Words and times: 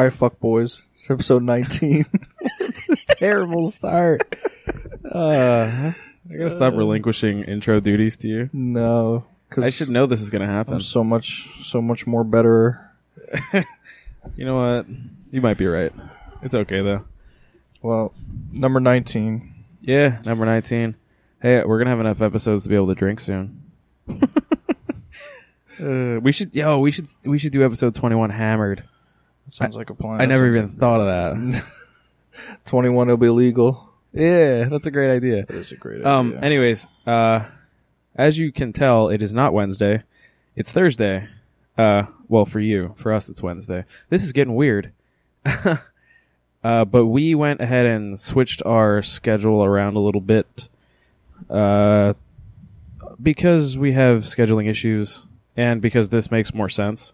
All 0.00 0.04
right, 0.04 0.12
fuck 0.14 0.40
boys. 0.40 0.80
It's 0.94 1.10
episode 1.10 1.42
19. 1.42 2.06
Terrible 3.18 3.70
start. 3.70 4.34
Uh, 5.04 5.92
I 5.92 5.94
gotta 6.38 6.50
stop 6.50 6.72
relinquishing 6.72 7.44
intro 7.44 7.80
duties 7.80 8.16
to 8.16 8.28
you. 8.28 8.50
no, 8.54 9.26
because 9.46 9.62
I 9.62 9.68
should 9.68 9.90
know 9.90 10.06
this 10.06 10.22
is 10.22 10.30
gonna 10.30 10.46
happen. 10.46 10.72
I'm 10.72 10.80
so 10.80 11.04
much, 11.04 11.50
so 11.64 11.82
much 11.82 12.06
more 12.06 12.24
better. 12.24 12.90
You 14.36 14.46
know 14.46 14.56
what? 14.56 14.86
You 15.32 15.42
might 15.42 15.58
be 15.58 15.66
right. 15.66 15.92
It's 16.40 16.54
okay 16.54 16.80
though. 16.80 17.04
Well, 17.82 18.14
number 18.52 18.80
19. 18.80 19.66
Yeah, 19.82 20.22
number 20.24 20.46
nineteen. 20.46 20.96
Hey, 21.42 21.62
we're 21.62 21.76
gonna 21.76 21.90
have 21.90 22.00
enough 22.00 22.22
episodes 22.22 22.62
to 22.62 22.70
be 22.70 22.74
able 22.74 22.88
to 22.88 22.94
drink 22.94 23.20
soon. 23.20 23.70
uh, 24.08 24.16
we 26.22 26.32
should, 26.32 26.54
yo, 26.54 26.78
we 26.78 26.90
should, 26.90 27.06
we 27.26 27.36
should 27.36 27.52
do 27.52 27.62
episode 27.62 27.94
twenty-one 27.94 28.30
hammered. 28.30 28.84
That 29.46 29.54
sounds 29.54 29.76
like 29.76 29.90
a 29.90 29.94
plan. 29.94 30.20
I 30.20 30.26
never 30.26 30.46
even 30.46 30.68
thought 30.68 31.00
of 31.00 31.06
that. 31.06 31.54
like- 31.54 31.64
21 32.64 33.08
will 33.08 33.16
be 33.16 33.28
legal. 33.28 33.88
yeah, 34.12 34.64
that's 34.64 34.86
a 34.86 34.90
great 34.90 35.10
idea. 35.14 35.44
That 35.46 35.56
is 35.56 35.72
a 35.72 35.76
great 35.76 36.04
Um. 36.06 36.28
idea. 36.28 36.40
Anyways, 36.40 36.86
uh, 37.06 37.44
as 38.14 38.38
you 38.38 38.52
can 38.52 38.72
tell, 38.72 39.08
it 39.08 39.22
is 39.22 39.32
not 39.32 39.52
Wednesday. 39.52 40.02
It's 40.56 40.72
Thursday. 40.72 41.28
Uh, 41.76 42.04
well, 42.28 42.44
for 42.44 42.60
you, 42.60 42.94
for 42.96 43.12
us, 43.12 43.28
it's 43.28 43.42
Wednesday. 43.42 43.84
This 44.08 44.22
is 44.24 44.32
getting 44.32 44.54
weird. 44.54 44.92
uh, 46.64 46.84
but 46.84 47.06
we 47.06 47.34
went 47.34 47.60
ahead 47.60 47.86
and 47.86 48.18
switched 48.18 48.62
our 48.66 49.02
schedule 49.02 49.64
around 49.64 49.96
a 49.96 50.00
little 50.00 50.20
bit. 50.20 50.68
Uh, 51.48 52.14
because 53.22 53.76
we 53.78 53.92
have 53.92 54.22
scheduling 54.24 54.68
issues, 54.68 55.26
and 55.56 55.80
because 55.82 56.08
this 56.10 56.30
makes 56.30 56.54
more 56.54 56.68
sense. 56.68 57.12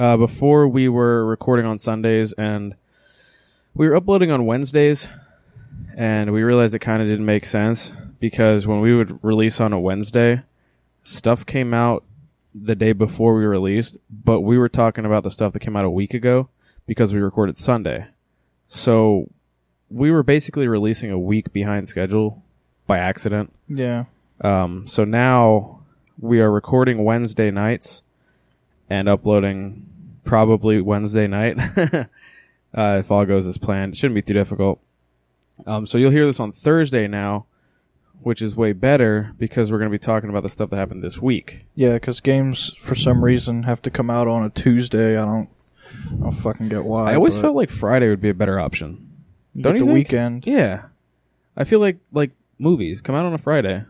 Uh, 0.00 0.16
before 0.16 0.66
we 0.66 0.88
were 0.88 1.26
recording 1.26 1.66
on 1.66 1.78
Sundays, 1.78 2.32
and 2.32 2.74
we 3.74 3.86
were 3.86 3.94
uploading 3.94 4.30
on 4.30 4.46
Wednesdays 4.46 5.10
and 5.94 6.32
we 6.32 6.42
realized 6.42 6.74
it 6.74 6.78
kind 6.78 7.02
of 7.02 7.08
didn't 7.08 7.26
make 7.26 7.44
sense 7.44 7.90
because 8.18 8.66
when 8.66 8.80
we 8.80 8.96
would 8.96 9.22
release 9.22 9.60
on 9.60 9.74
a 9.74 9.78
Wednesday, 9.78 10.42
stuff 11.04 11.44
came 11.44 11.74
out 11.74 12.02
the 12.54 12.74
day 12.74 12.94
before 12.94 13.36
we 13.36 13.44
released, 13.44 13.98
but 14.08 14.40
we 14.40 14.56
were 14.56 14.70
talking 14.70 15.04
about 15.04 15.22
the 15.22 15.30
stuff 15.30 15.52
that 15.52 15.60
came 15.60 15.76
out 15.76 15.84
a 15.84 15.90
week 15.90 16.14
ago 16.14 16.48
because 16.86 17.12
we 17.12 17.20
recorded 17.20 17.58
Sunday. 17.58 18.06
So 18.68 19.30
we 19.90 20.10
were 20.10 20.22
basically 20.22 20.66
releasing 20.66 21.10
a 21.10 21.18
week 21.18 21.52
behind 21.52 21.90
schedule 21.90 22.42
by 22.86 22.96
accident. 22.96 23.52
yeah. 23.68 24.04
Um, 24.40 24.86
so 24.86 25.04
now 25.04 25.82
we 26.18 26.40
are 26.40 26.50
recording 26.50 27.04
Wednesday 27.04 27.50
nights 27.50 28.02
and 28.90 29.08
uploading 29.08 29.86
probably 30.24 30.80
Wednesday 30.80 31.26
night. 31.26 31.58
uh, 31.78 32.06
if 32.74 33.10
all 33.10 33.24
goes 33.24 33.46
as 33.46 33.56
planned, 33.56 33.94
it 33.94 33.96
shouldn't 33.96 34.16
be 34.16 34.22
too 34.22 34.34
difficult. 34.34 34.80
Um, 35.66 35.86
so 35.86 35.96
you'll 35.96 36.10
hear 36.10 36.26
this 36.26 36.40
on 36.40 36.52
Thursday 36.52 37.06
now, 37.06 37.46
which 38.22 38.42
is 38.42 38.56
way 38.56 38.72
better 38.72 39.32
because 39.38 39.70
we're 39.70 39.78
going 39.78 39.90
to 39.90 39.94
be 39.94 39.98
talking 39.98 40.28
about 40.28 40.42
the 40.42 40.48
stuff 40.48 40.70
that 40.70 40.76
happened 40.76 41.02
this 41.02 41.22
week. 41.22 41.66
Yeah, 41.74 41.94
because 41.94 42.20
games, 42.20 42.74
for 42.74 42.94
some 42.94 43.24
reason, 43.24 43.62
have 43.62 43.80
to 43.82 43.90
come 43.90 44.10
out 44.10 44.26
on 44.26 44.44
a 44.44 44.50
Tuesday. 44.50 45.16
I 45.16 45.24
don't, 45.24 45.48
I 46.10 46.14
don't 46.22 46.32
fucking 46.32 46.68
get 46.68 46.84
why. 46.84 47.12
I 47.12 47.14
always 47.14 47.38
felt 47.38 47.56
like 47.56 47.70
Friday 47.70 48.08
would 48.08 48.20
be 48.20 48.30
a 48.30 48.34
better 48.34 48.58
option. 48.58 49.08
you 49.54 49.62
don't 49.62 49.74
get 49.74 49.80
you 49.80 49.84
the 49.84 49.92
think? 49.92 50.08
weekend. 50.08 50.46
Yeah. 50.46 50.82
I 51.56 51.64
feel 51.64 51.80
like, 51.80 51.98
like 52.12 52.32
movies 52.58 53.00
come 53.00 53.14
out 53.14 53.26
on 53.26 53.34
a 53.34 53.38
Friday. 53.38 53.84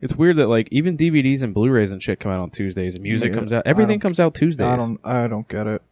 It's 0.00 0.14
weird 0.14 0.36
that 0.36 0.48
like 0.48 0.68
even 0.70 0.96
DVDs 0.96 1.42
and 1.42 1.52
Blu-rays 1.52 1.92
and 1.92 2.02
shit 2.02 2.20
come 2.20 2.32
out 2.32 2.40
on 2.40 2.50
Tuesdays 2.50 2.94
and 2.94 3.02
music 3.02 3.32
Yeah, 3.32 3.38
comes 3.38 3.52
out. 3.52 3.66
I 3.66 3.70
Everything 3.70 3.98
don't- 3.98 4.00
comes 4.08 4.20
out 4.20 4.34
Tuesdays. 4.34 4.66
I 4.66 4.76
don't, 4.76 5.00
I 5.04 5.26
don't 5.26 5.46
get 5.48 5.66
it. 5.66 5.82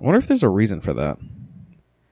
I 0.00 0.04
wonder 0.04 0.18
if 0.18 0.26
there's 0.28 0.42
a 0.44 0.48
reason 0.48 0.80
for 0.80 0.92
that. 0.94 1.18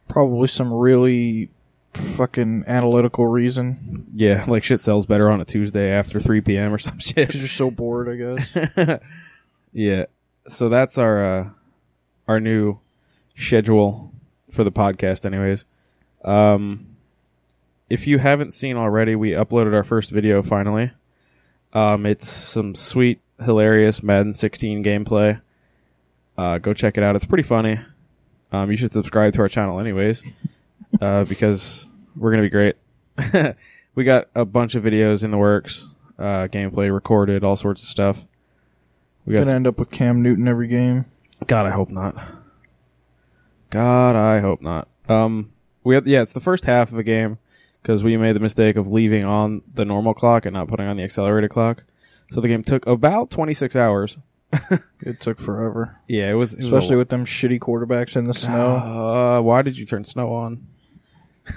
Probably 0.09 0.49
some 0.49 0.72
really 0.72 1.50
fucking 1.94 2.65
analytical 2.66 3.26
reason. 3.26 4.06
Yeah, 4.15 4.44
like 4.49 4.62
shit 4.65 4.81
sells 4.81 5.06
better 5.06 5.31
on 5.31 5.41
a 5.41 5.44
Tuesday 5.44 5.91
after 5.93 6.21
3 6.21 6.41
p.m. 6.41 6.72
or 6.75 6.78
some 6.78 6.99
shit. 6.99 7.28
Because 7.28 7.41
you're 7.41 7.49
so 7.49 7.70
bored, 7.70 8.09
I 8.09 8.16
guess. 8.37 9.00
yeah. 9.72 10.05
So 10.47 10.69
that's 10.69 10.99
our 10.99 11.25
uh 11.25 11.50
our 12.26 12.41
new 12.41 12.78
schedule 13.37 14.12
for 14.50 14.65
the 14.65 14.72
podcast 14.72 15.25
anyways. 15.25 15.65
Um 16.25 16.97
if 17.91 18.06
you 18.06 18.19
haven't 18.19 18.53
seen 18.53 18.76
already, 18.76 19.15
we 19.15 19.31
uploaded 19.31 19.72
our 19.75 19.84
first 19.84 20.10
video 20.10 20.43
finally. 20.43 20.91
Um 21.72 22.06
it's 22.06 22.28
some 22.28 22.74
sweet 22.74 23.20
hilarious 23.40 24.02
Madden 24.02 24.34
16 24.34 24.82
gameplay. 24.82 25.40
Uh 26.36 26.58
go 26.58 26.72
check 26.72 26.96
it 26.96 27.02
out. 27.02 27.16
It's 27.16 27.24
pretty 27.24 27.42
funny. 27.42 27.78
Um 28.52 28.70
you 28.70 28.76
should 28.76 28.92
subscribe 28.92 29.32
to 29.34 29.40
our 29.40 29.48
channel 29.48 29.80
anyways. 29.80 30.24
uh 31.00 31.24
because 31.24 31.88
we're 32.16 32.32
to 32.32 32.42
be 32.42 32.48
great. 32.50 32.76
we 33.94 34.04
got 34.04 34.28
a 34.34 34.44
bunch 34.44 34.74
of 34.74 34.84
videos 34.84 35.24
in 35.24 35.30
the 35.30 35.38
works, 35.38 35.86
uh 36.18 36.48
gameplay 36.50 36.92
recorded, 36.92 37.44
all 37.44 37.56
sorts 37.56 37.82
of 37.82 37.88
stuff. 37.88 38.26
We 39.26 39.34
got 39.34 39.44
Gonna 39.44 39.56
end 39.56 39.66
up 39.66 39.78
with 39.78 39.90
Cam 39.90 40.22
Newton 40.22 40.48
every 40.48 40.68
game. 40.68 41.04
God, 41.46 41.66
I 41.66 41.70
hope 41.70 41.90
not. 41.90 42.16
God, 43.70 44.16
I 44.16 44.40
hope 44.40 44.62
not. 44.62 44.88
Um, 45.08 45.52
we 45.84 45.94
have, 45.94 46.06
yeah, 46.06 46.22
it's 46.22 46.32
the 46.32 46.40
first 46.40 46.64
half 46.64 46.92
of 46.92 46.98
a 46.98 47.02
game 47.02 47.38
because 47.82 48.04
we 48.04 48.16
made 48.16 48.36
the 48.36 48.40
mistake 48.40 48.76
of 48.76 48.92
leaving 48.92 49.24
on 49.24 49.62
the 49.72 49.84
normal 49.84 50.14
clock 50.14 50.46
and 50.46 50.54
not 50.54 50.68
putting 50.68 50.86
on 50.86 50.96
the 50.96 51.02
accelerated 51.02 51.50
clock. 51.50 51.84
So 52.30 52.40
the 52.40 52.48
game 52.48 52.62
took 52.62 52.86
about 52.86 53.30
26 53.30 53.76
hours. 53.76 54.18
It 55.00 55.20
took 55.20 55.38
forever, 55.38 55.96
Yeah, 56.08 56.28
it 56.28 56.34
was, 56.34 56.54
it 56.54 56.58
was 56.58 56.66
especially 56.66 56.96
a, 56.96 56.98
with 56.98 57.08
them 57.08 57.24
shitty 57.24 57.60
quarterbacks 57.60 58.16
in 58.16 58.24
the 58.24 58.34
snow. 58.34 58.76
Uh, 58.76 59.40
why 59.40 59.62
did 59.62 59.78
you 59.78 59.86
turn 59.86 60.04
snow 60.04 60.32
on? 60.34 60.66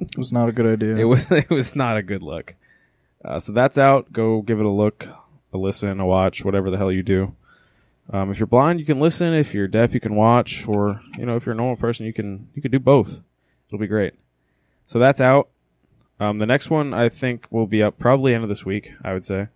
It 0.00 0.18
was 0.18 0.32
not 0.32 0.48
a 0.48 0.52
good 0.52 0.66
idea. 0.66 0.96
It 0.96 1.04
was, 1.04 1.30
it 1.32 1.50
was 1.50 1.74
not 1.74 1.96
a 1.96 2.02
good 2.02 2.22
look. 2.22 2.54
Uh, 3.24 3.38
so 3.40 3.52
that's 3.52 3.78
out. 3.78 4.12
Go 4.12 4.42
give 4.42 4.60
it 4.60 4.66
a 4.66 4.70
look, 4.70 5.08
a 5.52 5.58
listen, 5.58 5.98
a 5.98 6.06
watch, 6.06 6.44
whatever 6.44 6.70
the 6.70 6.76
hell 6.76 6.92
you 6.92 7.02
do. 7.02 7.34
Um, 8.12 8.30
if 8.30 8.38
you're 8.38 8.46
blind, 8.46 8.80
you 8.80 8.86
can 8.86 9.00
listen. 9.00 9.32
If 9.32 9.54
you're 9.54 9.66
deaf, 9.66 9.94
you 9.94 10.00
can 10.00 10.14
watch. 10.14 10.68
Or 10.68 11.00
you 11.18 11.24
know, 11.24 11.36
if 11.36 11.46
you're 11.46 11.54
a 11.54 11.56
normal 11.56 11.76
person, 11.76 12.06
you 12.06 12.12
can 12.12 12.48
you 12.54 12.62
can 12.62 12.70
do 12.70 12.78
both. 12.78 13.20
It'll 13.66 13.78
be 13.78 13.86
great. 13.86 14.14
So 14.86 14.98
that's 14.98 15.20
out. 15.20 15.48
Um, 16.20 16.38
the 16.38 16.46
next 16.46 16.70
one 16.70 16.94
I 16.94 17.08
think 17.08 17.46
will 17.50 17.66
be 17.66 17.82
up 17.82 17.98
probably 17.98 18.34
end 18.34 18.42
of 18.42 18.48
this 18.48 18.64
week. 18.64 18.92
I 19.02 19.12
would 19.12 19.24
say. 19.24 19.48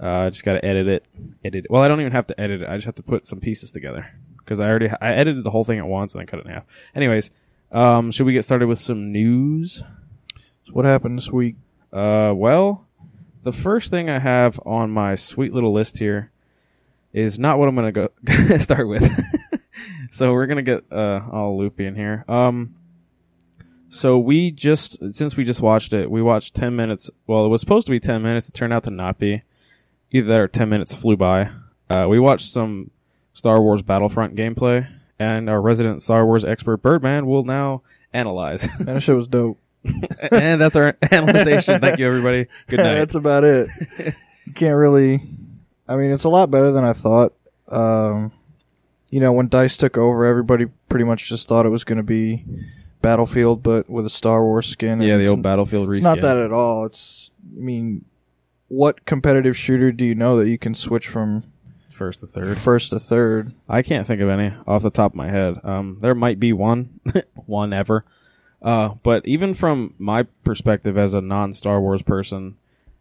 Uh, 0.00 0.26
I 0.26 0.30
just 0.30 0.44
got 0.44 0.54
to 0.54 0.64
edit 0.64 0.88
it. 0.88 1.08
Edit. 1.44 1.66
Well, 1.70 1.82
I 1.82 1.88
don't 1.88 2.00
even 2.00 2.12
have 2.12 2.26
to 2.26 2.40
edit 2.40 2.62
it. 2.62 2.68
I 2.68 2.74
just 2.74 2.86
have 2.86 2.96
to 2.96 3.02
put 3.02 3.26
some 3.26 3.40
pieces 3.40 3.70
together 3.70 4.10
because 4.38 4.60
I 4.60 4.68
already 4.68 4.88
I 4.88 5.12
edited 5.12 5.44
the 5.44 5.50
whole 5.50 5.64
thing 5.64 5.78
at 5.78 5.86
once 5.86 6.14
and 6.14 6.20
then 6.20 6.26
cut 6.26 6.40
it 6.40 6.46
in 6.46 6.52
half. 6.52 6.64
Anyways, 6.94 7.30
um, 7.70 8.10
should 8.10 8.26
we 8.26 8.32
get 8.32 8.44
started 8.44 8.66
with 8.66 8.78
some 8.78 9.12
news? 9.12 9.82
what 10.72 10.84
happened 10.84 11.18
this 11.18 11.30
week? 11.30 11.56
Uh, 11.92 12.32
well, 12.34 12.86
the 13.42 13.52
first 13.52 13.90
thing 13.90 14.08
I 14.08 14.18
have 14.18 14.58
on 14.64 14.90
my 14.90 15.14
sweet 15.14 15.52
little 15.52 15.72
list 15.72 15.98
here 15.98 16.30
is 17.12 17.38
not 17.38 17.58
what 17.58 17.68
I'm 17.68 17.76
gonna 17.76 17.92
go 17.92 18.08
start 18.58 18.88
with. 18.88 19.08
so 20.10 20.32
we're 20.32 20.46
gonna 20.46 20.62
get 20.62 20.84
uh 20.90 21.20
all 21.30 21.56
loopy 21.58 21.86
in 21.86 21.94
here. 21.94 22.24
Um, 22.28 22.74
so 23.94 24.18
we 24.18 24.50
just 24.50 24.98
since 25.14 25.36
we 25.36 25.44
just 25.44 25.62
watched 25.62 25.92
it, 25.92 26.10
we 26.10 26.20
watched 26.20 26.54
ten 26.54 26.74
minutes. 26.74 27.10
Well, 27.26 27.46
it 27.46 27.48
was 27.48 27.60
supposed 27.60 27.86
to 27.86 27.92
be 27.92 28.00
ten 28.00 28.22
minutes. 28.22 28.48
It 28.48 28.52
turned 28.52 28.72
out 28.72 28.82
to 28.84 28.90
not 28.90 29.18
be. 29.18 29.42
Either 30.10 30.26
that 30.26 30.40
or 30.40 30.48
ten 30.48 30.68
minutes 30.68 30.94
flew 30.94 31.16
by. 31.16 31.50
Uh, 31.88 32.06
we 32.08 32.18
watched 32.18 32.46
some 32.50 32.90
Star 33.34 33.62
Wars 33.62 33.82
Battlefront 33.82 34.34
gameplay, 34.34 34.88
and 35.18 35.48
our 35.48 35.60
resident 35.60 36.02
Star 36.02 36.26
Wars 36.26 36.44
expert 36.44 36.78
Birdman 36.78 37.26
will 37.26 37.44
now 37.44 37.82
analyze. 38.12 38.68
That 38.80 39.00
shit 39.00 39.14
was 39.14 39.28
dope. 39.28 39.58
and 40.32 40.60
that's 40.60 40.76
our 40.76 40.96
analyzation. 41.10 41.80
Thank 41.80 41.98
you, 41.98 42.06
everybody. 42.06 42.46
Good 42.66 42.78
night. 42.78 42.94
That's 42.94 43.14
about 43.14 43.44
it. 43.44 43.68
you 44.44 44.52
can't 44.54 44.76
really. 44.76 45.22
I 45.86 45.96
mean, 45.96 46.10
it's 46.10 46.24
a 46.24 46.28
lot 46.28 46.50
better 46.50 46.72
than 46.72 46.84
I 46.84 46.94
thought. 46.94 47.34
Um, 47.68 48.32
you 49.10 49.20
know, 49.20 49.32
when 49.32 49.48
Dice 49.48 49.76
took 49.76 49.96
over, 49.96 50.24
everybody 50.24 50.66
pretty 50.88 51.04
much 51.04 51.28
just 51.28 51.46
thought 51.46 51.64
it 51.64 51.70
was 51.70 51.84
going 51.84 51.98
to 51.98 52.02
be 52.02 52.44
Battlefield, 53.04 53.62
but 53.62 53.88
with 53.88 54.06
a 54.06 54.10
Star 54.10 54.42
Wars 54.44 54.66
skin. 54.66 55.00
yeah, 55.00 55.14
and 55.14 55.24
the 55.24 55.30
old 55.30 55.42
Battlefield 55.42 55.88
reskin. 55.88 55.96
It's 55.96 56.04
not 56.04 56.20
that 56.20 56.38
at 56.38 56.52
all. 56.52 56.86
It's. 56.86 57.30
I 57.56 57.60
mean, 57.60 58.04
what 58.68 59.04
competitive 59.04 59.56
shooter 59.56 59.92
do 59.92 60.04
you 60.04 60.14
know 60.14 60.36
that 60.38 60.48
you 60.48 60.58
can 60.58 60.74
switch 60.74 61.06
from 61.06 61.44
first 61.90 62.20
to 62.20 62.26
third. 62.26 62.58
first 62.58 62.90
to 62.90 62.98
third? 62.98 63.52
I 63.68 63.82
can't 63.82 64.06
think 64.06 64.20
of 64.20 64.28
any 64.28 64.52
off 64.66 64.82
the 64.82 64.90
top 64.90 65.12
of 65.12 65.16
my 65.16 65.28
head. 65.28 65.60
Um, 65.62 65.98
there 66.00 66.14
might 66.14 66.40
be 66.40 66.52
one, 66.52 66.98
one 67.46 67.72
ever. 67.72 68.04
Uh, 68.60 68.94
but 69.02 69.26
even 69.26 69.52
from 69.54 69.94
my 69.98 70.22
perspective 70.42 70.96
as 70.96 71.12
a 71.14 71.20
non-Star 71.20 71.80
Wars 71.80 72.02
person, 72.02 72.56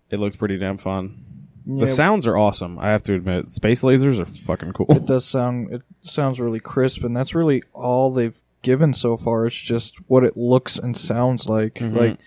it 0.09 0.19
looks 0.19 0.35
pretty 0.35 0.57
damn 0.57 0.77
fun. 0.77 1.23
Yeah, 1.65 1.85
The 1.85 1.87
sounds 1.87 2.27
are 2.27 2.37
awesome. 2.37 2.77
I 2.77 2.89
have 2.89 3.03
to 3.03 3.13
admit, 3.13 3.49
space 3.49 3.81
lasers 3.81 4.19
are 4.19 4.25
fucking 4.25 4.73
cool. 4.73 4.87
it 4.89 5.05
does 5.05 5.23
sound. 5.23 5.73
It 5.73 5.81
sounds 6.01 6.39
really 6.41 6.59
crisp, 6.59 7.05
and 7.05 7.15
that's 7.15 7.33
really 7.33 7.63
all 7.71 8.11
they've 8.13 8.37
given 8.63 8.93
so 8.95 9.15
far. 9.17 9.45
It's 9.45 9.55
just 9.55 9.95
what 10.07 10.23
it 10.23 10.35
looks 10.35 10.79
and 10.79 10.97
sounds 10.97 11.47
like. 11.47 11.75
Mhm. 11.75 11.95
Like 11.95 12.17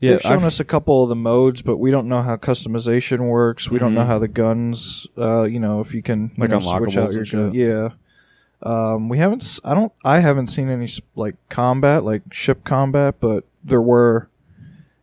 Yeah, 0.00 0.12
They've 0.12 0.20
shown 0.22 0.32
I've- 0.38 0.46
us 0.46 0.58
a 0.58 0.64
couple 0.64 1.04
of 1.04 1.10
the 1.10 1.14
modes, 1.14 1.62
but 1.62 1.76
we 1.76 1.92
don't 1.92 2.08
know 2.08 2.22
how 2.22 2.34
customization 2.36 3.28
works. 3.28 3.70
We 3.70 3.78
don't 3.78 3.94
know 3.94 4.00
Mhm. 4.00 4.06
how 4.06 4.18
the 4.18 4.26
guns, 4.26 5.06
uh, 5.16 5.44
you 5.44 5.60
know, 5.60 5.78
if 5.80 5.94
you 5.94 6.02
can 6.02 6.32
you 6.34 6.40
Like 6.40 6.50
know, 6.50 6.58
switch 6.58 6.96
out 6.96 7.12
your 7.12 7.24
gun. 7.24 7.54
Yeah. 7.54 7.90
Um, 8.64 9.08
we 9.08 9.18
haven't. 9.18 9.60
I 9.64 9.74
don't. 9.74 9.92
I 10.04 10.18
haven't 10.18 10.48
seen 10.48 10.68
any 10.70 10.88
like 11.14 11.36
combat, 11.48 12.02
like 12.04 12.22
ship 12.32 12.64
combat, 12.64 13.16
but 13.20 13.44
there 13.62 13.80
were 13.80 14.28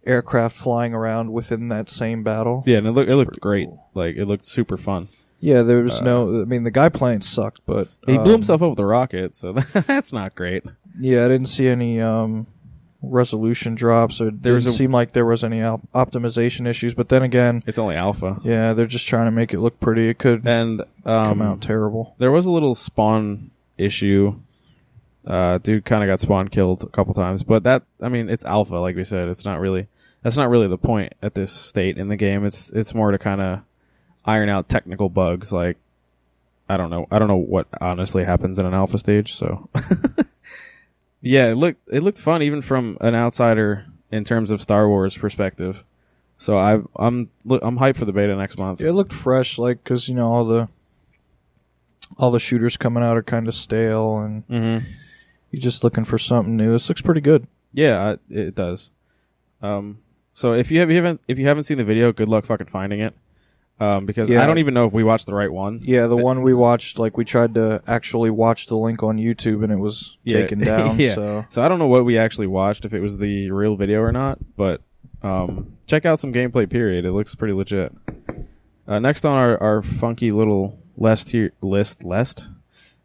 aircraft 0.05 0.55
flying 0.57 0.93
around 0.93 1.31
within 1.31 1.69
that 1.69 1.89
same 1.89 2.21
battle. 2.23 2.63
Yeah, 2.65 2.79
and 2.79 2.87
it 2.87 2.91
looked 2.91 3.09
it 3.09 3.15
looked 3.15 3.39
great. 3.39 3.67
cool. 3.69 3.85
Like 3.93 4.15
it 4.17 4.25
looked 4.25 4.45
super 4.45 4.75
fun. 4.77 5.07
Yeah, 5.39 5.61
there 5.63 5.81
was 5.83 6.01
no. 6.01 6.41
I 6.41 6.45
mean, 6.45 6.63
the 6.63 6.71
guy 6.71 6.89
playing 6.89 7.21
sucked, 7.21 7.61
but 7.65 7.87
He 8.05 8.17
blew 8.17 8.25
um, 8.25 8.31
himself 8.41 8.61
up 8.61 8.71
with 8.71 8.79
a 8.79 8.85
rocket, 8.85 9.35
so 9.35 9.53
that's 9.73 10.11
not 10.11 10.35
great. 10.35 10.63
Yeah, 10.99 11.23
I 11.23 11.27
didn't 11.29 11.47
see 11.47 11.67
any 11.69 12.01
um, 12.01 12.45
resolution 13.01 13.75
drops, 13.75 14.19
or 14.19 14.31
There 14.31 14.57
didn't 14.57 14.69
a- 14.69 14.73
seem 14.73 14.91
like 14.91 15.13
there 15.13 15.25
was 15.25 15.43
any 15.43 15.63
op- 15.63 15.89
optimization 15.93 16.67
issues. 16.67 16.93
But 16.93 17.09
then 17.09 17.23
again, 17.23 17.63
It's 17.65 17.79
only 17.79 17.95
alpha, 17.95 18.39
yeah, 18.43 18.73
they're 18.73 18.85
just 18.85 19.07
trying 19.07 19.25
to 19.25 19.31
make 19.31 19.53
it 19.53 19.59
look 19.59 19.79
pretty. 19.79 20.09
It 20.09 20.19
could 20.19 20.45
and 20.47 20.83
come 21.03 21.41
um, 21.41 21.41
out 21.41 21.61
terrible. 21.61 22.15
there 22.17 22.31
was 22.31 22.45
a 22.45 22.51
little 22.51 22.75
spawn 22.75 23.51
issue. 23.77 24.39
Uh, 25.25 25.57
dude 25.59 25.85
kind 25.85 26.03
of 26.03 26.07
got 26.07 26.19
spawn 26.19 26.47
killed 26.47 26.83
a 26.83 26.87
couple 26.87 27.13
times, 27.13 27.43
but 27.43 27.63
that 27.63 27.83
I 28.01 28.09
mean, 28.09 28.29
it's 28.29 28.45
alpha, 28.45 28.77
like 28.77 28.95
we 28.95 29.03
said. 29.03 29.27
It's 29.29 29.45
not 29.45 29.59
really 29.59 29.87
that's 30.23 30.37
not 30.37 30.49
really 30.49 30.67
the 30.67 30.77
point 30.77 31.13
at 31.21 31.33
this 31.35 31.51
state 31.51 31.97
in 31.97 32.07
the 32.07 32.15
game. 32.15 32.45
It's 32.45 32.71
it's 32.71 32.93
more 32.95 33.11
to 33.11 33.17
kind 33.17 33.39
of 33.41 33.61
iron 34.25 34.49
out 34.49 34.69
technical 34.69 35.09
bugs. 35.09 35.51
Like 35.53 35.77
I 36.67 36.77
don't 36.77 36.89
know, 36.89 37.07
I 37.11 37.19
don't 37.19 37.27
know 37.27 37.35
what 37.37 37.67
honestly 37.81 38.23
happens 38.23 38.59
in 38.59 38.65
an 38.65 38.73
alpha 38.73 38.97
stage. 38.97 39.33
So 39.33 39.69
yeah, 41.21 41.47
it 41.51 41.55
looked 41.55 41.87
it 41.91 42.03
looked 42.03 42.19
fun 42.19 42.41
even 42.41 42.61
from 42.61 42.97
an 43.01 43.15
outsider 43.15 43.85
in 44.11 44.23
terms 44.23 44.51
of 44.51 44.61
Star 44.61 44.87
Wars 44.87 45.17
perspective. 45.17 45.83
So 46.37 46.57
I 46.57 46.79
I'm 46.95 47.29
I'm 47.49 47.77
hyped 47.77 47.97
for 47.97 48.05
the 48.05 48.13
beta 48.13 48.35
next 48.35 48.57
month. 48.57 48.81
It 48.81 48.93
looked 48.93 49.13
fresh, 49.13 49.57
like 49.57 49.83
because 49.83 50.07
you 50.07 50.15
know 50.15 50.31
all 50.31 50.45
the 50.45 50.69
all 52.17 52.31
the 52.31 52.39
shooters 52.39 52.77
coming 52.77 53.03
out 53.03 53.17
are 53.17 53.23
kind 53.23 53.47
of 53.47 53.53
stale, 53.55 54.19
and 54.19 54.47
Mm-hmm. 54.47 54.85
you're 55.51 55.61
just 55.61 55.83
looking 55.83 56.03
for 56.05 56.17
something 56.17 56.55
new. 56.55 56.71
This 56.71 56.87
looks 56.89 57.01
pretty 57.01 57.21
good. 57.21 57.47
Yeah, 57.73 58.15
it 58.29 58.55
does. 58.55 58.89
Um, 59.61 59.99
so 60.33 60.53
if 60.53 60.71
you, 60.71 60.79
have, 60.79 60.89
you 60.89 60.95
haven't 60.95 61.21
if 61.27 61.37
you 61.37 61.45
haven't 61.47 61.63
seen 61.63 61.77
the 61.77 61.83
video, 61.83 62.11
good 62.13 62.29
luck 62.29 62.45
fucking 62.45 62.67
finding 62.67 62.99
it. 62.99 63.13
Um, 63.81 64.05
because 64.05 64.29
Yeah. 64.29 64.43
I 64.43 64.45
don't 64.45 64.57
even 64.57 64.73
know 64.73 64.85
if 64.87 64.93
we 64.93 65.03
watched 65.05 65.25
the 65.25 65.33
right 65.33 65.51
one. 65.51 65.79
Yeah, 65.83 66.07
the 66.07 66.17
one 66.17 66.41
we 66.41 66.53
watched, 66.53 66.99
like 66.99 67.15
we 67.17 67.23
tried 67.23 67.55
to 67.55 67.81
actually 67.87 68.29
watch 68.29 68.65
the 68.65 68.77
link 68.77 69.03
on 69.03 69.17
YouTube, 69.17 69.63
and 69.63 69.71
it 69.71 69.77
was 69.79 70.17
Yeah. 70.23 70.41
taken 70.41 70.59
down. 70.65 70.99
Yeah. 70.99 71.15
So 71.15 71.45
So 71.49 71.61
I 71.61 71.69
don't 71.69 71.79
know 71.79 71.87
what 71.87 72.03
we 72.03 72.17
actually 72.17 72.47
watched, 72.47 72.83
if 72.83 72.93
it 72.93 72.99
was 72.99 73.17
the 73.19 73.49
real 73.51 73.75
video 73.77 74.01
or 74.01 74.11
not. 74.11 74.37
But 74.57 74.81
um, 75.23 75.77
check 75.85 76.05
out 76.05 76.19
some 76.19 76.33
gameplay. 76.33 76.69
Period. 76.69 77.05
It 77.05 77.11
looks 77.13 77.35
pretty 77.35 77.53
legit. 77.53 77.93
Uh, 78.87 78.99
next 78.99 79.23
on 79.25 79.33
our, 79.37 79.61
our 79.63 79.81
funky 79.81 80.31
little 80.31 80.77
list 80.97 81.31
here, 81.31 81.51
list 81.61 82.03
list. 82.03 82.49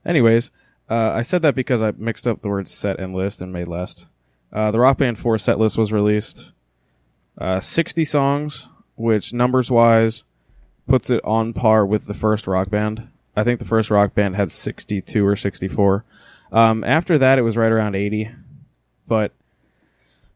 Anyways, 0.04 0.50
uh, 0.90 1.12
I 1.14 1.22
said 1.22 1.42
that 1.42 1.54
because 1.54 1.82
I 1.82 1.92
mixed 1.96 2.26
up 2.26 2.42
the 2.42 2.48
words 2.48 2.70
set 2.72 2.98
and 2.98 3.14
list 3.14 3.40
and 3.40 3.52
made 3.52 3.68
list. 3.68 4.06
Uh, 4.52 4.70
the 4.70 4.80
Rock 4.80 4.98
Band 4.98 5.18
4 5.18 5.38
set 5.38 5.58
list 5.58 5.76
was 5.78 5.92
released. 5.92 6.52
Uh, 7.38 7.60
60 7.60 8.04
songs, 8.04 8.68
which 8.96 9.32
numbers 9.32 9.70
wise 9.70 10.24
puts 10.86 11.10
it 11.10 11.20
on 11.24 11.52
par 11.52 11.84
with 11.86 12.06
the 12.06 12.14
first 12.14 12.46
Rock 12.46 12.70
Band. 12.70 13.08
I 13.36 13.42
think 13.44 13.58
the 13.58 13.64
first 13.66 13.90
Rock 13.90 14.14
Band 14.14 14.36
had 14.36 14.50
62 14.50 15.26
or 15.26 15.36
64. 15.36 16.04
Um, 16.52 16.84
after 16.84 17.18
that, 17.18 17.38
it 17.38 17.42
was 17.42 17.56
right 17.56 17.72
around 17.72 17.94
80. 17.96 18.30
But 19.08 19.32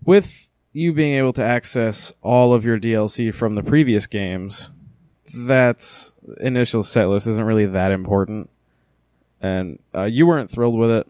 with 0.04 0.50
you 0.72 0.92
being 0.92 1.14
able 1.14 1.32
to 1.34 1.44
access 1.44 2.12
all 2.22 2.52
of 2.52 2.64
your 2.64 2.78
DLC 2.78 3.32
from 3.32 3.54
the 3.54 3.62
previous 3.62 4.06
games, 4.06 4.70
that 5.46 6.12
initial 6.40 6.82
set 6.82 7.08
list 7.08 7.26
isn't 7.26 7.44
really 7.44 7.66
that 7.66 7.92
important. 7.92 8.50
And 9.40 9.78
uh, 9.94 10.04
you 10.04 10.26
weren't 10.26 10.50
thrilled 10.50 10.76
with 10.76 10.90
it. 10.90 11.06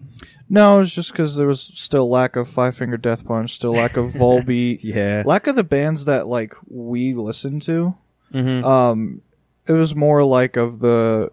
no, 0.50 0.75
it 0.75 0.79
was 0.81 0.94
just 0.94 1.12
because 1.12 1.37
there 1.37 1.46
was 1.46 1.62
still 1.62 2.11
lack 2.11 2.37
of 2.37 2.46
Five 2.46 2.76
Finger 2.76 2.99
Death 2.99 3.25
Punch, 3.25 3.55
still 3.55 3.73
lack 3.73 3.96
of 3.96 4.11
Volbeat, 4.11 4.81
Yeah. 4.82 5.23
lack 5.25 5.46
of 5.46 5.56
the 5.56 5.64
bands 5.64 6.05
that 6.05 6.26
like 6.26 6.52
we 6.69 7.14
listened 7.14 7.62
to. 7.62 7.94
Mm-hmm. 8.35 8.64
Um, 8.67 9.23
it 9.68 9.72
was 9.72 9.94
more 9.94 10.24
like 10.24 10.56
of 10.56 10.80
the 10.80 11.30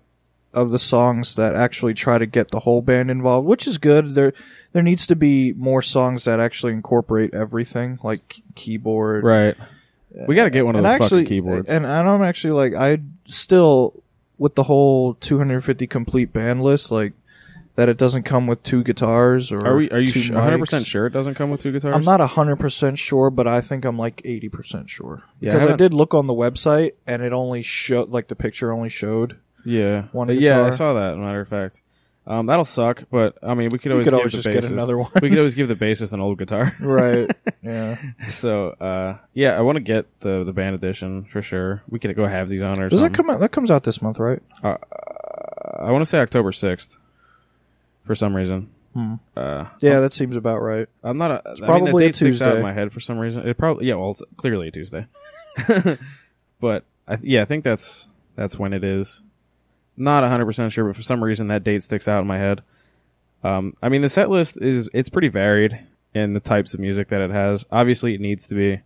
of 0.53 0.71
the 0.71 0.79
songs 0.79 1.35
that 1.35 1.53
actually 1.53 1.93
try 1.93 2.17
to 2.17 2.25
get 2.25 2.49
the 2.49 2.59
whole 2.61 2.81
band 2.81 3.11
involved, 3.11 3.47
which 3.47 3.67
is 3.67 3.77
good. 3.77 4.13
There 4.13 4.33
there 4.73 4.83
needs 4.83 5.07
to 5.07 5.15
be 5.15 5.53
more 5.53 5.81
songs 5.81 6.25
that 6.25 6.39
actually 6.39 6.73
incorporate 6.73 7.33
everything, 7.33 7.99
like 8.03 8.41
keyboard. 8.55 9.23
right. 9.23 9.55
We 10.27 10.35
got 10.35 10.45
to 10.45 10.49
get 10.49 10.65
one 10.65 10.77
of 10.77 10.83
those 10.83 10.91
actually, 10.93 11.23
fucking 11.23 11.25
keyboards. 11.25 11.69
And 11.69 11.85
I 11.85 12.01
don't 12.01 12.23
actually 12.23 12.53
like. 12.53 12.73
I 12.73 12.99
still 13.25 14.01
with 14.37 14.55
the 14.55 14.63
whole 14.63 15.15
250 15.15 15.87
complete 15.87 16.31
band 16.31 16.63
list, 16.63 16.89
like 16.89 17.13
that. 17.75 17.89
It 17.89 17.97
doesn't 17.97 18.23
come 18.23 18.47
with 18.47 18.63
two 18.63 18.83
guitars 18.83 19.51
or 19.51 19.65
are 19.65 19.75
we? 19.75 19.89
Are 19.91 19.99
you 19.99 20.07
two 20.07 20.19
sh- 20.19 20.31
100 20.31 20.57
percent 20.59 20.83
mics. 20.85 20.87
sure 20.87 21.05
it 21.07 21.13
doesn't 21.13 21.35
come 21.35 21.51
with 21.51 21.61
two 21.61 21.71
guitars? 21.71 21.95
I'm 21.95 22.03
not 22.03 22.19
hundred 22.21 22.57
percent 22.57 22.97
sure, 22.99 23.29
but 23.29 23.47
I 23.47 23.61
think 23.61 23.85
I'm 23.85 23.97
like 23.97 24.21
eighty 24.25 24.49
percent 24.49 24.89
sure. 24.89 25.23
Yeah, 25.39 25.51
I 25.51 25.53
because 25.53 25.67
I, 25.67 25.69
haven't- 25.71 25.77
did 25.77 25.93
look 25.93 26.13
on 26.13 26.27
the 26.27 26.33
website 26.33 26.93
and 27.07 27.21
it 27.21 27.33
only 27.33 27.61
showed 27.61 28.09
like 28.09 28.27
the 28.27 28.35
picture 28.35 28.71
only 28.73 28.89
showed. 28.89 29.37
Yeah. 29.65 30.03
one 30.11 30.29
Uh, 30.29 30.33
yeah, 30.33 30.53
I 30.59 30.63
guitar. 30.65 30.71
saw 30.73 30.93
that. 30.93 31.17
Matter 31.17 31.41
of 31.41 31.47
fact, 31.47 31.81
um, 32.27 32.45
that'll 32.45 32.65
suck. 32.65 33.03
But 33.11 33.37
I 33.41 33.55
mean, 33.55 33.69
we 33.71 33.79
could 33.79 33.91
always 33.91 34.05
could 34.05 34.11
give 34.11 34.19
always 34.19 34.31
the 34.33 34.37
just 34.41 34.47
get 34.47 34.63
bassist- 34.63 34.71
another 34.73 34.97
one. 34.97 35.09
we 35.21 35.29
could 35.29 35.37
always 35.39 35.55
give 35.55 35.67
the 35.67 35.75
bassist 35.75 36.13
an 36.13 36.19
old 36.21 36.37
guitar. 36.37 36.71
right. 36.81 37.29
Yeah. 37.63 37.97
so 38.29 38.69
uh, 38.79 39.17
yeah, 39.33 39.57
I 39.57 39.61
want 39.61 39.77
to 39.77 39.81
get 39.81 40.19
the 40.21 40.43
the 40.43 40.53
band 40.53 40.75
edition 40.75 41.25
for 41.25 41.41
sure. 41.41 41.81
We 41.89 41.97
could 41.99 42.15
go 42.15 42.23
halvesies 42.25 42.65
on 42.67 42.79
it 42.79 42.83
or 42.83 42.89
Does 42.89 42.99
that 43.01 43.05
something. 43.07 43.13
come 43.25 43.29
out? 43.31 43.39
That 43.39 43.51
comes 43.51 43.71
out 43.71 43.83
this 43.83 44.01
month, 44.03 44.19
right? 44.19 44.41
I 44.63 45.91
want 45.91 46.01
to 46.01 46.05
say 46.05 46.19
October 46.19 46.51
sixth. 46.51 46.97
For 48.05 48.15
some 48.15 48.33
reason, 48.35 48.69
Hmm. 48.93 49.15
uh, 49.35 49.65
Yeah, 49.81 49.99
that 49.99 50.13
seems 50.13 50.37
about 50.37 50.61
right. 50.61 50.87
I'm 51.03 51.17
not. 51.17 51.31
A, 51.31 51.41
I 51.45 51.49
mean, 51.55 51.65
probably 51.65 51.91
the 51.91 51.97
a 51.97 51.99
date 52.01 52.15
sticks 52.15 52.41
out 52.41 52.45
Tuesday. 52.45 52.57
in 52.57 52.63
my 52.63 52.71
head 52.71 52.93
for 52.93 53.01
some 53.01 53.17
reason. 53.19 53.45
It 53.47 53.57
probably 53.57 53.87
yeah. 53.87 53.95
Well, 53.95 54.11
it's 54.11 54.23
clearly 54.37 54.69
a 54.69 54.71
Tuesday, 54.71 55.07
but 56.59 56.85
I, 57.07 57.17
yeah, 57.21 57.41
I 57.41 57.45
think 57.45 57.63
that's 57.63 58.09
that's 58.35 58.57
when 58.57 58.73
it 58.73 58.83
is. 58.83 59.21
Not 59.97 60.23
100 60.23 60.45
percent 60.45 60.71
sure, 60.73 60.85
but 60.85 60.95
for 60.95 61.01
some 61.03 61.23
reason 61.23 61.47
that 61.47 61.63
date 61.63 61.83
sticks 61.83 62.07
out 62.07 62.21
in 62.21 62.27
my 62.27 62.37
head. 62.37 62.61
Um, 63.43 63.73
I 63.81 63.89
mean, 63.89 64.01
the 64.01 64.09
set 64.09 64.29
list 64.29 64.57
is 64.61 64.89
it's 64.93 65.09
pretty 65.09 65.27
varied 65.29 65.79
in 66.13 66.33
the 66.33 66.39
types 66.39 66.73
of 66.73 66.79
music 66.79 67.09
that 67.09 67.21
it 67.21 67.31
has. 67.31 67.65
Obviously, 67.71 68.13
it 68.15 68.21
needs 68.21 68.47
to 68.47 68.55
be. 68.55 68.81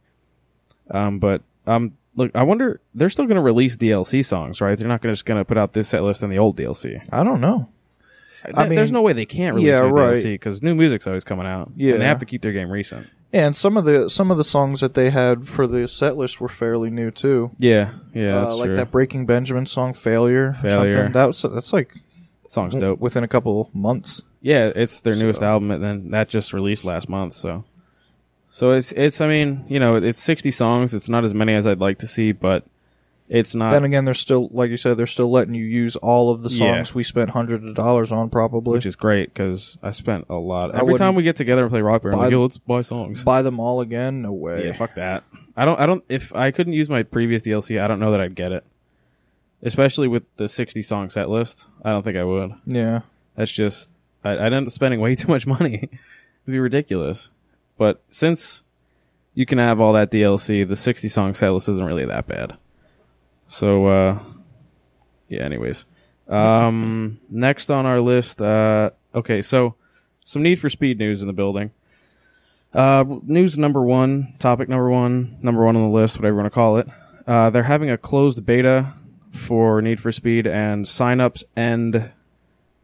Um, 0.91 1.19
but 1.19 1.41
um, 1.65 1.93
look, 2.15 2.31
I 2.35 2.43
wonder 2.43 2.81
they're 2.93 3.09
still 3.09 3.25
going 3.25 3.35
to 3.35 3.41
release 3.41 3.77
DLC 3.77 4.23
songs, 4.25 4.59
right? 4.61 4.77
They're 4.77 4.87
not 4.87 5.01
gonna, 5.01 5.13
just 5.13 5.25
going 5.25 5.39
to 5.39 5.45
put 5.45 5.57
out 5.57 5.73
this 5.73 5.87
set 5.89 6.03
list 6.03 6.21
and 6.23 6.31
the 6.31 6.39
old 6.39 6.57
DLC. 6.57 7.01
I 7.11 7.23
don't 7.23 7.41
know. 7.41 7.69
I 8.45 8.65
Th- 8.65 8.75
There's 8.75 8.91
no 8.91 9.01
way 9.01 9.13
they 9.13 9.25
can't 9.25 9.55
release 9.55 9.69
Yeah, 9.71 9.81
new 9.81 9.87
right. 9.89 10.15
DLC 10.15 10.33
because 10.33 10.61
new 10.63 10.75
music's 10.75 11.07
always 11.07 11.23
coming 11.23 11.45
out. 11.45 11.71
Yeah. 11.75 11.93
and 11.93 12.01
they 12.01 12.05
have 12.07 12.19
to 12.19 12.25
keep 12.25 12.41
their 12.41 12.51
game 12.53 12.69
recent. 12.71 13.07
And 13.31 13.55
some 13.55 13.77
of 13.77 13.85
the 13.85 14.09
some 14.09 14.31
of 14.31 14.37
the 14.37 14.43
songs 14.43 14.81
that 14.81 14.93
they 14.95 15.09
had 15.11 15.47
for 15.47 15.67
the 15.67 15.87
set 15.87 16.17
list 16.17 16.41
were 16.41 16.47
fairly 16.49 16.89
new 16.89 17.11
too. 17.11 17.51
Yeah, 17.59 17.91
yeah, 18.13 18.41
uh, 18.43 18.55
like 18.55 18.65
true. 18.67 18.75
that 18.75 18.89
Breaking 18.91 19.25
Benjamin 19.27 19.65
song 19.67 19.93
"Failure." 19.93 20.53
Failure. 20.53 21.09
That 21.09 21.25
was 21.27 21.41
that's 21.43 21.71
like 21.71 21.93
Song's 22.47 22.73
dope. 22.75 22.99
within 22.99 23.23
a 23.23 23.27
couple 23.27 23.69
months. 23.73 24.23
Yeah, 24.41 24.71
it's 24.75 25.01
their 25.01 25.15
newest 25.15 25.41
So- 25.41 25.45
album, 25.45 25.69
and 25.69 25.83
then 25.83 26.09
that 26.11 26.27
just 26.29 26.53
released 26.53 26.85
last 26.85 27.07
month. 27.07 27.33
So, 27.33 27.65
so 28.49 28.71
it's 28.71 28.93
it's. 28.93 29.21
I 29.21 29.27
mean, 29.27 29.63
you 29.67 29.79
know, 29.79 29.95
it's 29.97 30.17
sixty 30.17 30.49
songs. 30.49 30.95
It's 30.95 31.07
not 31.09 31.23
as 31.23 31.33
many 31.35 31.53
as 31.53 31.67
I'd 31.67 31.79
like 31.79 31.99
to 31.99 32.07
see, 32.07 32.31
but 32.31 32.65
it's 33.29 33.53
not. 33.55 33.71
then 33.71 33.83
again, 33.85 34.05
they're 34.05 34.13
still 34.13 34.49
like 34.51 34.71
you 34.71 34.77
said, 34.77 34.97
they're 34.97 35.05
still 35.05 35.29
letting 35.31 35.53
you 35.53 35.63
use 35.63 35.95
all 35.95 36.31
of 36.31 36.41
the 36.43 36.49
Yeah. 36.49 36.57
songs 36.75 36.95
we 36.95 37.03
spent 37.03 37.29
hundreds 37.29 37.63
of 37.65 37.75
dollars 37.75 38.11
on, 38.11 38.29
probably. 38.29 38.73
which 38.73 38.85
is 38.85 38.95
great 38.95 39.33
because 39.33 39.77
I 39.83 39.91
spent 39.91 40.25
a 40.29 40.35
lot. 40.35 40.73
Every 40.73 40.95
time 40.95 41.13
wouldn't 41.13 41.15
we 41.17 41.23
get 41.23 41.35
together 41.35 41.61
and 41.61 41.69
play 41.71 41.81
Rock 41.81 42.01
Band, 42.01 42.15
I'm 42.15 42.19
buy 42.19 42.25
like, 42.25 42.31
yo, 42.31 42.41
let's 42.41 42.57
buy 42.57 42.81
songs. 42.81 43.23
buy 43.23 43.41
them 43.43 43.59
all 43.59 43.81
again. 43.81 44.23
No 44.23 44.31
way. 44.33 44.65
Yeah, 44.65 44.73
fuck 44.73 44.95
that. 44.95 45.23
I 45.55 45.65
don't. 45.65 45.79
I 45.79 45.85
don't. 45.85 46.03
If 46.09 46.35
I 46.35 46.51
couldn't 46.51 46.73
use 46.73 46.89
my 46.89 47.03
previous 47.03 47.41
DLC, 47.43 47.79
I 47.79 47.87
don't 47.87 47.99
know 47.99 48.11
that 48.11 48.19
I'd 48.21 48.35
get 48.35 48.51
it. 48.51 48.65
Especially 49.61 50.07
with 50.07 50.23
the 50.37 50.47
sixty 50.47 50.81
song 50.81 51.09
set 51.09 51.29
list, 51.29 51.67
I 51.83 51.91
don't 51.91 52.03
think 52.03 52.17
I 52.17 52.23
would. 52.23 52.53
yeah. 52.65 53.01
That's 53.35 53.51
just 53.51 53.89
I, 54.23 54.31
I'd 54.33 54.53
end 54.53 54.65
up 54.67 54.71
spending 54.71 54.99
way 55.01 55.15
too 55.15 55.27
much 55.27 55.45
money. 55.45 55.75
It'd 55.75 55.89
be 56.47 56.59
ridiculous. 56.59 57.29
But 57.77 58.01
since 58.09 58.63
you 59.33 59.45
can 59.45 59.57
have 59.57 59.79
all 59.79 59.93
that 59.93 60.11
DLC, 60.11 60.67
the 60.67 60.75
sixty 60.77 61.09
song 61.09 61.33
set 61.33 61.49
list 61.53 61.69
isn't 61.69 61.85
really 61.85 62.05
that 62.05 62.25
bad. 62.25 62.57
So 63.49 63.87
uh 63.87 64.19
yeah, 65.27 65.41
anyways. 65.41 65.85
Um 66.27 67.19
next 67.29 67.69
on 67.69 67.85
our 67.85 67.99
list, 67.99 68.41
uh 68.41 68.91
okay, 69.13 69.41
so 69.41 69.75
some 70.23 70.43
need 70.43 70.59
for 70.59 70.69
speed 70.69 70.99
news 70.99 71.21
in 71.21 71.27
the 71.27 71.33
building. 71.33 71.71
Uh 72.73 73.03
news 73.23 73.57
number 73.57 73.81
one, 73.81 74.35
topic 74.39 74.69
number 74.69 74.89
one, 74.89 75.37
number 75.41 75.65
one 75.65 75.75
on 75.75 75.83
the 75.83 75.89
list, 75.89 76.17
whatever 76.17 76.35
you 76.35 76.41
want 76.41 76.45
to 76.45 76.55
call 76.55 76.77
it. 76.77 76.87
Uh 77.27 77.49
they're 77.49 77.63
having 77.63 77.89
a 77.89 77.97
closed 77.97 78.45
beta 78.45 78.93
for 79.31 79.81
Need 79.81 79.99
for 79.99 80.11
Speed 80.11 80.47
and 80.47 80.85
signups 80.85 81.43
end 81.57 82.11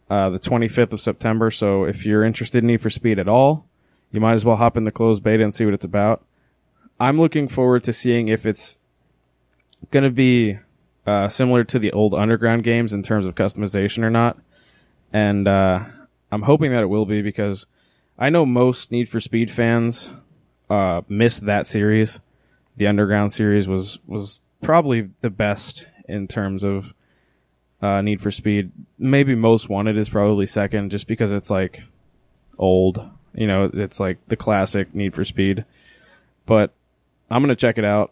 uh, 0.10 0.30
the 0.30 0.40
25th 0.40 0.94
of 0.94 1.00
September. 1.00 1.50
So 1.50 1.84
if 1.84 2.06
you're 2.06 2.24
interested 2.24 2.60
in 2.60 2.68
Need 2.68 2.82
for 2.82 2.90
Speed 2.90 3.20
at 3.20 3.28
all, 3.28 3.68
you 4.12 4.20
might 4.20 4.34
as 4.34 4.46
well 4.46 4.56
hop 4.56 4.78
in 4.78 4.84
the 4.84 4.92
closed 4.92 5.24
beta 5.24 5.44
and 5.44 5.54
see 5.54 5.66
what 5.66 5.74
it's 5.74 5.86
about. 5.86 6.24
I'm 7.00 7.20
looking 7.20 7.48
forward 7.48 7.84
to 7.86 7.94
seeing 7.94 8.28
if 8.28 8.46
it's 8.46 8.78
going 9.92 10.04
to 10.04 10.12
be 10.12 10.60
uh, 11.06 11.30
similar 11.30 11.64
to 11.66 11.80
the 11.80 11.92
old 11.92 12.14
Underground 12.14 12.64
games 12.64 12.94
in 12.94 13.04
terms 13.04 13.26
of 13.26 13.36
customization 13.36 14.04
or 14.04 14.10
not. 14.10 14.38
And 15.14 15.48
uh, 15.48 15.86
I'm 16.32 16.42
hoping 16.44 16.72
that 16.72 16.84
it 16.84 16.88
will 16.88 17.06
be 17.06 17.22
because 17.22 17.66
I 18.18 18.30
know 18.30 18.46
most 18.46 18.92
Need 18.92 19.10
for 19.10 19.20
Speed 19.20 19.52
fans 19.52 20.12
uh, 20.70 21.02
missed 21.08 21.46
that 21.46 21.68
series. 21.68 22.20
The 22.78 22.88
Underground 22.88 23.32
series 23.32 23.68
was 23.68 24.00
was 24.06 24.42
probably 24.62 25.10
the 25.22 25.30
best 25.30 25.88
in 26.08 26.28
terms 26.28 26.64
of 26.64 26.94
uh, 27.82 28.02
Need 28.02 28.22
for 28.22 28.32
Speed. 28.32 28.72
Maybe 28.98 29.36
Most 29.36 29.70
Wanted 29.70 29.98
is 29.98 30.10
probably 30.10 30.46
second, 30.46 30.92
just 30.92 31.08
because 31.08 31.32
it's 31.32 31.50
like 31.50 31.84
old. 32.58 33.10
You 33.34 33.48
know, 33.48 33.70
it's 33.74 34.00
like 34.00 34.18
the 34.28 34.38
classic 34.38 34.94
Need 34.96 35.14
for 35.14 35.24
Speed. 35.24 35.66
But 36.46 36.74
I'm 37.30 37.42
gonna 37.42 37.56
check 37.56 37.78
it 37.78 37.86
out. 37.86 38.12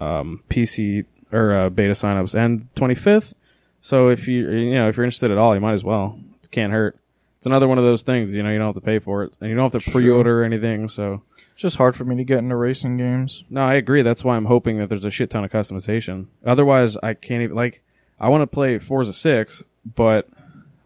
Um, 0.00 0.42
PC 0.48 1.04
or 1.32 1.52
uh, 1.54 1.70
beta 1.70 1.92
signups 1.92 2.34
and 2.34 2.72
25th. 2.74 3.34
So 3.82 4.08
if 4.08 4.26
you 4.28 4.50
you 4.50 4.74
know 4.74 4.88
if 4.88 4.96
you're 4.96 5.04
interested 5.04 5.30
at 5.30 5.38
all, 5.38 5.54
you 5.54 5.60
might 5.60 5.74
as 5.74 5.84
well. 5.84 6.18
It 6.42 6.50
can't 6.50 6.72
hurt. 6.72 6.96
It's 7.38 7.46
another 7.46 7.68
one 7.68 7.78
of 7.78 7.84
those 7.84 8.02
things. 8.02 8.34
You 8.34 8.42
know, 8.42 8.50
you 8.50 8.58
don't 8.58 8.66
have 8.68 8.74
to 8.74 8.80
pay 8.82 8.98
for 8.98 9.22
it, 9.22 9.32
and 9.40 9.48
you 9.48 9.56
don't 9.56 9.64
have 9.72 9.72
to 9.72 9.80
Sure. 9.80 10.00
pre-order 10.00 10.42
or 10.42 10.44
anything. 10.44 10.88
So 10.90 11.22
It's 11.52 11.62
just 11.62 11.76
hard 11.76 11.96
for 11.96 12.04
me 12.04 12.16
to 12.16 12.24
get 12.24 12.38
into 12.38 12.54
racing 12.56 12.98
games. 12.98 13.44
no, 13.48 13.62
I 13.62 13.74
agree. 13.74 14.02
That's 14.02 14.22
why 14.24 14.36
I'm 14.36 14.44
hoping 14.46 14.76
that 14.78 14.88
there's 14.90 15.06
a 15.06 15.10
shit 15.10 15.30
ton 15.30 15.44
of 15.44 15.50
customization. 15.50 16.26
Otherwise, 16.44 16.96
I 17.02 17.14
can't 17.14 17.42
even 17.42 17.56
like. 17.56 17.82
I 18.18 18.28
want 18.28 18.42
to 18.42 18.46
play 18.46 18.78
Forza 18.78 19.14
Six, 19.14 19.62
but 19.94 20.28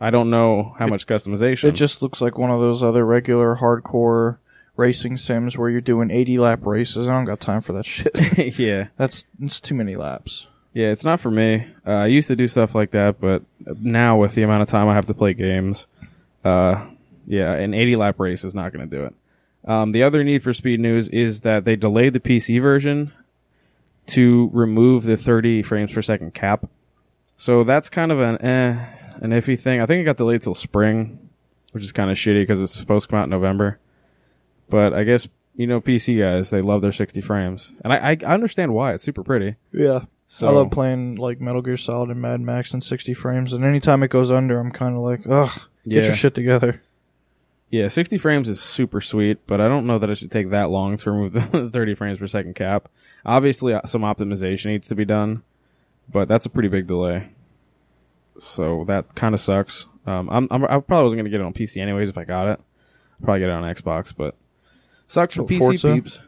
I 0.00 0.11
don't 0.11 0.30
know 0.30 0.76
how 0.78 0.87
much 0.87 1.06
customization. 1.09 1.64
It 1.64 1.73
just 1.73 2.00
looks 2.02 2.21
like 2.21 2.38
one 2.38 2.50
of 2.52 2.61
those 2.61 2.83
other 2.85 3.04
regular 3.04 3.56
hardcore 3.56 4.37
racing 4.76 5.16
sims 5.16 5.57
where 5.57 5.71
you're 5.71 5.81
doing 5.81 6.11
80 6.11 6.38
lap 6.38 6.66
races. 6.66 7.09
I 7.09 7.12
don't 7.12 7.25
got 7.25 7.40
time 7.40 7.61
for 7.61 7.73
that 7.75 7.85
shit. 7.85 8.12
yeah, 8.59 8.88
That's 8.97 9.25
it's 9.40 9.61
too 9.61 9.75
many 9.75 9.97
laps. 9.97 10.47
yeah. 10.73 10.88
It's 10.88 11.04
not 11.04 11.21
for 11.21 11.31
me. 11.31 11.66
Uh, 11.87 11.90
I 11.93 12.07
used 12.07 12.28
to 12.28 12.37
do 12.37 12.49
stuff 12.49 12.75
like 12.75 12.90
that, 12.93 13.21
but 13.21 13.43
now 13.81 14.16
with 14.19 14.35
the 14.35 14.43
amount 14.43 14.62
of 14.62 14.69
time 14.69 14.88
I 14.88 14.95
have 14.95 15.07
to 15.07 15.14
play 15.14 15.33
games, 15.35 15.87
uh, 16.45 16.87
yeah, 17.26 17.52
an 17.52 17.73
80 17.75 17.97
lap 17.97 18.19
race 18.21 18.45
is 18.45 18.54
not 18.54 18.73
going 18.73 18.88
to 18.88 18.97
do 18.97 19.04
it. 19.04 19.14
Um, 19.66 19.93
the 19.93 20.02
other 20.02 20.23
Need 20.25 20.43
for 20.43 20.52
Speed 20.52 20.81
news 20.81 21.09
is 21.09 21.40
that 21.40 21.64
they 21.64 21.76
delayed 21.76 22.12
the 22.12 22.21
PC 22.21 22.61
version 22.61 23.12
to 24.09 24.50
remove 24.52 25.04
the 25.04 25.16
30 25.16 25.62
frames 25.62 25.93
per 25.93 26.02
second 26.02 26.35
cap. 26.35 26.69
So 27.38 27.64
that's 27.64 27.88
kind 27.88 28.12
of 28.12 28.21
an 28.21 28.37
eh, 28.43 28.87
an 29.23 29.31
iffy 29.31 29.59
thing. 29.59 29.81
I 29.81 29.87
think 29.87 30.02
it 30.02 30.04
got 30.04 30.19
delayed 30.19 30.43
till 30.43 30.54
spring, 30.54 31.31
which 31.73 31.83
is 31.83 31.93
kind 31.93 32.11
of 32.11 32.16
shitty 32.19 32.43
because 32.43 32.61
it's 32.61 32.73
supposed 32.78 33.07
to 33.07 33.11
come 33.12 33.21
out 33.21 33.25
in 33.25 33.31
November. 33.31 33.78
But 34.68 34.92
I 34.94 35.04
guess 35.04 35.28
you 35.56 35.66
know 35.66 35.80
PC 35.80 36.18
guys 36.21 36.50
they 36.50 36.61
love 36.62 36.83
their 36.83 36.92
60 36.92 37.21
frames, 37.21 37.73
and 37.83 37.92
I 37.92 38.12
I 38.12 38.16
understand 38.35 38.75
why. 38.75 38.94
It's 38.94 39.04
super 39.04 39.23
pretty. 39.23 39.56
Yeah. 39.73 40.04
So 40.26 40.49
I 40.49 40.50
love 40.52 40.71
playing 40.71 41.16
like 41.16 41.40
Metal 41.40 41.61
Gear 41.62 41.76
Solid 41.76 42.11
and 42.11 42.21
Mad 42.21 42.40
Max 42.40 42.73
in 42.75 42.80
60 42.80 43.12
frames, 43.14 43.52
and 43.52 43.62
anytime 43.64 44.02
it 44.02 44.09
goes 44.09 44.30
under, 44.33 44.59
I'm 44.59 44.73
kind 44.73 44.97
of 44.97 45.02
like, 45.02 45.21
ugh, 45.28 45.50
get 45.87 46.02
Yeah. 46.02 46.02
your 46.09 46.16
shit 46.16 46.35
together. 46.35 46.83
Yeah, 47.71 47.88
60 47.88 48.18
frames 48.18 48.49
is 48.49 48.61
super 48.61 49.00
sweet, 49.00 49.47
but 49.47 49.61
I 49.61 49.68
don't 49.68 49.87
know 49.87 49.99
that 49.99 50.09
it 50.09 50.16
should 50.16 50.30
take 50.30 50.50
that 50.50 50.71
long 50.71 50.97
to 50.97 51.11
remove 51.11 51.33
the 51.52 51.68
30 51.71 51.94
frames 51.94 52.18
per 52.18 52.26
second 52.26 52.54
cap. 52.54 52.88
Obviously, 53.26 53.75
uh, 53.75 53.83
some 53.85 54.02
optimization 54.02 54.66
needs 54.66 54.88
to 54.88 54.94
be 54.94 55.04
done, 55.04 55.42
but 56.11 56.26
that's 56.26 56.47
a 56.47 56.50
pretty 56.50 56.68
big 56.68 56.87
delay. 56.87 57.28
So 58.38 58.85
that 58.87 59.14
kind 59.14 59.35
of 59.35 59.40
sucks. 59.40 59.87
Um, 60.06 60.28
I'm, 60.30 60.49
I'm, 60.50 60.64
I 60.64 60.78
probably 60.80 61.02
wasn't 61.04 61.18
going 61.18 61.25
to 61.26 61.30
get 61.30 61.40
it 61.40 61.44
on 61.44 61.52
PC 61.52 61.80
anyways 61.80 62.09
if 62.11 62.18
I 62.18 62.25
got 62.25 62.49
it. 62.49 62.61
Probably 63.23 63.40
get 63.40 63.49
it 63.49 63.52
on 63.52 63.62
Xbox, 63.62 64.12
but 64.16 64.35
sucks 65.14 65.35
for 65.35 65.42
Oh, 65.42 65.47
PC 65.47 65.59
Forza? 65.59 65.92
peeps. 65.94 66.21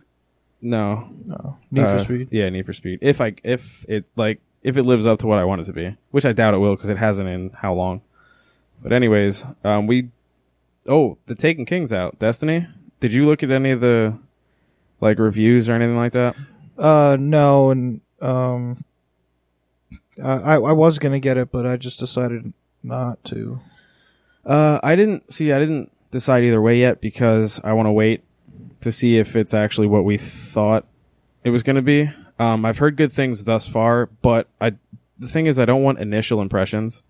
No. 0.63 1.09
No. 1.29 1.59
Need 1.71 1.83
Uh, 1.85 1.93
for 1.97 2.03
Speed. 2.03 2.29
Yeah, 2.31 2.49
Need 2.49 2.65
for 2.67 2.73
Speed. 2.73 2.99
If 3.03 3.21
I, 3.21 3.35
if 3.45 3.85
it, 3.89 4.05
like, 4.17 4.41
if 4.63 4.77
it 4.77 4.83
lives 4.85 5.07
up 5.07 5.19
to 5.21 5.27
what 5.27 5.39
I 5.39 5.45
want 5.45 5.61
it 5.61 5.65
to 5.65 5.73
be, 5.73 5.97
which 6.11 6.25
I 6.25 6.33
doubt 6.33 6.55
it 6.55 6.59
will 6.59 6.75
because 6.75 6.89
it 6.89 6.97
hasn't 6.97 7.29
in 7.29 7.51
how 7.51 7.75
long. 7.75 8.01
But 8.83 8.93
anyways, 8.93 9.45
um, 9.65 9.87
we 9.87 10.11
Oh, 10.89 11.19
the 11.27 11.35
Taken 11.35 11.65
King's 11.67 11.93
out. 11.93 12.19
Destiny. 12.19 12.69
Did 13.01 13.13
you 13.13 13.27
look 13.27 13.43
at 13.43 13.51
any 13.51 13.71
of 13.73 13.81
the 13.81 14.19
like 15.01 15.19
reviews 15.19 15.69
or 15.69 15.75
anything 15.75 15.97
like 15.97 16.13
that? 16.13 16.37
Uh, 16.79 17.17
no, 17.19 17.71
and 17.71 18.01
um, 18.23 18.85
I 20.23 20.33
I 20.33 20.55
I 20.57 20.73
was 20.73 20.99
gonna 20.99 21.19
get 21.21 21.37
it, 21.37 21.51
but 21.51 21.67
I 21.67 21.77
just 21.77 21.99
decided 21.99 22.53
not 22.83 23.23
to. 23.25 23.61
Uh, 24.45 24.79
I 24.83 24.95
didn't 24.97 25.33
see. 25.33 25.53
I 25.53 25.59
didn't 25.59 25.91
decide 26.13 26.45
either 26.45 26.63
way 26.63 26.79
yet 26.79 27.01
because 27.01 27.61
I 27.65 27.73
want 27.73 27.87
to 27.87 27.93
wait 27.93 28.23
to 28.81 28.93
see 28.93 29.19
if 29.19 29.37
it's 29.37 29.55
actually 29.55 29.87
what 29.87 30.05
we 30.05 30.19
thought 30.19 30.87
it 31.45 31.51
was 31.51 31.63
going 31.63 31.77
to 31.77 31.83
be. 31.83 32.11
Um, 32.39 32.65
I've 32.65 32.79
heard 32.79 32.97
good 32.97 33.13
things 33.13 33.45
thus 33.45 33.67
far, 33.69 34.07
but 34.23 34.49
I 34.61 34.73
the 35.19 35.29
thing 35.29 35.47
is, 35.47 35.59
I 35.59 35.65
don't 35.65 35.83
want 35.83 35.99
initial 35.99 36.43
impressions. 36.43 37.03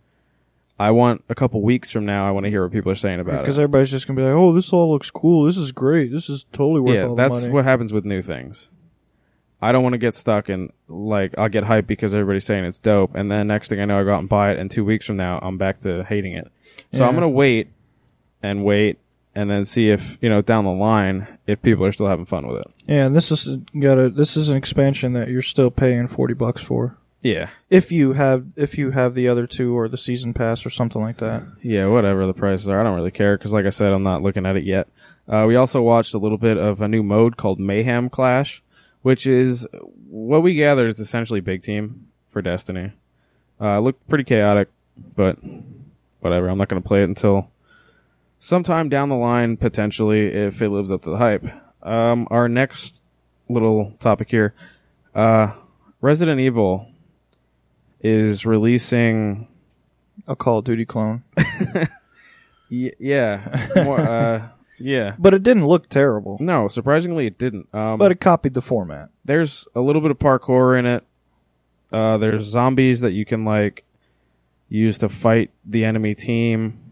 I 0.79 0.91
want 0.91 1.25
a 1.29 1.35
couple 1.35 1.63
weeks 1.63 1.91
from 1.91 2.05
now. 2.05 2.29
I 2.29 2.31
want 2.31 2.45
to 2.45 2.51
hear 2.51 2.63
what 2.63 2.71
people 2.71 2.93
are 2.93 2.97
saying 2.97 3.19
about 3.19 3.37
it. 3.37 3.41
Because 3.41 3.59
everybody's 3.59 3.91
just 3.91 4.07
gonna 4.07 4.19
be 4.19 4.23
like, 4.25 4.35
"Oh, 4.35 4.53
this 4.53 4.73
all 4.73 4.91
looks 4.91 5.11
cool. 5.11 5.45
This 5.45 5.57
is 5.57 5.73
great. 5.73 6.13
This 6.13 6.29
is 6.29 6.45
totally 6.53 6.81
worth 6.81 6.95
Yeah, 6.95 7.03
all 7.05 7.15
the 7.15 7.23
that's 7.23 7.41
money." 7.41 7.49
what 7.53 7.65
happens 7.65 7.93
with 7.93 8.05
new 8.05 8.21
things. 8.23 8.69
I 9.61 9.73
don't 9.73 9.83
want 9.83 9.95
to 9.95 9.99
get 9.99 10.15
stuck 10.15 10.51
in 10.51 10.71
like 10.87 11.37
I'll 11.39 11.49
get 11.49 11.65
hyped 11.65 11.87
because 11.87 12.15
everybody's 12.15 12.45
saying 12.45 12.65
it's 12.65 12.79
dope, 12.79 13.15
and 13.15 13.31
then 13.31 13.47
next 13.47 13.69
thing 13.69 13.81
I 13.81 13.87
know, 13.87 13.99
I 13.99 14.05
go 14.05 14.13
out 14.15 14.21
and 14.21 14.29
buy 14.29 14.53
it, 14.53 14.59
and 14.59 14.71
two 14.71 14.85
weeks 14.85 15.07
from 15.07 15.17
now, 15.17 15.39
I'm 15.43 15.57
back 15.57 15.81
to 15.81 16.05
hating 16.05 16.35
it. 16.35 16.53
So 16.93 17.07
I'm 17.07 17.15
gonna 17.15 17.29
wait 17.29 17.69
and 18.43 18.65
wait, 18.65 18.99
and 19.37 19.49
then 19.49 19.65
see 19.65 19.91
if 19.91 20.19
you 20.21 20.29
know 20.29 20.43
down 20.43 20.65
the 20.65 20.73
line 20.73 21.29
if 21.47 21.63
people 21.63 21.85
are 21.85 21.93
still 21.93 22.09
having 22.09 22.25
fun 22.27 22.47
with 22.49 22.59
it. 22.63 22.67
yeah, 22.89 23.07
and 23.07 23.15
this 23.15 23.31
is 23.31 23.57
got 23.79 23.99
a 23.99 24.11
this 24.11 24.37
is 24.37 24.49
an 24.49 24.57
expansion 24.57 25.13
that 25.13 25.29
you're 25.29 25.43
still 25.43 25.71
paying 25.71 26.09
forty 26.09 26.35
bucks 26.35 26.63
for 26.63 26.97
Yeah, 27.23 27.51
if 27.71 27.93
you 27.93 28.15
have 28.15 28.47
if 28.57 28.77
you 28.79 28.91
have 28.91 29.15
the 29.15 29.29
other 29.29 29.47
two 29.47 29.77
or 29.79 29.89
the 29.89 29.97
season 29.99 30.35
pass 30.35 30.67
or 30.67 30.71
something 30.71 31.01
like 31.03 31.19
that. 31.19 31.45
yeah, 31.63 31.87
whatever 31.87 32.27
the 32.27 32.35
prices 32.35 32.69
are, 32.69 32.81
I 32.81 32.83
don't 32.83 32.97
really 32.97 33.11
care 33.13 33.37
because, 33.39 33.53
like 33.53 33.67
I 33.67 33.71
said, 33.71 33.93
I'm 33.93 34.03
not 34.03 34.23
looking 34.23 34.47
at 34.47 34.57
it 34.57 34.65
yet. 34.65 34.89
Uh, 35.29 35.45
we 35.47 35.57
also 35.57 35.83
watched 35.83 36.15
a 36.15 36.19
little 36.19 36.39
bit 36.39 36.57
of 36.57 36.81
a 36.81 36.89
new 36.89 37.03
mode 37.03 37.37
called 37.37 37.59
Mayhem 37.61 38.09
Clash, 38.09 38.63
which 39.03 39.27
is 39.27 39.67
what 40.09 40.43
we 40.43 40.55
gathered 40.55 40.89
is 40.89 41.01
essentially 41.01 41.41
Big 41.41 41.63
Team 41.63 42.07
for 42.29 42.41
Destiny. 42.43 42.93
Uh, 43.61 43.79
it 43.79 43.81
looked 43.81 44.07
pretty 44.09 44.23
chaotic, 44.25 44.69
but 45.17 45.37
whatever. 46.21 46.49
I'm 46.49 46.59
not 46.59 46.69
going 46.69 46.81
to 46.83 46.87
play 46.87 47.01
it 47.03 47.09
until 47.09 47.51
sometime 48.39 48.89
down 48.89 49.09
the 49.09 49.17
line, 49.17 49.57
potentially, 49.57 50.27
if 50.27 50.61
it 50.63 50.71
lives 50.71 50.91
up 50.93 51.03
to 51.03 51.11
the 51.11 51.17
hype. 51.17 51.45
Um, 51.83 52.27
our 52.31 52.49
next 52.49 53.03
little 53.49 53.93
topic 54.01 54.31
here, 54.31 54.55
uh, 55.15 55.53
Resident 56.01 56.41
Evil 56.41 56.89
is 58.01 58.45
releasing 58.45 59.49
A 60.27 60.35
Call 60.37 60.59
of 60.59 60.65
Duty 60.65 60.85
clone, 60.85 61.23
Y- 62.71 62.93
yeah. 62.99 63.69
More, 63.85 64.01
uh, 64.01 64.49
yeah. 64.79 65.15
but 65.19 65.33
it 65.35 65.43
didn't 65.43 65.67
look 65.67 65.89
terrible. 65.89 66.37
No, 66.41 66.67
surprisingly, 66.69 67.27
it 67.27 67.39
didn't. 67.39 67.73
Um, 67.73 67.99
But 67.99 68.11
it 68.13 68.21
copied 68.21 68.55
the 68.55 68.63
format. 68.63 69.11
there's 69.25 69.67
a 69.75 69.81
little 69.81 70.03
bit 70.03 70.11
of 70.11 70.19
parkour 70.19 70.77
in 70.79 70.87
it. 70.87 71.05
Uh, 71.93 72.19
there's 72.19 72.43
zombies 72.43 73.01
that 73.01 73.13
you 73.13 73.25
can 73.25 73.45
like 73.45 73.85
use 74.69 74.99
to 74.99 75.09
fight 75.09 75.51
the 75.65 75.85
enemy 75.85 76.15
team. 76.17 76.86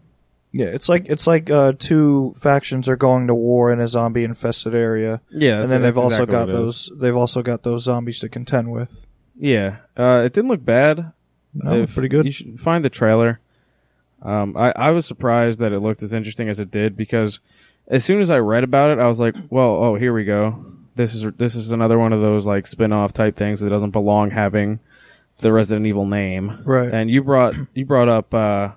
Yeah, 0.55 0.67
it's 0.67 0.87
like 0.87 1.09
it's 1.09 1.27
like 1.27 1.49
uh, 1.49 1.73
two 1.77 2.33
factions 2.37 2.87
are 2.87 2.95
going 2.95 3.27
to 3.27 3.35
war 3.35 3.73
in 3.73 3.81
a 3.81 3.89
zombie 3.89 4.23
infested 4.23 4.73
area, 4.73 5.19
Yeah, 5.29 5.61
and 5.61 5.69
then 5.69 5.81
they've 5.81 5.97
also 5.97 6.25
got 6.25 6.47
those. 6.47 6.89
They've 6.95 7.15
also 7.15 7.41
got 7.43 7.63
those 7.63 7.83
zombies 7.83 8.19
to 8.19 8.29
contend 8.29 8.71
with. 8.71 9.05
Yeah, 9.37 9.77
uh, 9.97 10.21
it 10.23 10.31
didn't 10.31 10.49
look 10.49 10.63
bad. 10.63 11.11
No, 11.53 11.73
If- 11.73 11.93
pretty 11.93 12.07
good. 12.07 12.25
You 12.25 12.31
should 12.31 12.59
find 12.61 12.85
the 12.85 12.89
trailer. 12.89 13.41
Um, 14.21 14.55
I, 14.55 14.71
I 14.77 14.91
was 14.91 15.05
surprised 15.05 15.59
that 15.59 15.73
it 15.73 15.81
looked 15.81 16.01
as 16.01 16.13
interesting 16.13 16.47
as 16.47 16.57
it 16.59 16.71
did 16.71 16.95
because 16.95 17.41
as 17.87 18.05
soon 18.05 18.21
as 18.21 18.31
I 18.31 18.39
read 18.39 18.63
about 18.63 18.91
it, 18.91 18.97
I 18.97 19.07
was 19.07 19.19
like, 19.19 19.35
well, 19.49 19.75
oh, 19.83 19.95
here 19.95 20.13
we 20.13 20.23
go. 20.23 20.65
This 20.95 21.13
is 21.13 21.29
this 21.33 21.55
is 21.55 21.71
another 21.71 21.99
one 21.99 22.13
of 22.13 22.21
those 22.21 22.45
like 22.45 22.65
spin-off 22.65 23.11
type 23.11 23.35
things 23.35 23.59
that 23.59 23.69
doesn't 23.69 23.91
belong 23.91 24.31
having 24.31 24.79
the 25.39 25.51
Resident 25.51 25.85
Evil 25.85 26.05
name. 26.05 26.61
Right. 26.63 26.89
And 26.93 27.11
you 27.11 27.21
brought 27.21 27.55
you 27.73 27.85
brought 27.85 28.07
up 28.07 28.33
uh, 28.33 28.69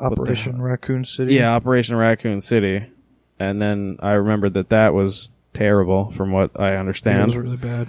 Operation 0.00 0.60
Raccoon 0.60 1.04
City. 1.04 1.34
yeah 1.34 1.54
Operation 1.54 1.96
Raccoon 1.96 2.40
City, 2.40 2.86
and 3.38 3.60
then 3.62 3.98
I 4.00 4.12
remembered 4.12 4.54
that 4.54 4.70
that 4.70 4.94
was 4.94 5.30
terrible 5.52 6.10
from 6.12 6.32
what 6.32 6.58
I 6.58 6.76
understand. 6.76 7.20
it 7.22 7.24
was 7.26 7.36
really 7.36 7.56
bad. 7.56 7.88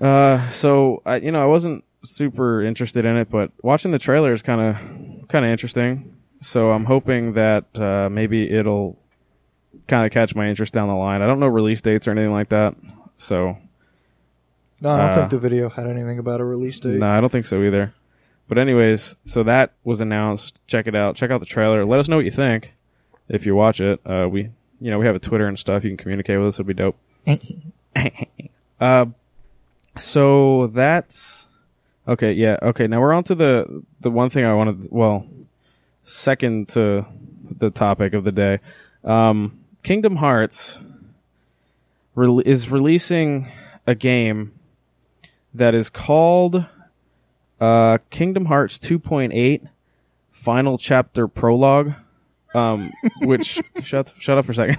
Uh, 0.00 0.48
so 0.50 1.02
I, 1.06 1.16
you 1.16 1.30
know, 1.32 1.42
I 1.42 1.46
wasn't 1.46 1.84
super 2.02 2.62
interested 2.62 3.04
in 3.04 3.16
it, 3.16 3.30
but 3.30 3.50
watching 3.62 3.90
the 3.92 3.98
trailer 3.98 4.32
is 4.32 4.42
kind 4.42 4.60
of, 4.60 5.28
kind 5.28 5.44
of 5.44 5.50
interesting. 5.50 6.16
So 6.40 6.70
I'm 6.72 6.84
hoping 6.84 7.32
that 7.34 7.64
uh, 7.78 8.08
maybe 8.10 8.50
it'll 8.50 8.98
kind 9.86 10.04
of 10.06 10.12
catch 10.12 10.34
my 10.34 10.48
interest 10.48 10.72
down 10.74 10.88
the 10.88 10.94
line. 10.94 11.22
I 11.22 11.26
don't 11.26 11.40
know 11.40 11.46
release 11.46 11.80
dates 11.80 12.08
or 12.08 12.10
anything 12.12 12.32
like 12.32 12.48
that, 12.50 12.74
so 13.16 13.56
No, 14.80 14.90
I 14.90 14.96
don't 14.98 15.08
Uh, 15.10 15.14
think 15.16 15.30
the 15.30 15.38
video 15.38 15.68
had 15.68 15.86
anything 15.86 16.18
about 16.18 16.40
a 16.40 16.44
release 16.44 16.80
date. 16.80 16.98
no, 16.98 17.06
I 17.08 17.20
don't 17.20 17.30
think 17.30 17.46
so 17.46 17.62
either. 17.62 17.94
But 18.54 18.60
anyways, 18.60 19.16
so 19.24 19.42
that 19.42 19.72
was 19.82 20.00
announced. 20.00 20.62
Check 20.68 20.86
it 20.86 20.94
out. 20.94 21.16
Check 21.16 21.32
out 21.32 21.40
the 21.40 21.46
trailer. 21.46 21.84
Let 21.84 21.98
us 21.98 22.08
know 22.08 22.14
what 22.14 22.24
you 22.24 22.30
think 22.30 22.72
if 23.28 23.46
you 23.46 23.56
watch 23.56 23.80
it. 23.80 24.00
Uh, 24.06 24.28
we, 24.30 24.42
you 24.80 24.92
know, 24.92 24.98
we 25.00 25.06
have 25.06 25.16
a 25.16 25.18
Twitter 25.18 25.48
and 25.48 25.58
stuff. 25.58 25.82
You 25.82 25.90
can 25.90 25.96
communicate 25.96 26.38
with 26.38 26.46
us. 26.46 26.60
It'll 26.60 26.68
be 26.68 26.72
dope. 26.72 26.96
uh, 28.80 29.06
so 29.96 30.68
that's 30.68 31.48
okay. 32.06 32.30
Yeah. 32.30 32.58
Okay. 32.62 32.86
Now 32.86 33.00
we're 33.00 33.12
on 33.12 33.24
to 33.24 33.34
the 33.34 33.82
the 33.98 34.10
one 34.12 34.30
thing 34.30 34.44
I 34.44 34.54
wanted. 34.54 34.86
Well, 34.92 35.26
second 36.04 36.68
to 36.68 37.06
the 37.58 37.70
topic 37.70 38.14
of 38.14 38.22
the 38.22 38.30
day. 38.30 38.60
Um, 39.02 39.64
Kingdom 39.82 40.14
Hearts 40.14 40.78
re- 42.14 42.44
is 42.46 42.70
releasing 42.70 43.48
a 43.84 43.96
game 43.96 44.52
that 45.52 45.74
is 45.74 45.90
called 45.90 46.66
uh, 47.60 47.98
Kingdom 48.10 48.46
Hearts 48.46 48.78
2.8 48.78 49.68
Final 50.30 50.78
Chapter 50.78 51.28
Prologue. 51.28 51.92
Um, 52.54 52.92
which 53.20 53.60
shut 53.82 54.12
shut 54.18 54.38
up 54.38 54.44
for 54.44 54.52
a 54.52 54.54
second. 54.54 54.78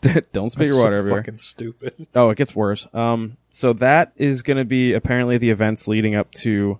Don't 0.32 0.50
spit 0.50 0.68
your 0.68 0.78
water 0.78 0.96
so 0.96 0.98
everywhere. 0.98 1.22
Fucking 1.22 1.38
stupid. 1.38 2.06
Oh, 2.14 2.30
it 2.30 2.38
gets 2.38 2.54
worse. 2.54 2.86
Um, 2.94 3.36
so 3.50 3.72
that 3.74 4.12
is 4.16 4.42
going 4.42 4.56
to 4.56 4.64
be 4.64 4.92
apparently 4.94 5.36
the 5.36 5.50
events 5.50 5.86
leading 5.86 6.14
up 6.14 6.32
to 6.36 6.78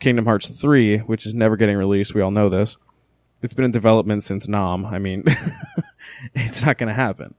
Kingdom 0.00 0.26
Hearts 0.26 0.60
3, 0.60 0.98
which 0.98 1.26
is 1.26 1.34
never 1.34 1.56
getting 1.56 1.76
released. 1.76 2.14
We 2.14 2.20
all 2.20 2.30
know 2.30 2.48
this. 2.48 2.76
It's 3.42 3.54
been 3.54 3.64
in 3.64 3.70
development 3.70 4.24
since 4.24 4.48
Nam. 4.48 4.84
I 4.84 4.98
mean, 4.98 5.24
it's 6.34 6.64
not 6.64 6.78
going 6.78 6.88
to 6.88 6.94
happen. 6.94 7.34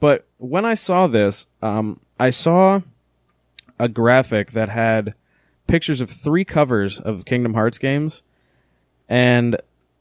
But 0.00 0.26
when 0.38 0.64
I 0.64 0.74
saw 0.74 1.06
this, 1.06 1.46
um, 1.62 2.00
I 2.18 2.30
saw 2.30 2.80
a 3.78 3.88
graphic 3.88 4.52
that 4.52 4.68
had 4.68 5.14
pictures 5.66 6.00
of 6.00 6.10
three 6.10 6.44
covers 6.44 7.00
of 7.00 7.24
Kingdom 7.24 7.54
Hearts 7.54 7.78
games. 7.78 8.22
And 9.08 9.56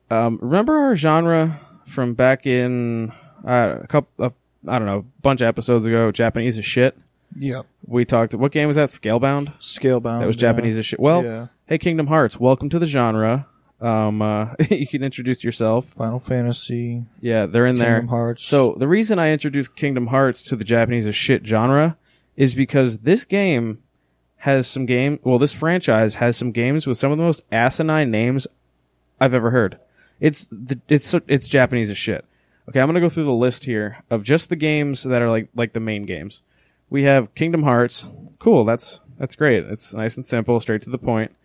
um, 0.10 0.40
remember 0.42 0.76
our 0.76 0.96
genre 0.96 1.60
from 1.86 2.14
back 2.14 2.46
in 2.46 3.12
uh, 3.46 3.80
a 3.82 3.88
couple, 3.88 4.26
uh, 4.26 4.30
I 4.68 4.80
don't 4.80 4.88
know, 4.88 5.00
a 5.00 5.22
bunch 5.22 5.42
of 5.42 5.48
episodes 5.48 5.86
ago, 5.86 6.12
Japanese 6.12 6.58
as 6.58 6.66
shit. 6.66 6.98
Yep. 7.38 7.66
We 7.86 8.06
talked. 8.06 8.36
What 8.36 8.52
game 8.52 8.68
was 8.68 8.76
that? 8.76 8.90
Scalebound. 8.90 9.58
Scalebound. 9.60 10.20
That 10.20 10.28
was 10.28 10.36
yeah. 10.36 10.42
Japanese 10.42 10.78
as 10.78 10.86
shit. 10.86 11.00
Well, 11.00 11.24
yeah. 11.24 11.48
hey, 11.66 11.78
Kingdom 11.78 12.08
Hearts, 12.08 12.40
welcome 12.40 12.70
to 12.70 12.80
the 12.80 12.86
genre. 12.86 13.48
Um, 13.82 14.22
uh, 14.22 14.54
you 14.70 14.88
can 14.88 15.04
introduce 15.04 15.44
yourself. 15.44 15.88
Final 15.88 16.20
Fantasy. 16.20 17.06
Yeah, 17.20 17.48
they're 17.48 17.66
in 17.66 17.78
there. 17.78 17.96
Kingdom 17.96 18.10
Hearts. 18.10 18.44
So 18.44 18.76
the 18.78 18.88
reason 18.88 19.20
I 19.20 19.32
introduced 19.32 19.76
Kingdom 19.76 20.08
Hearts 20.08 20.44
to 20.46 20.56
the 20.56 20.64
Japanese 20.64 21.08
as 21.08 21.16
shit 21.16 21.46
genre 21.46 21.98
is 22.36 22.56
because 22.56 23.00
this 23.00 23.26
game 23.26 23.82
has 24.38 24.68
some 24.68 24.86
game. 24.86 25.20
Well, 25.24 25.40
this 25.40 25.54
franchise 25.54 26.16
has 26.16 26.36
some 26.38 26.52
games 26.52 26.86
with 26.88 26.98
some 26.98 27.12
of 27.12 27.18
the 27.18 27.24
most 27.24 27.44
asinine 27.52 28.12
names 28.12 28.48
I've 29.20 29.34
ever 29.34 29.52
heard. 29.52 29.80
It's 30.20 30.48
the, 30.52 30.80
it's 30.88 31.14
it's 31.28 31.48
Japanese 31.48 31.90
as 31.90 31.98
shit. 31.98 32.26
Okay, 32.70 32.80
I'm 32.80 32.88
gonna 32.88 33.00
go 33.00 33.10
through 33.10 33.26
the 33.26 33.34
list 33.34 33.66
here 33.66 34.04
of 34.10 34.24
just 34.24 34.50
the 34.50 34.56
games 34.56 35.04
that 35.04 35.22
are 35.22 35.30
like 35.30 35.50
like 35.56 35.74
the 35.74 35.80
main 35.80 36.06
games. 36.06 36.42
We 36.90 37.04
have 37.04 37.36
Kingdom 37.36 37.64
Hearts. 37.64 38.10
Cool, 38.40 38.66
that's 38.66 39.00
that's 39.18 39.36
great. 39.36 39.64
It's 39.66 39.94
nice 39.94 40.16
and 40.16 40.26
simple, 40.26 40.60
straight 40.60 40.82
to 40.84 40.90
the 40.90 40.98
point. 40.98 41.36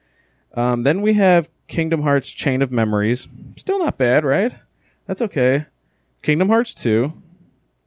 Um, 0.54 0.82
then 0.82 1.02
we 1.02 1.14
have 1.14 1.48
Kingdom 1.66 2.02
Hearts 2.02 2.30
Chain 2.30 2.62
of 2.62 2.72
Memories. 2.72 3.28
Still 3.56 3.78
not 3.78 3.98
bad, 3.98 4.24
right? 4.24 4.54
That's 5.06 5.22
okay. 5.22 5.66
Kingdom 6.22 6.48
Hearts 6.48 6.74
2. 6.74 7.12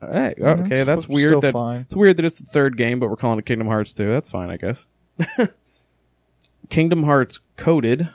Hey, 0.01 0.33
okay, 0.39 0.79
it's 0.79 0.85
that's 0.85 1.03
still 1.03 1.15
weird 1.15 1.41
that 1.41 1.53
fine. 1.53 1.81
it's 1.81 1.95
weird 1.95 2.17
that 2.17 2.25
it's 2.25 2.39
the 2.39 2.45
third 2.45 2.75
game, 2.75 2.99
but 2.99 3.09
we're 3.09 3.15
calling 3.15 3.37
it 3.39 3.45
Kingdom 3.45 3.67
Hearts 3.67 3.93
2. 3.93 4.09
That's 4.11 4.29
fine, 4.31 4.49
I 4.49 4.57
guess. 4.57 4.87
Kingdom 6.69 7.03
Hearts 7.03 7.39
Coded. 7.57 8.09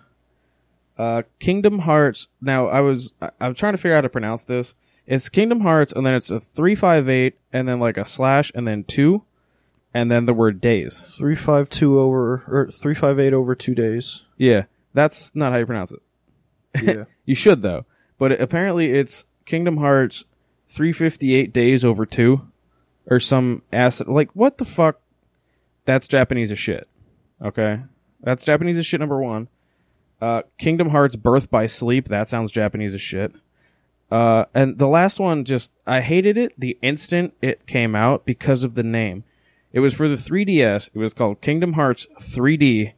Uh, 0.98 1.22
Kingdom 1.38 1.80
Hearts. 1.80 2.28
Now, 2.40 2.66
I 2.66 2.80
was 2.80 3.12
I, 3.20 3.30
I'm 3.40 3.54
trying 3.54 3.74
to 3.74 3.78
figure 3.78 3.92
out 3.94 3.98
how 3.98 4.02
to 4.02 4.08
pronounce 4.08 4.44
this. 4.44 4.74
It's 5.06 5.28
Kingdom 5.28 5.60
Hearts, 5.60 5.92
and 5.92 6.04
then 6.04 6.14
it's 6.14 6.30
a 6.30 6.40
three 6.40 6.74
five 6.74 7.08
eight, 7.08 7.38
and 7.52 7.68
then 7.68 7.78
like 7.78 7.96
a 7.96 8.04
slash, 8.04 8.50
and 8.54 8.66
then 8.66 8.82
two, 8.82 9.22
and 9.94 10.10
then 10.10 10.26
the 10.26 10.34
word 10.34 10.60
days. 10.60 11.00
Three 11.00 11.36
five 11.36 11.68
two 11.70 12.00
over 12.00 12.42
or 12.48 12.70
three 12.72 12.94
five 12.94 13.20
eight 13.20 13.32
over 13.32 13.54
two 13.54 13.74
days. 13.74 14.22
Yeah, 14.36 14.64
that's 14.94 15.34
not 15.36 15.52
how 15.52 15.58
you 15.58 15.66
pronounce 15.66 15.92
it. 15.92 16.00
Yeah. 16.82 17.04
You 17.26 17.34
should 17.34 17.60
though. 17.60 17.86
But 18.18 18.40
apparently 18.40 18.92
it's 18.92 19.26
Kingdom 19.46 19.78
Hearts 19.78 20.24
358 20.68 21.52
days 21.52 21.84
over 21.84 22.04
2 22.04 22.40
or 23.08 23.20
some 23.20 23.62
acid 23.72 24.08
like 24.08 24.30
what 24.32 24.58
the 24.58 24.64
fuck? 24.64 25.00
That's 25.84 26.08
Japanese 26.08 26.50
as 26.50 26.58
shit. 26.58 26.88
Okay? 27.40 27.80
That's 28.20 28.44
Japanese 28.44 28.78
as 28.78 28.86
shit 28.86 29.00
number 29.00 29.20
1. 29.20 29.48
Uh 30.20 30.42
Kingdom 30.58 30.90
Hearts 30.90 31.16
Birth 31.16 31.50
by 31.50 31.66
Sleep, 31.66 32.06
that 32.08 32.28
sounds 32.28 32.50
Japanese 32.50 32.94
as 32.94 33.00
shit. 33.00 33.32
Uh 34.10 34.46
and 34.54 34.78
the 34.78 34.88
last 34.88 35.20
one 35.20 35.44
just 35.44 35.72
I 35.86 36.00
hated 36.00 36.36
it 36.36 36.52
the 36.58 36.78
instant 36.82 37.34
it 37.40 37.66
came 37.66 37.94
out 37.94 38.24
because 38.24 38.64
of 38.64 38.74
the 38.74 38.82
name. 38.82 39.24
It 39.72 39.80
was 39.80 39.94
for 39.94 40.08
the 40.08 40.14
3DS. 40.16 40.90
It 40.94 40.98
was 40.98 41.12
called 41.12 41.40
Kingdom 41.40 41.74
Hearts 41.74 42.06
3D 42.18 42.94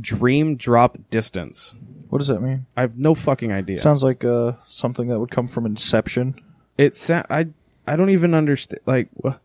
Dream 0.00 0.56
Drop 0.56 0.96
Distance. 1.10 1.76
what 2.08 2.18
does 2.18 2.28
that 2.28 2.40
mean? 2.40 2.66
I 2.76 2.80
have 2.80 2.96
no 2.98 3.14
fucking 3.14 3.52
idea. 3.52 3.78
Sounds 3.78 4.02
like 4.02 4.24
uh 4.24 4.52
something 4.66 5.08
that 5.08 5.20
would 5.20 5.30
come 5.30 5.46
from 5.46 5.66
Inception. 5.66 6.34
It 6.78 6.96
sa- 6.96 7.24
I 7.30 7.46
I 7.86 7.96
don't 7.96 8.10
even 8.10 8.34
understand. 8.34 8.80
Like, 8.86 9.08
wha- 9.14 9.38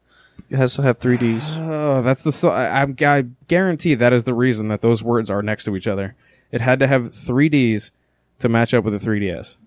It 0.49 0.57
has 0.57 0.75
to 0.75 0.81
have 0.83 0.97
three 0.99 1.17
Ds. 1.17 1.57
oh, 1.59 2.01
that's 2.01 2.23
the. 2.23 2.31
So- 2.31 2.49
I, 2.49 2.65
I'm- 2.79 2.95
I 3.01 3.25
guarantee 3.47 3.95
that 3.95 4.13
is 4.13 4.23
the 4.25 4.33
reason 4.33 4.67
that 4.69 4.81
those 4.81 5.03
words 5.03 5.29
are 5.29 5.41
next 5.41 5.65
to 5.65 5.75
each 5.75 5.87
other. 5.87 6.15
It 6.51 6.61
had 6.61 6.79
to 6.79 6.87
have 6.87 7.13
three 7.13 7.49
Ds 7.49 7.91
to 8.39 8.47
match 8.49 8.73
up 8.73 8.83
with 8.85 8.93
the 8.99 9.05
3ds. 9.05 9.57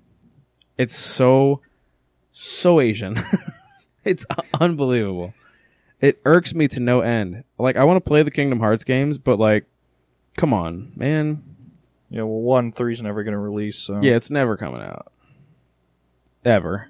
It's 0.78 0.94
so 0.96 1.60
so 2.32 2.80
Asian. 2.80 3.16
it's 4.04 4.24
unbelievable. 4.58 5.34
It 6.00 6.20
irks 6.24 6.54
me 6.54 6.68
to 6.68 6.80
no 6.80 7.00
end. 7.00 7.44
Like, 7.58 7.76
I 7.76 7.84
want 7.84 8.02
to 8.02 8.08
play 8.08 8.22
the 8.22 8.30
Kingdom 8.30 8.60
Hearts 8.60 8.84
games, 8.84 9.18
but 9.18 9.38
like, 9.38 9.66
come 10.38 10.54
on, 10.54 10.92
man. 10.96 11.42
Yeah, 12.08 12.22
well, 12.22 12.40
one 12.40 12.72
three's 12.72 13.02
never 13.02 13.22
going 13.22 13.32
to 13.32 13.38
release. 13.38 13.76
So 13.76 14.00
Yeah, 14.00 14.14
it's 14.16 14.30
never 14.30 14.56
coming 14.56 14.80
out. 14.80 15.12
Ever. 16.44 16.89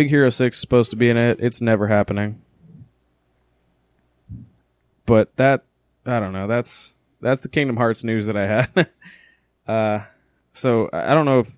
Big 0.00 0.08
Hero 0.08 0.30
6 0.30 0.56
is 0.56 0.58
supposed 0.58 0.90
to 0.92 0.96
be 0.96 1.10
in 1.10 1.18
it. 1.18 1.40
It's 1.40 1.60
never 1.60 1.88
happening. 1.88 2.40
But 5.04 5.36
that 5.36 5.64
I 6.06 6.18
don't 6.18 6.32
know. 6.32 6.46
That's 6.46 6.94
that's 7.20 7.42
the 7.42 7.50
Kingdom 7.50 7.76
Hearts 7.76 8.02
news 8.02 8.24
that 8.24 8.34
I 8.34 8.46
had. 8.46 8.88
uh 9.68 10.06
so 10.54 10.88
I 10.90 11.12
don't 11.12 11.26
know 11.26 11.40
if 11.40 11.54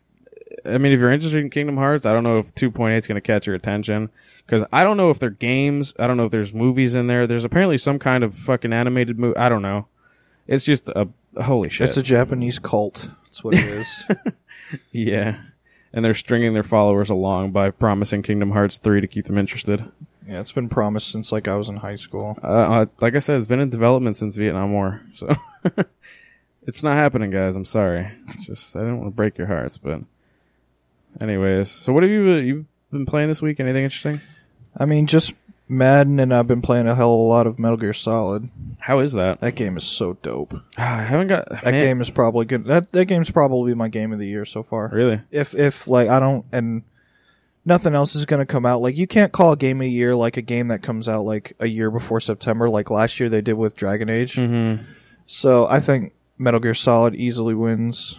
I 0.67 0.77
mean 0.79 0.91
if 0.91 0.99
you're 0.99 1.13
interested 1.13 1.39
in 1.39 1.51
Kingdom 1.51 1.77
Hearts, 1.77 2.05
I 2.05 2.13
don't 2.13 2.25
know 2.25 2.41
if 2.41 2.53
2.8 2.53 2.97
is 2.97 3.07
going 3.07 3.15
to 3.15 3.21
catch 3.21 3.47
your 3.47 3.55
attention 3.55 4.11
cuz 4.49 4.65
I 4.73 4.83
don't 4.83 4.97
know 4.97 5.11
if 5.11 5.21
they're 5.21 5.31
games, 5.31 5.95
I 5.97 6.09
don't 6.09 6.17
know 6.17 6.25
if 6.25 6.33
there's 6.33 6.53
movies 6.53 6.97
in 6.97 7.07
there. 7.07 7.29
There's 7.29 7.45
apparently 7.45 7.79
some 7.79 8.01
kind 8.01 8.25
of 8.25 8.35
fucking 8.35 8.73
animated 8.73 9.21
movie. 9.21 9.37
I 9.37 9.49
don't 9.51 9.63
know. 9.63 9.87
It's 10.49 10.65
just 10.65 10.89
a 10.89 11.07
holy 11.41 11.69
shit. 11.69 11.87
it's 11.87 11.97
a 11.97 12.03
Japanese 12.03 12.59
cult. 12.59 13.09
That's 13.23 13.45
what 13.45 13.55
it 13.55 13.61
is. 13.61 14.05
Yeah. 14.91 15.37
And 15.93 16.05
they're 16.05 16.15
stringing 16.15 16.55
their 16.55 16.63
followers 16.63 17.11
along 17.11 17.53
by 17.53 17.71
promising 17.71 18.23
Kingdom 18.23 18.53
Hearts 18.53 18.79
3 18.79 19.01
to 19.01 19.07
keep 19.07 19.27
them 19.27 19.37
interested. 19.37 19.91
yeah, 20.27 20.39
it's 20.39 20.53
been 20.53 20.69
promised 20.69 21.09
since 21.11 21.33
like 21.33 21.49
I 21.49 21.57
was 21.57 21.69
in 21.69 21.77
high 21.77 21.97
school. 21.97 22.39
Uh, 22.43 22.47
uh, 22.47 22.87
like 23.01 23.15
I 23.15 23.19
said, 23.19 23.37
it's 23.37 23.47
been 23.47 23.61
in 23.61 23.69
development 23.69 24.17
since 24.17 24.37
Vietnam 24.37 24.73
War. 24.73 25.03
So 25.15 25.35
it's 26.67 26.83
not 26.83 26.95
happening, 26.95 27.31
guys. 27.31 27.57
I'm 27.57 27.67
sorry. 27.67 28.11
It's 28.29 28.47
just, 28.47 28.75
I 28.75 28.81
didn't 28.81 29.01
want 29.01 29.13
to 29.13 29.17
break 29.17 29.37
your 29.37 29.49
hearts, 29.49 29.77
but 29.77 30.01
anyways. 31.21 31.71
So 31.71 31.93
what 31.93 32.03
have 32.03 32.11
you, 32.11 32.33
you 32.37 32.67
been 32.91 33.05
playing 33.07 33.29
this 33.29 33.43
week? 33.43 33.61
Anything 33.61 33.85
interesting? 33.85 34.21
I 34.77 34.87
mean, 34.87 35.07
just 35.07 35.35
Madden, 35.69 36.21
and 36.21 36.35
I've 36.35 36.47
been 36.47 36.61
playing 36.63 36.87
a 36.87 36.95
hell 36.95 37.13
of 37.15 37.19
a 37.21 37.23
lot 37.23 37.47
of 37.47 37.59
Metal 37.59 37.77
Gear 37.77 37.93
Solid. 37.93 38.51
How 38.79 38.99
is 38.99 39.13
that? 39.15 39.41
That 39.41 39.55
game 39.55 39.77
is 39.77 39.85
so 39.85 40.15
dope. 40.23 40.55
Ah, 40.77 40.99
I 40.99 41.03
haven't 41.03 41.29
got, 41.29 41.49
That 41.49 41.65
man, 41.65 41.85
game 41.85 42.01
is 42.01 42.11
probably 42.11 42.45
good. 42.45 42.65
That 42.67 42.93
that 42.93 43.07
game's 43.07 43.31
probably 43.31 43.73
my 43.75 43.89
game 43.89 44.13
of 44.13 44.19
the 44.19 44.27
year 44.27 44.45
so 44.45 44.63
far. 44.63 44.89
really? 44.93 45.21
If 45.31 45.55
if 45.55 45.87
like 45.89 46.09
I 46.09 46.19
don't 46.21 46.45
and 46.53 46.83
nothing 47.65 47.95
else 47.95 48.15
is 48.15 48.27
gonna 48.27 48.45
come 48.47 48.67
out. 48.67 48.83
Like 48.83 48.97
you 48.97 49.07
can't 49.07 49.33
call 49.33 49.53
a 49.53 49.57
game 49.57 49.81
of 49.81 49.85
the 49.85 49.91
year 49.91 50.15
like 50.17 50.37
a 50.37 50.43
game 50.43 50.69
that 50.69 50.83
comes 50.83 51.09
out 51.09 51.25
like 51.25 51.55
a 51.61 51.67
year 51.67 51.91
before 51.91 52.21
September, 52.21 52.69
like 52.69 52.91
last 52.91 53.19
year 53.21 53.29
they 53.29 53.41
did 53.41 53.55
with 53.55 53.77
Dragon 53.77 54.09
Age. 54.11 54.35
Mm-hmm. 54.35 54.83
So 55.27 55.67
I 55.67 55.81
think 55.81 56.13
Metal 56.39 56.61
Gear 56.61 56.75
Solid 56.75 57.15
easily 57.15 57.55
wins 57.55 58.19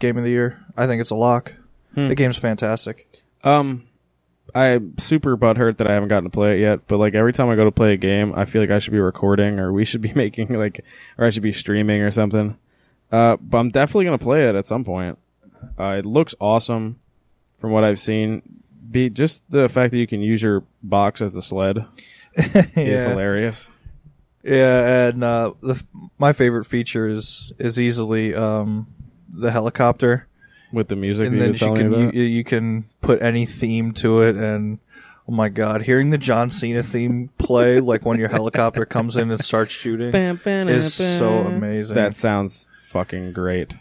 game 0.00 0.18
of 0.18 0.24
the 0.24 0.30
year. 0.30 0.60
I 0.76 0.86
think 0.86 1.00
it's 1.00 1.10
a 1.10 1.14
lock. 1.16 1.54
Hmm. 1.94 2.08
The 2.08 2.14
game's 2.14 2.36
fantastic. 2.38 3.22
Um, 3.44 3.84
I'm 4.54 4.96
super 4.98 5.36
butthurt 5.36 5.78
that 5.78 5.90
I 5.90 5.92
haven't 5.92 6.08
gotten 6.08 6.24
to 6.24 6.30
play 6.30 6.58
it 6.58 6.60
yet, 6.60 6.86
but 6.86 6.98
like 6.98 7.14
every 7.14 7.32
time 7.32 7.48
I 7.48 7.56
go 7.56 7.64
to 7.64 7.72
play 7.72 7.92
a 7.92 7.96
game, 7.96 8.32
I 8.34 8.44
feel 8.44 8.62
like 8.62 8.70
I 8.70 8.78
should 8.78 8.92
be 8.92 9.00
recording 9.00 9.58
or 9.58 9.72
we 9.72 9.84
should 9.84 10.02
be 10.02 10.12
making 10.14 10.58
like, 10.58 10.84
or 11.18 11.26
I 11.26 11.30
should 11.30 11.42
be 11.42 11.52
streaming 11.52 12.02
or 12.02 12.10
something. 12.10 12.56
Uh, 13.12 13.36
but 13.40 13.58
I'm 13.58 13.70
definitely 13.70 14.04
gonna 14.04 14.18
play 14.18 14.48
it 14.48 14.54
at 14.54 14.66
some 14.66 14.84
point. 14.84 15.18
Uh, 15.78 15.96
it 15.98 16.06
looks 16.06 16.34
awesome 16.40 16.98
from 17.58 17.70
what 17.70 17.84
I've 17.84 18.00
seen. 18.00 18.42
Be 18.90 19.10
just 19.10 19.48
the 19.50 19.68
fact 19.68 19.92
that 19.92 19.98
you 19.98 20.06
can 20.06 20.20
use 20.20 20.42
your 20.42 20.64
box 20.82 21.22
as 21.22 21.36
a 21.36 21.42
sled 21.42 21.84
is 22.36 23.04
hilarious. 23.04 23.70
Yeah, 24.42 25.08
and 25.08 25.22
uh, 25.22 25.52
the, 25.60 25.84
my 26.18 26.32
favorite 26.32 26.64
feature 26.64 27.08
is 27.08 27.52
is 27.58 27.78
easily 27.78 28.34
um, 28.34 28.86
the 29.28 29.50
helicopter, 29.50 30.26
With 30.72 30.88
the 30.88 30.96
music 30.96 31.26
and 31.26 31.40
then 31.40 31.40
you 31.40 31.44
you 31.46 31.52
were 31.52 31.76
telling 31.76 31.90
me 31.90 32.10
can 32.10 32.14
you, 32.14 32.22
you 32.22 32.44
can 32.44 32.84
put 33.00 33.20
any 33.22 33.44
theme 33.46 33.92
to 33.94 34.22
it, 34.22 34.36
and 34.36 34.78
oh 35.28 35.32
my 35.32 35.48
god, 35.48 35.82
hearing 35.82 36.10
the 36.10 36.18
John 36.18 36.50
Cena 36.50 36.82
theme 36.82 37.30
play 37.38 37.80
like 37.80 38.04
when 38.04 38.18
your 38.18 38.28
helicopter 38.36 38.84
comes 38.84 39.16
in 39.16 39.30
and 39.30 39.42
starts 39.42 39.72
shooting 39.72 40.10
Bam, 40.10 40.36
bam, 40.36 40.68
is 40.68 40.96
bam. 40.98 41.18
so 41.18 41.28
amazing. 41.38 41.96
That 41.96 42.14
sounds 42.14 42.66
fucking 42.82 43.32
great. 43.32 43.74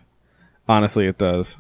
Honestly, 0.67 1.07
it 1.07 1.17
does. 1.17 1.57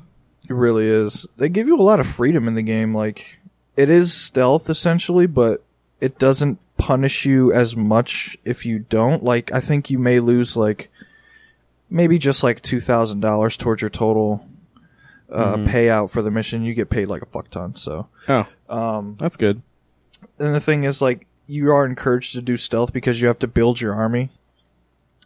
It 0.49 0.53
really 0.53 0.87
is. 0.87 1.27
They 1.37 1.49
give 1.49 1.67
you 1.67 1.79
a 1.79 1.81
lot 1.81 1.99
of 1.99 2.07
freedom 2.07 2.47
in 2.47 2.55
the 2.55 2.63
game. 2.63 2.95
Like 2.95 3.39
it 3.77 3.89
is 3.89 4.13
stealth 4.13 4.69
essentially, 4.69 5.27
but 5.27 5.63
it 6.01 6.17
doesn't 6.17 6.59
punish 6.77 7.25
you 7.25 7.53
as 7.53 7.75
much 7.75 8.37
if 8.45 8.65
you 8.65 8.79
don't. 8.79 9.23
Like 9.23 9.51
I 9.51 9.59
think 9.59 9.89
you 9.89 9.99
may 9.99 10.19
lose 10.19 10.55
like 10.57 10.89
maybe 11.89 12.17
just 12.17 12.43
like 12.43 12.61
two 12.61 12.79
thousand 12.79 13.19
dollars 13.19 13.57
towards 13.57 13.81
your 13.81 13.89
total 13.89 14.45
uh, 15.31 15.57
Mhm. 15.57 15.67
payout 15.67 16.09
for 16.09 16.21
the 16.21 16.31
mission. 16.31 16.63
You 16.63 16.73
get 16.73 16.89
paid 16.89 17.07
like 17.09 17.21
a 17.21 17.25
fuck 17.27 17.49
ton. 17.49 17.75
So 17.75 18.07
Oh, 18.27 18.45
um, 18.69 19.15
that's 19.19 19.37
good. 19.37 19.61
and 20.39 20.53
the 20.55 20.59
thing 20.59 20.83
is 20.83 21.01
like 21.01 21.27
you 21.47 21.71
are 21.71 21.85
encouraged 21.85 22.33
to 22.33 22.41
do 22.41 22.57
stealth 22.57 22.93
because 22.93 23.21
you 23.21 23.27
have 23.27 23.39
to 23.39 23.47
build 23.47 23.79
your 23.81 23.93
army, 23.95 24.29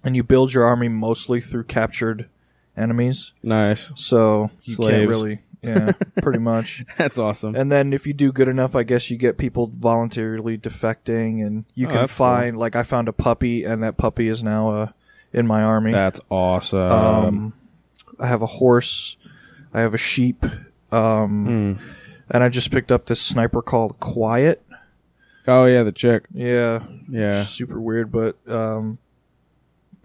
and 0.04 0.16
you 0.16 0.24
build 0.24 0.54
your 0.54 0.64
army 0.66 0.88
mostly 0.88 1.40
through 1.42 1.64
captured 1.66 2.28
enemies. 2.78 3.34
Nice. 3.44 3.92
So 3.96 4.50
you 4.64 4.76
can't 4.76 4.88
Slaves. 4.88 5.10
really, 5.10 5.40
yeah, 5.62 5.92
pretty 6.22 6.40
much. 6.40 6.84
That's 6.98 7.18
awesome. 7.20 7.56
And 7.56 7.72
then 7.72 7.94
if 7.94 8.08
you 8.08 8.14
do 8.14 8.32
good 8.32 8.48
enough, 8.48 8.76
I 8.76 8.84
guess 8.84 9.10
you 9.12 9.18
get 9.18 9.38
people 9.38 9.68
voluntarily 9.68 10.58
defecting, 10.58 11.46
and 11.46 11.66
you 11.76 11.88
Oh, 11.88 11.92
can 11.92 12.00
that's 12.02 12.18
cool. 12.18 12.26
find 12.28 12.58
like 12.58 12.76
I 12.76 12.84
found 12.84 13.08
a 13.08 13.14
puppy, 13.14 13.64
and 13.64 13.84
that 13.84 13.98
puppy 13.98 14.28
is 14.28 14.44
now 14.44 14.70
uh, 14.70 14.88
in 15.34 15.46
my 15.48 15.62
army. 15.62 15.92
That's 15.92 16.20
awesome. 16.30 16.80
um, 16.92 17.54
I 18.20 18.28
have 18.28 18.42
a 18.42 18.46
horse, 18.48 19.18
I 19.74 19.82
have 19.82 19.94
a 19.94 19.98
sheep, 19.98 20.46
um, 20.92 21.46
Hmm. 21.78 21.84
and 22.30 22.44
I 22.44 22.50
just 22.50 22.72
picked 22.72 22.92
up 22.92 23.06
this 23.08 23.20
sniper 23.22 23.62
called 23.62 24.00
Quiet. 24.00 24.62
Oh 25.48 25.66
yeah, 25.66 25.84
the 25.84 25.92
chick. 25.92 26.26
Yeah, 26.34 26.84
Yeah. 27.10 27.44
super 27.44 27.80
weird, 27.80 28.12
but 28.12 28.38
um, 28.48 28.98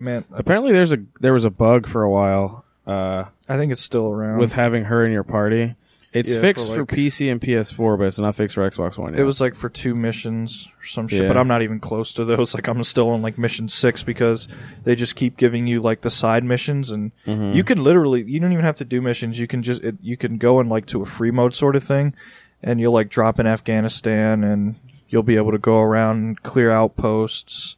man, 0.01 0.25
Apparently, 0.33 0.73
there's 0.73 0.93
a 0.93 0.99
there 1.21 1.33
was 1.33 1.45
a 1.45 1.51
bug 1.51 1.87
for 1.87 2.03
a 2.03 2.11
while 2.11 2.65
uh, 2.87 3.25
I 3.49 3.57
think 3.59 3.71
it's 3.71 3.83
still 3.83 4.07
around. 4.09 4.39
with 4.39 4.55
having 4.55 4.85
her 4.85 5.05
in 5.05 5.13
your 5.13 5.23
party. 5.25 5.75
It's 6.13 6.33
Yeah, 6.33 6.41
fixed 6.41 6.69
for, 6.71 6.87
for, 6.87 6.87
PC 6.87 7.31
and 7.31 7.39
PS4, 7.39 7.99
but 7.99 8.05
it's 8.07 8.19
not 8.19 8.35
fixed 8.35 8.55
for 8.55 8.69
Xbox 8.69 8.97
One. 8.97 9.13
Yet. 9.13 9.21
It 9.21 9.25
was 9.25 9.43
like 9.43 9.55
for 9.55 9.69
two 9.69 9.95
missions 9.95 10.67
or 10.81 10.87
some 10.87 11.07
shit, 11.07 11.23
Yeah. 11.23 11.29
but 11.29 11.37
I'm 11.37 11.49
not 11.49 11.61
even 11.61 11.81
close 11.81 12.15
to 12.15 12.25
those. 12.25 12.55
Like 12.59 12.67
I'm 12.67 12.83
still 12.85 13.11
on 13.11 13.21
like 13.21 13.37
mission 13.37 13.69
six 13.69 14.03
because 14.03 14.49
they 14.85 14.95
just 14.97 15.17
keep 15.17 15.37
giving 15.37 15.67
you 15.67 15.81
like 15.81 16.01
the 16.01 16.11
side 16.11 16.45
missions, 16.45 16.91
and 16.91 17.13
Mhm. 17.27 17.55
you 17.55 17.63
can 17.63 17.85
literally 17.85 18.23
you 18.23 18.41
don't 18.41 18.53
even 18.53 18.65
have 18.65 18.77
to 18.77 18.87
do 18.87 19.03
missions. 19.03 19.39
You 19.39 19.47
can 19.47 19.63
just 19.63 19.83
it, 19.85 19.97
you 20.01 20.17
can 20.17 20.39
go 20.39 20.61
in 20.61 20.69
like 20.71 20.87
to 20.87 21.03
a 21.03 21.05
free 21.05 21.31
mode 21.31 21.55
sort 21.55 21.77
of 21.77 21.85
thing, 21.85 22.15
and 22.63 22.81
you'll 22.81 22.95
like 22.95 23.11
drop 23.11 23.39
in 23.39 23.47
Afghanistan, 23.47 24.43
and 24.45 24.77
you'll 25.11 25.23
be 25.23 25.37
able 25.37 25.53
to 25.53 25.59
go 25.59 25.79
around 25.81 26.17
and 26.17 26.43
clear 26.43 26.71
outposts, 26.71 27.77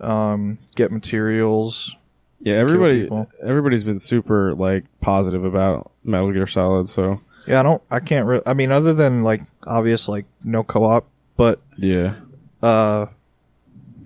um, 0.00 0.58
get 0.74 0.90
materials. 0.90 1.96
yeah. 2.40 2.54
Everybody 2.54 3.08
everybody's 3.40 3.84
been 3.84 3.98
super 4.00 4.52
like 4.54 4.84
positive 5.00 5.44
about 5.44 5.92
Metal 6.02 6.32
Gear 6.32 6.46
Solid. 6.48 6.88
So 6.88 7.20
Yeah, 7.48 7.60
I 7.60 7.62
don't. 7.62 7.82
I 7.90 8.00
can't. 8.00 8.26
Re- 8.26 8.42
I 8.46 8.54
mean, 8.54 8.70
other 8.72 8.94
than 8.94 9.22
like 9.22 9.42
obvious 9.66 10.08
like 10.08 10.26
no 10.44 10.62
co-op, 10.62 11.06
but 11.36 11.60
yeah, 11.76 12.14
uh, 12.62 13.06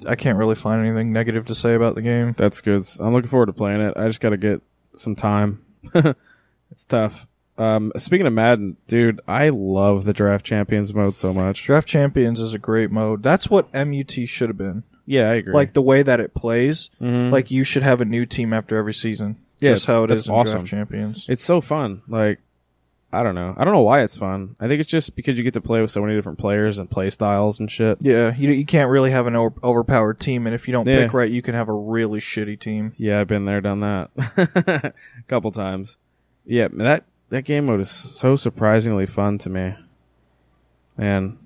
I 0.07 0.15
can't 0.17 0.39
really 0.39 0.55
find 0.55 0.85
anything 0.87 1.13
negative 1.13 1.47
to 1.47 1.55
say 1.55 1.75
about 1.75 1.95
the 1.95 2.03
game. 2.03 2.35
that's 2.37 2.61
good. 2.61 2.83
I'm 3.01 3.13
looking 3.13 3.31
forward 3.31 3.47
to 3.47 3.53
playing 3.53 3.81
it. 3.81 3.97
I 3.97 4.07
just 4.09 4.21
got 4.21 4.31
to 4.31 4.37
get 4.37 4.63
some 4.97 5.15
time. 5.17 5.65
it's 6.71 6.87
tough. 6.87 7.27
Um, 7.59 7.93
speaking 7.97 8.27
of 8.27 8.33
Madden, 8.33 8.77
dude, 8.89 9.21
I 9.29 9.51
love 9.51 10.05
the 10.05 10.13
Draft 10.13 10.45
Champions 10.45 10.95
mode 10.95 11.15
so 11.15 11.33
much. 11.35 11.65
Draft 11.65 11.87
Champions 11.87 12.41
is 12.41 12.55
a 12.55 12.59
great 12.59 12.91
mode. 12.91 13.23
That's 13.23 13.51
what 13.51 13.73
MUT 13.75 14.11
should 14.27 14.49
have 14.49 14.57
been. 14.57 14.83
Yeah, 15.05 15.31
I 15.31 15.35
agree. 15.35 15.53
Like 15.53 15.75
the 15.75 15.83
way 15.83 16.03
that 16.03 16.19
it 16.21 16.33
plays, 16.35 16.91
Mhm. 17.01 17.31
like 17.31 17.51
you 17.51 17.63
should 17.65 17.83
have 17.83 18.01
a 18.01 18.05
new 18.05 18.25
team 18.25 18.53
after 18.53 18.77
every 18.79 18.95
season. 18.95 19.37
Yeah, 19.61 19.73
Just 19.75 19.87
how 19.87 20.05
it 20.05 20.07
that's 20.09 20.23
is 20.23 20.29
in 20.29 20.35
awesome. 20.35 20.53
Draft 20.61 20.71
Champions. 20.71 21.27
It's 21.29 21.45
so 21.45 21.61
fun. 21.61 22.03
Like, 22.09 22.41
I 23.15 23.23
don't 23.23 23.35
know. 23.35 23.55
I 23.59 23.65
don't 23.65 23.75
know 23.75 23.83
why 23.83 24.01
it's 24.03 24.17
fun. 24.17 24.57
I 24.59 24.69
think 24.69 24.81
it's 24.81 24.89
just 24.89 25.15
because 25.15 25.37
you 25.37 25.45
get 25.45 25.53
to 25.55 25.61
play 25.61 25.81
with 25.83 25.91
so 25.91 26.01
many 26.01 26.15
different 26.15 26.39
players 26.39 26.79
and 26.79 26.89
play 26.91 27.11
styles 27.11 27.61
and 27.61 27.71
shit. 27.71 27.99
Yeah, 28.01 28.35
you 28.35 28.51
you 28.53 28.65
can't 28.65 28.91
really 28.91 29.11
have 29.11 29.27
an 29.27 29.37
over- 29.37 29.55
overpowered 29.63 30.19
team, 30.19 30.47
and 30.47 30.55
if 30.55 30.67
you 30.67 30.73
don't 30.73 30.87
Yeah. 30.87 31.03
pick 31.03 31.13
right, 31.13 31.31
you 31.31 31.43
can 31.43 31.55
have 31.55 31.69
a 31.69 31.75
really 31.75 32.21
shitty 32.21 32.59
team. 32.59 32.95
Yeah, 32.97 33.21
I've 33.21 33.29
been 33.29 33.45
there, 33.45 33.61
done 33.61 33.81
that 33.81 34.11
a 34.17 34.93
couple 35.29 35.53
times. 35.53 35.99
Yeah, 36.47 36.69
man, 36.69 36.87
that 36.87 37.05
that 37.29 37.43
game 37.45 37.67
mode 37.67 37.81
is 37.81 37.91
so 37.91 38.35
surprisingly 38.35 39.05
fun 39.07 39.37
to 39.39 39.51
me. 39.51 39.75
Man, 40.97 41.39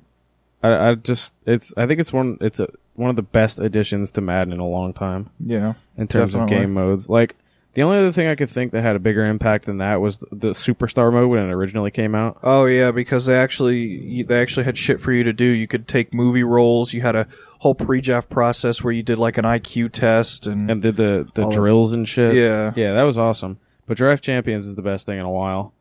I, 0.62 0.90
I 0.90 0.94
just 0.94 1.35
it's 1.46 1.72
I 1.76 1.87
think 1.87 2.00
it's 2.00 2.12
one 2.12 2.38
it's 2.40 2.61
a, 2.61 2.68
one 2.94 3.11
of 3.11 3.16
the 3.16 3.22
best 3.22 3.59
additions 3.59 4.11
to 4.12 4.20
Madden 4.20 4.52
in 4.52 4.61
a 4.61 4.66
long 4.66 4.92
time 4.92 5.31
Yeah, 5.44 5.74
in 5.96 6.09
terms 6.09 6.35
of 6.35 6.42
Definitely. 6.42 6.66
game 6.66 6.74
modes. 6.74 7.09
Like 7.11 7.37
the 7.76 7.82
only 7.82 7.98
other 7.98 8.10
thing 8.10 8.26
I 8.26 8.34
could 8.34 8.48
think 8.48 8.72
that 8.72 8.80
had 8.80 8.96
a 8.96 8.98
bigger 8.98 9.26
impact 9.26 9.66
than 9.66 9.76
that 9.78 10.00
was 10.00 10.16
the, 10.16 10.26
the 10.32 10.48
Superstar 10.52 11.12
mode 11.12 11.28
when 11.28 11.46
it 11.46 11.52
originally 11.52 11.90
came 11.90 12.14
out. 12.14 12.38
Oh 12.42 12.64
yeah, 12.64 12.90
because 12.90 13.26
they 13.26 13.36
actually 13.36 14.22
they 14.22 14.40
actually 14.40 14.64
had 14.64 14.78
shit 14.78 14.98
for 14.98 15.12
you 15.12 15.24
to 15.24 15.34
do. 15.34 15.44
You 15.44 15.66
could 15.68 15.86
take 15.86 16.14
movie 16.14 16.42
roles. 16.42 16.94
You 16.94 17.02
had 17.02 17.14
a 17.14 17.28
whole 17.58 17.74
pre-draft 17.74 18.30
process 18.30 18.82
where 18.82 18.94
you 18.94 19.02
did 19.02 19.18
like 19.18 19.36
an 19.36 19.44
IQ 19.44 19.92
test 19.92 20.46
and, 20.46 20.70
and 20.70 20.80
did 20.80 20.96
the 20.96 21.28
the 21.34 21.50
drills 21.50 21.92
and 21.92 22.08
shit. 22.08 22.34
yeah, 22.34 22.72
yeah, 22.74 22.94
that 22.94 23.02
was 23.02 23.18
awesome. 23.18 23.58
But 23.86 23.98
Draft 23.98 24.24
Champions 24.24 24.66
is 24.66 24.74
the 24.74 24.80
best 24.82 25.04
thing 25.04 25.18
in 25.18 25.26
a 25.26 25.30
while. 25.30 25.74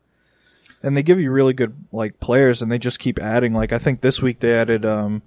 and 0.82 0.94
they 0.94 1.02
give 1.02 1.18
you 1.18 1.30
really 1.30 1.54
good 1.54 1.74
like 1.92 2.20
players, 2.20 2.60
and 2.60 2.70
they 2.70 2.78
just 2.78 2.98
keep 2.98 3.18
adding. 3.18 3.54
Like 3.54 3.72
I 3.72 3.78
think 3.78 4.02
this 4.02 4.20
week 4.20 4.40
they 4.40 4.52
added 4.52 4.84
um 4.84 5.22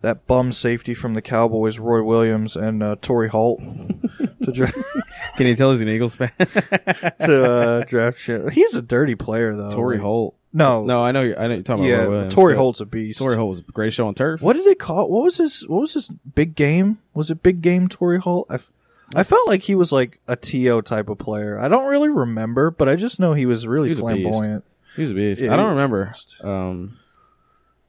that 0.00 0.28
bum 0.28 0.52
safety 0.52 0.94
from 0.94 1.14
the 1.14 1.22
Cowboys, 1.22 1.80
Roy 1.80 2.04
Williams, 2.04 2.54
and 2.54 2.82
uh, 2.84 2.94
Torry 3.00 3.28
Holt 3.28 3.60
to, 4.52 4.84
Can 5.36 5.46
you 5.46 5.54
tell 5.56 5.70
he's 5.70 5.80
an 5.80 5.88
Eagles 5.88 6.16
fan? 6.16 6.30
to 6.38 7.44
uh, 7.44 7.84
draft 7.84 8.18
shit. 8.18 8.52
He's 8.52 8.74
a 8.74 8.82
dirty 8.82 9.14
player 9.14 9.54
though. 9.56 9.70
Torry 9.70 9.96
Like, 9.96 10.02
Holt. 10.04 10.34
No, 10.52 10.84
No, 10.84 11.02
I 11.02 11.10
know. 11.12 11.22
You're, 11.22 11.38
I 11.38 11.48
know 11.48 11.54
you're 11.54 11.62
talking 11.64 11.84
yeah, 11.84 11.94
about 11.94 12.04
Roy 12.04 12.10
Williams. 12.10 12.34
Torry 12.34 12.54
but 12.54 12.58
Holt's 12.60 12.80
a 12.80 12.86
beast. 12.86 13.18
Torry 13.18 13.36
Holt 13.36 13.48
was 13.48 13.62
the 13.62 13.72
greatest 13.72 13.96
show 13.96 14.06
on 14.06 14.14
turf. 14.14 14.40
What 14.40 14.52
did 14.54 14.64
they 14.66 14.74
call? 14.76 15.08
What 15.08 15.22
was 15.24 15.38
his? 15.38 15.66
What 15.68 15.80
was 15.80 15.94
his 15.94 16.08
big 16.34 16.54
game? 16.54 16.98
Was 17.12 17.30
it 17.30 17.42
big 17.42 17.60
game 17.60 17.88
Torry 17.88 18.20
Holt? 18.20 18.46
I, 18.48 18.54
f- 18.54 18.70
I 19.16 19.24
felt 19.24 19.46
like 19.48 19.62
he 19.62 19.74
was 19.74 19.90
like 19.92 20.20
a 20.28 20.36
To 20.36 20.82
type 20.82 21.08
of 21.08 21.18
player. 21.18 21.58
I 21.58 21.66
don't 21.68 21.86
really 21.86 22.08
remember, 22.08 22.70
but 22.70 22.88
I 22.88 22.94
just 22.96 23.18
know 23.18 23.32
he 23.32 23.46
was 23.46 23.66
really 23.66 23.88
He 23.88 23.94
was 23.94 23.98
a 24.00 24.14
beast. 24.14 24.28
flamboyant. 24.28 24.64
He 24.94 25.02
was 25.02 25.10
a 25.10 25.14
beast. 25.14 25.42
Yeah, 25.42 25.52
I 25.52 25.56
don't 25.56 25.66
he- 25.66 25.70
remember. 25.70 26.14
Um, 26.40 26.98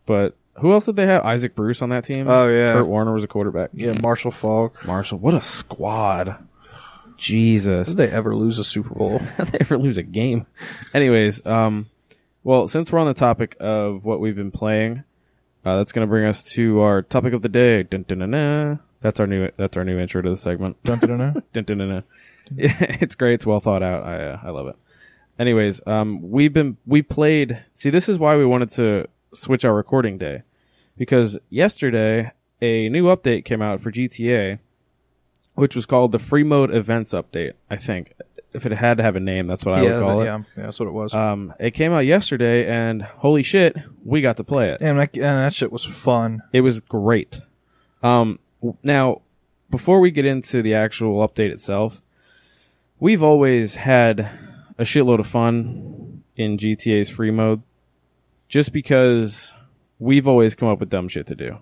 but 0.08 0.36
who 0.58 0.72
else 0.74 0.86
did 0.86 0.96
they 0.96 1.06
have? 1.08 1.24
Isaac 1.24 1.56
Bruce 1.56 1.82
on 1.82 1.90
that 1.90 2.04
team. 2.06 2.28
Oh 2.28 2.48
yeah, 2.48 2.74
Kurt 2.74 2.88
Warner 2.88 3.14
was 3.14 3.24
a 3.24 3.28
quarterback. 3.28 3.72
yeah. 3.74 3.94
Marshall 4.02 4.32
Faulk. 4.32 4.86
Marshall, 4.86 5.20
what 5.20 5.34
a 5.34 5.42
squad! 5.42 6.38
Jesus, 7.18 7.88
Did 7.90 7.98
they 7.98 8.10
ever 8.10 8.36
lose 8.36 8.60
a 8.60 8.64
Super 8.64 8.94
Bowl? 8.94 9.20
How'd 9.20 9.48
they 9.52 9.60
ever 9.62 9.78
lose 9.78 9.98
a 9.98 10.04
game? 10.04 10.48
Anyways, 10.94 11.46
um, 11.46 11.90
well, 12.44 12.68
since 12.68 12.92
we're 12.92 13.00
on 13.00 13.08
the 13.08 13.14
topic 13.14 13.56
of 13.60 14.04
what 14.04 14.20
we've 14.20 14.36
been 14.36 14.52
playing, 14.52 15.04
uh, 15.64 15.78
that's 15.78 15.92
going 15.94 16.06
to 16.06 16.10
bring 16.10 16.26
us 16.26 16.44
to 16.52 16.82
our 16.82 17.02
topic 17.02 17.34
of 17.34 17.42
the 17.42 17.50
day. 17.50 17.84
Dun, 17.84 18.04
dun, 18.08 18.20
dun, 18.20 18.32
dun. 18.32 18.80
That's 19.00 19.20
our 19.20 19.28
new. 19.28 19.50
That's 19.56 19.78
our 19.78 19.86
new 19.86 19.98
intro 19.98 20.22
to 20.22 20.30
the 20.30 20.38
segment. 20.38 20.82
Dun, 20.84 21.00
dun, 21.00 21.18
dun. 21.20 21.34
Dun, 21.34 21.44
dun, 21.64 21.78
dun, 21.78 21.90
dun. 21.90 22.04
it's 22.58 23.16
great. 23.16 23.36
It's 23.36 23.46
well 23.46 23.60
thought 23.60 23.82
out. 23.84 24.04
I 24.04 24.16
uh, 24.32 24.40
I 24.44 24.50
love 24.50 24.68
it. 24.68 24.76
Anyways, 25.40 25.82
um, 25.88 26.30
we've 26.30 26.54
been 26.54 26.78
we 26.86 27.02
played. 27.02 27.64
See, 27.74 27.90
this 27.90 28.10
is 28.10 28.20
why 28.20 28.36
we 28.36 28.46
wanted 28.46 28.70
to 28.72 29.08
switch 29.36 29.66
our 29.66 29.74
recording 29.74 30.18
day 30.18 30.44
because 30.98 31.38
yesterday 31.50 32.32
a 32.62 32.90
new 32.90 33.06
update 33.06 33.46
came 33.46 33.62
out 33.62 33.82
for 33.82 33.92
GTA, 33.92 34.60
which 35.56 35.76
was 35.76 35.86
called 35.86 36.12
the 36.12 36.20
Free 36.20 36.44
Mode 36.44 36.74
Events 36.74 37.14
Update. 37.14 37.54
I 37.70 37.76
think 37.76 38.14
if 38.54 38.66
it 38.66 38.72
had 38.72 38.98
to 38.98 39.04
have 39.04 39.16
a 39.16 39.20
name, 39.20 39.48
that's 39.48 39.66
what 39.66 39.76
I 39.76 39.82
yeah, 39.84 39.98
would 39.98 40.04
call 40.06 40.18
that- 40.20 40.24
it. 40.24 40.26
yeah, 40.26 40.38
yeah, 40.58 40.64
that's 40.66 40.80
what 40.80 40.88
it 40.88 40.94
was. 40.94 41.14
Um, 41.14 41.54
it 41.60 41.72
came 41.72 41.92
out 41.92 42.06
yesterday, 42.06 42.66
and 42.68 43.02
holy 43.04 43.44
shit, 43.44 43.76
we 44.04 44.22
got 44.22 44.38
to 44.38 44.44
play 44.44 44.70
it. 44.70 44.80
and, 44.82 44.98
that, 45.00 45.14
and 45.16 45.24
that 45.24 45.54
shit 45.54 45.72
was 45.72 45.84
fun. 45.84 46.42
It 46.54 46.62
was 46.62 46.80
great. 46.82 47.42
Um, 48.02 48.40
now, 48.84 49.22
before 49.70 50.00
we 50.00 50.12
get 50.12 50.26
into 50.26 50.62
the 50.62 50.74
actual 50.74 51.28
update 51.28 51.50
itself, 51.52 52.02
we've 53.00 53.22
always 53.24 53.76
had 53.76 54.22
a 54.78 54.84
shitload 54.84 55.20
of 55.20 55.28
fun 55.28 56.24
in 56.38 56.58
GTA's 56.58 57.10
free 57.10 57.32
mode, 57.32 57.62
just 58.48 58.72
because 58.72 59.54
we've 60.00 60.28
always 60.28 60.56
come 60.56 60.70
up 60.70 60.80
with 60.80 60.90
dumb 60.90 61.08
shit 61.08 61.28
to 61.28 61.36
do. 61.36 61.60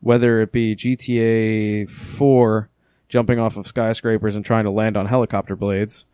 Whether 0.00 0.40
it 0.40 0.52
be 0.52 0.76
GTA 0.76 1.90
4 1.90 2.68
jumping 3.08 3.38
off 3.38 3.56
of 3.56 3.66
skyscrapers 3.66 4.36
and 4.36 4.44
trying 4.44 4.64
to 4.64 4.70
land 4.70 4.96
on 4.96 5.06
helicopter 5.06 5.56
blades, 5.56 6.04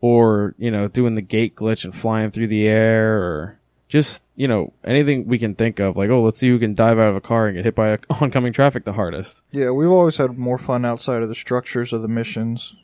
or, 0.00 0.54
you 0.58 0.70
know, 0.70 0.88
doing 0.88 1.14
the 1.14 1.22
gate 1.22 1.54
glitch 1.54 1.84
and 1.84 1.94
flying 1.94 2.30
through 2.30 2.48
the 2.48 2.66
air, 2.66 3.22
or 3.22 3.60
just, 3.88 4.22
you 4.34 4.48
know, 4.48 4.72
anything 4.84 5.26
we 5.26 5.38
can 5.38 5.54
think 5.54 5.78
of, 5.78 5.96
like, 5.96 6.10
oh, 6.10 6.22
let's 6.22 6.38
see 6.38 6.48
who 6.48 6.58
can 6.58 6.74
dive 6.74 6.98
out 6.98 7.08
of 7.08 7.16
a 7.16 7.20
car 7.20 7.46
and 7.46 7.56
get 7.56 7.64
hit 7.64 7.74
by 7.74 7.98
oncoming 8.20 8.52
traffic 8.52 8.84
the 8.84 8.94
hardest. 8.94 9.44
Yeah, 9.52 9.70
we've 9.70 9.90
always 9.90 10.16
had 10.16 10.36
more 10.36 10.58
fun 10.58 10.84
outside 10.84 11.22
of 11.22 11.28
the 11.28 11.34
structures 11.34 11.92
of 11.92 12.02
the 12.02 12.08
missions. 12.08 12.74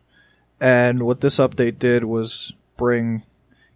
And 0.61 1.03
what 1.03 1.21
this 1.21 1.39
update 1.39 1.79
did 1.79 2.05
was 2.05 2.53
bring 2.77 3.25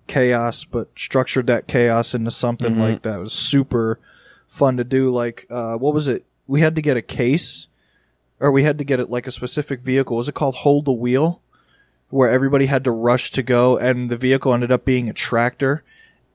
chaos, 0.07 0.65
but 0.65 0.89
structured 0.97 1.47
that 1.47 1.67
chaos 1.67 2.15
into 2.15 2.31
something 2.31 2.75
Mhm. 2.77 2.79
like 2.81 3.03
that 3.03 3.19
was 3.21 3.33
super 3.33 3.99
fun 4.47 4.77
to 4.77 4.85
do. 4.85 5.11
Like, 5.11 5.47
uh, 5.51 5.77
what 5.77 5.95
was 5.95 6.09
it? 6.09 6.25
We 6.47 6.61
had 6.61 6.75
to 6.75 6.83
get 6.83 6.97
a 6.97 7.03
case, 7.03 7.69
or 8.41 8.51
we 8.51 8.65
had 8.65 8.79
to 8.79 8.85
get 8.85 9.01
it 9.01 9.11
like 9.11 9.27
a 9.27 9.31
specific 9.31 9.81
vehicle. 9.81 10.17
Was 10.17 10.29
it 10.29 10.35
called 10.35 10.57
Hold 10.57 10.85
the 10.85 10.93
Wheel? 10.93 11.41
Where 12.11 12.29
everybody 12.29 12.67
had 12.67 12.85
to 12.85 12.91
rush 12.91 13.31
to 13.31 13.43
go, 13.43 13.79
and 13.79 14.11
the 14.11 14.19
vehicle 14.19 14.53
ended 14.53 14.71
up 14.71 14.85
being 14.85 15.09
a 15.09 15.15
tractor, 15.15 15.83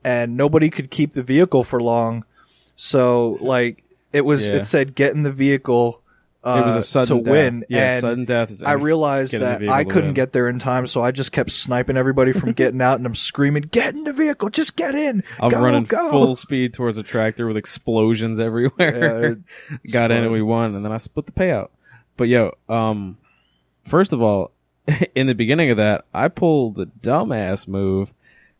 and 0.02 0.36
nobody 0.36 0.70
could 0.70 0.90
keep 0.90 1.12
the 1.12 1.22
vehicle 1.22 1.62
for 1.62 1.80
long. 1.80 2.24
So 2.74 3.38
like 3.40 3.84
it 4.12 4.22
was, 4.24 4.48
Yeah. 4.48 4.56
it 4.56 4.64
said 4.64 4.94
get 4.96 5.14
in 5.14 5.22
the 5.22 5.30
vehicle. 5.32 6.02
Uh, 6.42 6.60
it 6.62 6.66
was 6.66 6.76
a 6.76 6.82
sudden 6.84 7.18
to 7.18 7.24
death. 7.24 7.32
win, 7.32 7.64
Yeah, 7.68 7.94
and 7.94 8.00
sudden 8.00 8.24
death. 8.24 8.50
Is 8.50 8.62
I 8.62 8.72
realized 8.72 9.32
get 9.32 9.42
in 9.42 9.60
the 9.60 9.66
that 9.66 9.72
I 9.72 9.82
couldn't 9.82 10.14
get 10.14 10.32
there 10.32 10.48
in 10.48 10.60
time, 10.60 10.86
so 10.86 11.02
I 11.02 11.10
just 11.10 11.32
kept 11.32 11.50
sniping 11.50 11.96
everybody 11.96 12.30
from 12.30 12.52
getting 12.54 12.80
out, 12.80 12.98
and 12.98 13.06
I'm 13.06 13.16
screaming, 13.16 13.64
"Get 13.64 13.94
in 13.94 14.04
the 14.04 14.12
vehicle! 14.12 14.48
Just 14.48 14.76
get 14.76 14.94
in! 14.94 15.24
I'm 15.40 15.50
go, 15.50 15.60
running 15.60 15.84
go!" 15.84 16.10
full 16.10 16.36
speed 16.36 16.74
towards 16.74 16.96
a 16.96 17.02
tractor 17.02 17.48
with 17.48 17.56
explosions 17.56 18.38
everywhere. 18.40 19.38
Yeah, 19.68 19.76
Got 19.92 20.12
in 20.12 20.22
and 20.22 20.32
we 20.32 20.42
won, 20.42 20.76
and 20.76 20.84
then 20.84 20.92
I 20.92 20.98
split 20.98 21.26
the 21.26 21.32
payout. 21.32 21.70
But 22.16 22.28
yo, 22.28 22.52
um, 22.68 23.18
first 23.84 24.12
of 24.12 24.22
all, 24.22 24.52
in 25.16 25.26
the 25.26 25.34
beginning 25.34 25.70
of 25.70 25.76
that, 25.76 26.04
I 26.14 26.28
pulled 26.28 26.76
the 26.76 26.86
dumbass 26.86 27.66
move. 27.66 28.14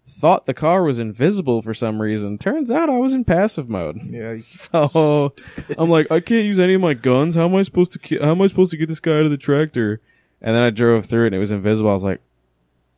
Thought 0.08 0.46
the 0.46 0.54
car 0.54 0.82
was 0.82 0.98
invisible 0.98 1.60
for 1.60 1.74
some 1.74 2.00
reason. 2.00 2.38
Turns 2.38 2.70
out 2.70 2.88
I 2.88 2.96
was 2.98 3.12
in 3.14 3.24
passive 3.24 3.68
mode. 3.68 3.98
yeah, 4.06 4.34
So 4.40 5.34
I'm 5.76 5.90
like, 5.90 6.10
I 6.10 6.20
can't 6.20 6.46
use 6.46 6.58
any 6.58 6.74
of 6.74 6.80
my 6.80 6.94
guns. 6.94 7.34
How 7.34 7.44
am 7.46 7.54
I 7.54 7.62
supposed 7.62 7.92
to? 7.92 7.98
ki- 7.98 8.18
How 8.18 8.30
am 8.30 8.40
I 8.42 8.46
supposed 8.46 8.70
to 8.70 8.76
get 8.78 8.88
this 8.88 9.00
guy 9.00 9.12
out 9.18 9.24
of 9.26 9.30
the 9.30 9.36
tractor? 9.36 10.00
And 10.40 10.56
then 10.56 10.62
I 10.62 10.70
drove 10.70 11.06
through 11.06 11.24
it 11.24 11.26
and 11.28 11.34
it 11.34 11.38
was 11.40 11.50
invisible. 11.50 11.90
I 11.90 11.94
was 11.94 12.04
like, 12.04 12.20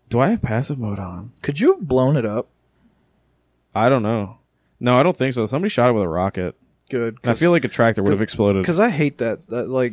Do 0.08 0.20
I 0.20 0.28
have 0.30 0.40
passive 0.42 0.78
mode 0.78 0.98
on? 1.00 1.32
could 1.42 1.58
you 1.60 1.72
have 1.74 1.88
blown 1.88 2.16
it 2.16 2.24
up? 2.26 2.48
I 3.74 3.88
don't 3.88 4.02
know. 4.02 4.38
No, 4.78 4.98
I 4.98 5.02
don't 5.02 5.16
think 5.16 5.34
so. 5.34 5.46
Somebody 5.46 5.68
shot 5.70 5.90
it 5.90 5.92
with 5.92 6.02
a 6.04 6.08
rocket. 6.08 6.54
Good. 6.90 7.18
I 7.24 7.34
feel 7.34 7.50
like 7.50 7.64
a 7.64 7.68
tractor 7.68 8.02
would 8.02 8.12
have 8.12 8.22
exploded. 8.22 8.62
because 8.62 8.80
I 8.80 8.88
hate 8.90 9.18
that. 9.18 9.46
That 9.48 9.68
like, 9.68 9.92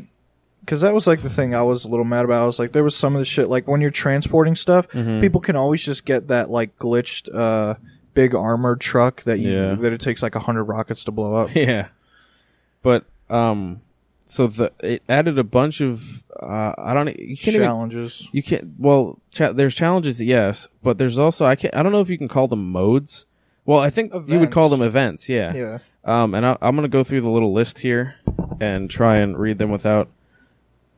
because 0.67 0.81
that 0.81 0.93
was 0.93 1.07
like 1.07 1.21
the 1.21 1.29
thing 1.29 1.55
I 1.55 1.63
was 1.63 1.85
a 1.85 1.87
little 1.87 2.03
mad 2.05 2.25
about. 2.25 2.41
I 2.41 2.45
was 2.45 2.59
like, 2.59 2.73
there 2.73 2.83
was 2.83 2.95
some 2.95 3.15
of 3.15 3.19
the 3.19 3.25
shit 3.25 3.47
like 3.49 3.67
when 3.67 3.79
you're 3.81 3.89
transporting 3.89 4.53
stuff, 4.55 4.87
Mm-hmm. 4.89 5.21
people 5.21 5.39
can 5.41 5.55
always 5.55 5.83
just 5.83 6.03
get 6.05 6.27
that 6.27 6.49
like 6.49 6.77
glitched 6.77 7.33
uh 7.33 7.75
big 8.13 8.35
armored 8.35 8.81
truck 8.81 9.21
that 9.23 9.39
you 9.39 9.51
Yeah. 9.51 9.75
that 9.75 9.93
it 9.93 10.01
takes 10.01 10.21
like 10.21 10.35
a 10.35 10.39
hundred 10.39 10.65
rockets 10.65 11.03
to 11.05 11.11
blow 11.11 11.35
up. 11.35 11.49
yeah, 11.55 11.87
but 12.81 13.05
um, 13.29 13.81
so 14.25 14.47
the 14.47 14.71
it 14.81 15.03
added 15.07 15.37
a 15.39 15.43
bunch 15.43 15.79
of 15.81 16.23
uh, 16.39 16.73
I 16.77 16.93
don't 16.93 17.07
you 17.19 17.37
can't 17.37 17.55
even 17.55 17.67
Challenges. 17.67 18.27
you 18.31 18.43
can't 18.43 18.73
well 18.77 19.19
cha- 19.31 19.53
there's 19.53 19.73
challenges 19.75 20.21
yes, 20.21 20.67
but 20.83 20.97
there's 20.97 21.17
also 21.17 21.45
I 21.45 21.55
can't 21.55 21.75
I 21.75 21.81
don't 21.83 21.91
know 21.91 22.01
if 22.01 22.09
you 22.09 22.17
can 22.17 22.27
call 22.27 22.47
them 22.47 22.71
modes. 22.71 23.25
Well, 23.65 23.79
I 23.79 23.89
think 23.89 24.13
you 24.27 24.39
would 24.39 24.51
call 24.51 24.69
them 24.69 24.81
events. 24.81 25.27
Yeah. 25.27 25.53
Yeah. 25.53 25.79
Um, 26.05 26.33
and 26.35 26.45
I, 26.45 26.57
I'm 26.61 26.73
going 26.77 26.89
to 26.89 26.97
go 26.97 27.03
through 27.03 27.19
the 27.19 27.29
little 27.29 27.51
list 27.51 27.79
here 27.79 28.15
and 28.61 28.89
try 28.89 29.17
and 29.17 29.37
read 29.37 29.57
them 29.57 29.69
without 29.71 30.07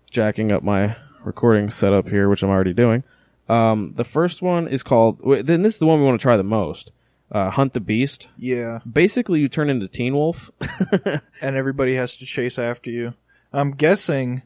jacking 0.10 0.52
up 0.52 0.64
my 0.64 0.96
recording 1.24 1.70
setup 1.70 2.08
here, 2.10 2.30
which 2.30 2.44
I'm 2.44 2.50
already 2.50 2.74
doing. 2.74 3.04
Um, 3.48 3.94
the 3.96 4.04
first 4.04 4.42
one 4.42 4.68
is 4.68 4.84
called. 4.84 5.20
wait, 5.22 5.46
Then 5.46 5.62
this 5.64 5.74
is 5.74 5.80
the 5.80 5.86
one 5.88 6.00
we 6.00 6.06
want 6.06 6.20
to 6.20 6.24
try 6.24 6.38
the 6.38 6.44
most. 6.44 6.92
Uh, 7.32 7.50
Hunt 7.52 7.74
the 7.74 7.80
Beast. 7.80 8.28
Yeah. 8.38 8.80
Basically, 8.92 9.40
you 9.40 9.48
turn 9.48 9.70
into 9.70 9.88
Teen 9.88 10.16
Wolf. 10.16 10.50
And 11.42 11.56
everybody 11.56 11.96
has 11.96 12.18
to 12.18 12.26
chase 12.26 12.60
after 12.60 12.90
you. 12.92 13.14
I'm 13.54 13.72
guessing 13.72 14.42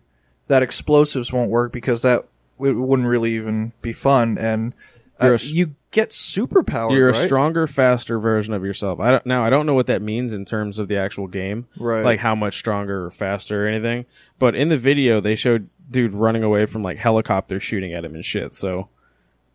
that 0.47 0.61
explosives 0.61 1.33
won't 1.33 1.49
work 1.49 1.71
because 1.71 2.01
that 2.03 2.25
it 2.59 2.71
wouldn't 2.73 3.07
really 3.07 3.35
even 3.35 3.73
be 3.81 3.93
fun. 3.93 4.37
And 4.37 4.73
uh, 5.19 5.25
You're 5.25 5.33
a 5.33 5.35
s- 5.35 5.51
you 5.53 5.75
get 5.93 6.09
superpower. 6.09 6.91
You're 6.91 7.07
right? 7.07 7.15
a 7.15 7.17
stronger, 7.17 7.65
faster 7.67 8.19
version 8.19 8.53
of 8.53 8.65
yourself. 8.65 8.99
I 8.99 9.11
don't, 9.11 9.25
now 9.25 9.45
I 9.45 9.49
don't 9.49 9.65
know 9.65 9.73
what 9.73 9.87
that 9.87 10.01
means 10.01 10.33
in 10.33 10.43
terms 10.43 10.79
of 10.79 10.89
the 10.89 10.97
actual 10.97 11.27
game, 11.27 11.67
Right. 11.77 12.03
Like 12.03 12.19
how 12.19 12.35
much 12.35 12.57
stronger 12.57 13.05
or 13.05 13.11
faster 13.11 13.65
or 13.65 13.67
anything. 13.69 14.05
But 14.39 14.55
in 14.55 14.67
the 14.67 14.77
video, 14.77 15.21
they 15.21 15.35
showed 15.35 15.69
dude 15.89 16.13
running 16.13 16.43
away 16.43 16.65
from 16.65 16.83
like 16.83 16.97
helicopter 16.97 17.59
shooting 17.59 17.93
at 17.93 18.03
him 18.03 18.15
and 18.15 18.25
shit. 18.25 18.55
So 18.55 18.89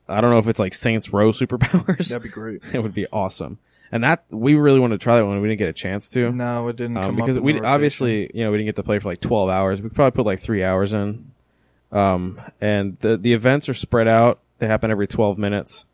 I 0.09 0.21
don't 0.23 0.31
know 0.31 0.39
if 0.39 0.49
it's 0.49 0.59
like 0.59 0.73
Saints 0.73 1.13
Row 1.13 1.31
superpowers. 1.33 2.09
That'd 2.09 2.23
be 2.23 2.29
great. 2.31 2.63
it 2.73 2.83
would 2.83 2.95
be 2.95 3.07
awesome. 3.13 3.59
And 3.91 4.05
that 4.05 4.25
we 4.31 4.55
really 4.55 4.81
wanted 4.81 5.01
to 5.01 5.05
try 5.05 5.17
that 5.17 5.27
one. 5.27 5.41
We 5.41 5.49
didn't 5.49 5.59
get 5.59 5.69
a 5.71 5.73
chance 5.75 6.09
to. 6.11 6.31
No, 6.31 6.69
it 6.69 6.77
didn't 6.77 6.99
Um, 6.99 7.17
because 7.17 7.41
we 7.41 7.59
obviously, 7.61 8.31
you 8.35 8.45
know, 8.45 8.51
we 8.51 8.59
didn't 8.59 8.69
get 8.69 8.77
to 8.77 8.83
play 8.83 8.99
for 8.99 9.09
like 9.09 9.21
12 9.21 9.49
hours. 9.49 9.81
We 9.81 9.89
probably 9.89 10.15
put 10.15 10.27
like 10.27 10.41
three 10.41 10.63
hours 10.63 10.93
in. 10.93 11.33
Um, 11.91 12.39
and 12.61 12.99
the, 12.99 13.17
the 13.17 13.33
events 13.33 13.69
are 13.69 13.75
spread 13.75 14.07
out. 14.07 14.41
They 14.59 14.67
happen 14.67 14.91
every 14.91 15.07
12 15.07 15.39
minutes. 15.39 15.87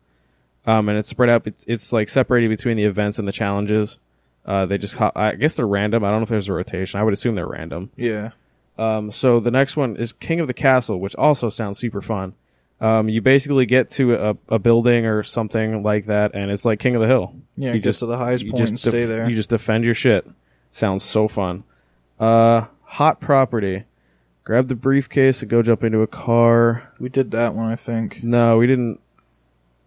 Um, 0.65 0.89
and 0.89 0.97
it's 0.97 1.09
spread 1.09 1.29
out. 1.29 1.45
It's, 1.45 1.63
it's 1.67 1.93
like 1.93 2.09
separated 2.09 2.49
between 2.49 2.77
the 2.77 2.85
events 2.85 3.19
and 3.19 3.27
the 3.27 3.31
challenges. 3.31 3.99
Uh, 4.45 4.65
they 4.65 4.77
just, 4.77 4.95
ho- 4.95 5.11
I 5.15 5.35
guess 5.35 5.55
they're 5.55 5.67
random. 5.67 6.03
I 6.03 6.09
don't 6.11 6.19
know 6.19 6.23
if 6.23 6.29
there's 6.29 6.49
a 6.49 6.53
rotation. 6.53 6.99
I 6.99 7.03
would 7.03 7.13
assume 7.13 7.35
they're 7.35 7.47
random. 7.47 7.91
Yeah. 7.95 8.31
Um, 8.77 9.09
so 9.11 9.39
the 9.39 9.51
next 9.51 9.77
one 9.77 9.95
is 9.95 10.11
King 10.13 10.39
of 10.39 10.47
the 10.47 10.53
Castle, 10.53 10.99
which 10.99 11.15
also 11.15 11.49
sounds 11.49 11.79
super 11.79 12.01
fun. 12.01 12.33
Um, 12.81 13.07
you 13.07 13.21
basically 13.21 13.65
get 13.65 13.89
to 13.91 14.15
a, 14.15 14.37
a 14.49 14.59
building 14.59 15.05
or 15.05 15.23
something 15.23 15.81
like 15.81 16.05
that, 16.07 16.35
and 16.35 16.51
it's 16.51 16.65
like 16.65 16.79
King 16.79 16.95
of 16.95 17.01
the 17.01 17.07
Hill. 17.07 17.33
Yeah, 17.55 17.71
you 17.73 17.79
get 17.79 17.95
to 17.95 18.05
the 18.05 18.17
highest 18.17 18.43
point 18.45 18.59
and 18.59 18.69
def- 18.71 18.79
stay 18.79 19.05
there. 19.05 19.29
You 19.29 19.35
just 19.35 19.49
defend 19.49 19.85
your 19.85 19.93
shit. 19.93 20.27
Sounds 20.71 21.01
so 21.03 21.29
fun. 21.29 21.63
Uh, 22.19 22.65
hot 22.81 23.21
property. 23.21 23.85
Grab 24.43 24.67
the 24.67 24.75
briefcase 24.75 25.41
and 25.41 25.49
go 25.49 25.61
jump 25.63 25.83
into 25.85 26.01
a 26.01 26.07
car. 26.07 26.89
We 26.99 27.07
did 27.09 27.31
that 27.31 27.55
one, 27.55 27.71
I 27.71 27.75
think. 27.77 28.21
No, 28.23 28.57
we 28.57 28.67
didn't. 28.67 28.99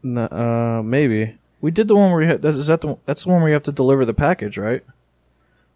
No, 0.03 0.25
uh, 0.25 0.83
maybe 0.85 1.39
We 1.61 1.71
did 1.71 1.89
the 1.89 1.97
one 1.97 2.13
where 2.13 2.23
you 2.23 2.29
had, 2.29 2.45
is 2.45 2.69
that 2.69 2.81
the 2.81 2.97
that's 3.05 3.25
the 3.25 3.31
one 3.31 3.41
where 3.41 3.49
you 3.49 3.55
have 3.55 3.65
to 3.65 3.73
deliver 3.73 4.05
the 4.05 4.15
package, 4.15 4.59
right? 4.59 4.85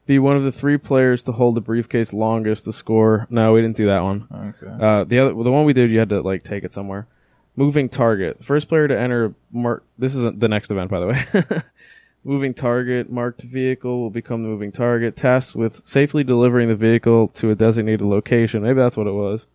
be 0.07 0.19
one 0.19 0.37
of 0.37 0.43
the 0.43 0.53
three 0.53 0.77
players 0.77 1.23
to 1.25 1.33
hold 1.33 1.55
the 1.55 1.61
briefcase 1.61 2.13
longest 2.13 2.65
to 2.65 2.73
score. 2.73 3.27
No, 3.31 3.53
we 3.53 3.63
didn't 3.63 3.77
do 3.77 3.87
that 3.87 4.03
one. 4.03 4.27
Okay. 4.63 4.85
Uh, 4.85 5.05
the 5.05 5.19
other, 5.19 5.31
the 5.43 5.53
one 5.53 5.65
we 5.65 5.73
did, 5.73 5.91
you 5.91 5.99
had 5.99 6.09
to 6.09 6.21
like 6.21 6.43
take 6.43 6.65
it 6.65 6.73
somewhere. 6.73 7.07
Moving 7.55 7.89
target. 7.89 8.43
First 8.43 8.69
player 8.69 8.89
to 8.89 8.99
enter 8.99 9.35
mark. 9.53 9.85
This 9.99 10.15
isn't 10.15 10.41
the 10.41 10.49
next 10.49 10.71
event, 10.71 10.91
by 10.91 11.01
the 11.01 11.07
way. 11.07 11.63
moving 12.25 12.55
target. 12.55 13.11
Marked 13.13 13.43
vehicle 13.43 14.01
will 14.01 14.11
become 14.11 14.43
the 14.43 14.49
moving 14.49 14.73
target. 14.73 15.17
Tasked 15.17 15.55
with 15.55 15.87
safely 15.87 16.25
delivering 16.25 16.69
the 16.69 16.77
vehicle 16.77 17.29
to 17.29 17.51
a 17.51 17.55
designated 17.55 18.07
location. 18.07 18.63
Maybe 18.63 18.79
that's 18.79 18.97
what 18.97 19.07
it 19.07 19.13
was. 19.13 19.47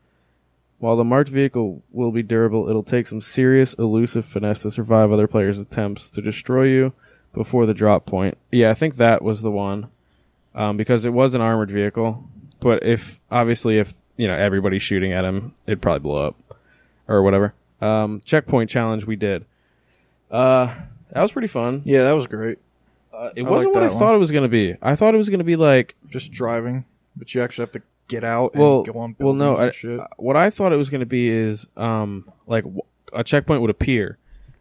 While 0.79 0.95
the 0.95 1.03
marked 1.03 1.29
vehicle 1.29 1.81
will 1.91 2.11
be 2.11 2.21
durable, 2.23 2.69
it'll 2.69 2.83
take 2.83 3.07
some 3.07 3.21
serious 3.21 3.73
elusive 3.75 4.25
finesse 4.25 4.61
to 4.61 4.71
survive 4.71 5.11
other 5.11 5.27
players' 5.27 5.57
attempts 5.57 6.09
to 6.11 6.21
destroy 6.21 6.63
you 6.65 6.93
before 7.33 7.65
the 7.65 7.73
drop 7.73 8.05
point. 8.05 8.37
Yeah, 8.51 8.69
I 8.69 8.73
think 8.75 8.95
that 8.95 9.21
was 9.23 9.41
the 9.41 9.51
one. 9.51 9.89
Um, 10.53 10.75
because 10.77 11.05
it 11.05 11.13
was 11.13 11.33
an 11.35 11.41
armored 11.41 11.69
vehicle. 11.71 12.23
But 12.59 12.83
if, 12.83 13.19
obviously, 13.31 13.77
if, 13.77 13.93
you 14.17 14.27
know, 14.27 14.33
everybody's 14.35 14.81
shooting 14.81 15.13
at 15.13 15.23
him, 15.25 15.53
it'd 15.67 15.81
probably 15.81 15.99
blow 15.99 16.27
up. 16.27 16.35
Or 17.07 17.21
whatever. 17.23 17.53
Um, 17.79 18.21
checkpoint 18.25 18.69
challenge 18.69 19.05
we 19.05 19.15
did. 19.15 19.45
Uh, 20.31 20.73
that 21.11 21.21
was 21.21 21.31
pretty 21.31 21.47
fun. 21.47 21.83
yeah, 21.85 22.03
that 22.03 22.11
was 22.11 22.27
great. 22.27 22.57
Uh, 23.13 23.29
it 23.35 23.45
I 23.45 23.49
wasn't 23.49 23.73
what 23.73 23.83
I 23.83 23.87
one. 23.87 23.97
thought 23.97 24.15
it 24.15 24.19
was 24.19 24.31
going 24.31 24.43
to 24.43 24.49
be. 24.49 24.75
I 24.81 24.95
thought 24.95 25.13
it 25.13 25.17
was 25.17 25.29
going 25.29 25.39
to 25.39 25.45
be 25.45 25.55
like, 25.55 25.95
Just 26.07 26.31
driving, 26.31 26.85
but 27.15 27.33
you 27.33 27.41
actually 27.41 27.63
have 27.63 27.71
to 27.71 27.81
get 28.07 28.23
out 28.23 28.53
and 28.53 28.61
well, 28.61 28.83
go 28.83 28.99
on. 28.99 29.15
well, 29.19 29.33
no, 29.33 29.57
I, 29.57 29.71
shit. 29.71 29.99
what 30.17 30.35
I 30.35 30.49
thought 30.49 30.73
it 30.73 30.77
was 30.77 30.89
going 30.89 31.01
to 31.01 31.05
be 31.05 31.29
is, 31.29 31.67
um, 31.77 32.31
like 32.45 32.65
a 33.13 33.23
checkpoint 33.23 33.61
would 33.61 33.69
appear, 33.69 34.17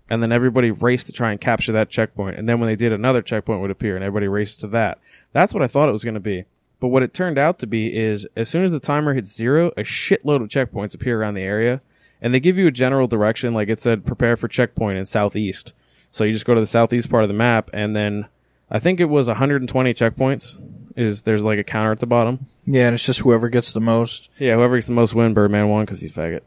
and 0.09 0.23
then 0.23 0.33
everybody 0.33 0.71
raced 0.71 1.07
to 1.07 1.13
try 1.13 1.31
and 1.31 1.41
capture 1.41 1.73
that 1.73 1.89
checkpoint, 1.89 2.37
and 2.39 2.49
then 2.49 2.61
when 2.61 2.69
they 2.69 2.77
did, 2.77 2.93
another 2.93 3.23
checkpoint 3.23 3.61
would 3.61 3.71
appear, 3.71 3.95
and 3.95 4.05
everybody 4.05 4.29
raced 4.29 4.61
to 4.61 4.67
that. 4.69 4.99
That's 5.33 5.55
what 5.55 5.63
I 5.63 5.67
thought 5.67 5.89
it 5.89 5.93
was 5.93 6.05
going 6.05 6.15
to 6.15 6.21
be. 6.21 6.45
But 6.79 6.89
what 6.89 7.03
it 7.03 7.15
turned 7.15 7.39
out 7.39 7.59
to 7.61 7.67
be 7.67 7.97
is, 7.97 8.27
as 8.37 8.49
soon 8.49 8.65
as 8.65 8.71
the 8.71 8.81
timer 8.81 9.15
hits 9.15 9.35
zero, 9.35 9.69
a 9.77 9.83
shitload 9.83 10.43
of 10.43 10.49
checkpoints 10.49 10.95
appear 10.95 11.21
around 11.21 11.35
the 11.35 11.43
area, 11.43 11.81
and 12.21 12.35
they 12.35 12.41
give 12.41 12.59
you 12.59 12.67
a 12.67 12.73
general 12.73 13.07
direction, 13.07 13.55
like 13.55 13.69
it 13.69 13.81
said, 13.81 14.05
prepare 14.05 14.37
for 14.37 14.49
checkpoint 14.49 14.99
in 14.99 15.07
southeast. 15.07 15.73
So 16.11 16.25
you 16.25 16.33
just 16.33 16.47
go 16.47 16.55
to 16.55 16.61
the 16.61 16.67
southeast 16.67 17.11
part 17.11 17.25
of 17.25 17.29
the 17.29 17.35
map, 17.35 17.71
and 17.73 17.97
then 17.97 18.27
I 18.71 18.79
think 18.79 19.01
it 19.01 19.07
was 19.07 19.29
120 19.29 19.95
checkpoints. 19.95 20.61
Is 20.97 21.25
there's 21.25 21.43
like 21.43 21.59
a 21.59 21.65
counter 21.65 21.93
at 21.93 22.01
the 22.01 22.07
bottom. 22.07 22.47
Yeah, 22.67 22.87
and 22.87 22.95
it's 22.95 23.05
just 23.07 23.21
whoever 23.21 23.49
gets 23.49 23.73
the 23.73 23.81
most. 23.81 24.29
Yeah, 24.39 24.55
whoever 24.57 24.77
gets 24.77 24.89
the 24.89 24.93
most 24.93 25.15
win, 25.15 25.33
Birdman 25.35 25.69
won 25.69 25.85
because 25.85 26.01
he's 26.01 26.13
faggot. 26.13 26.43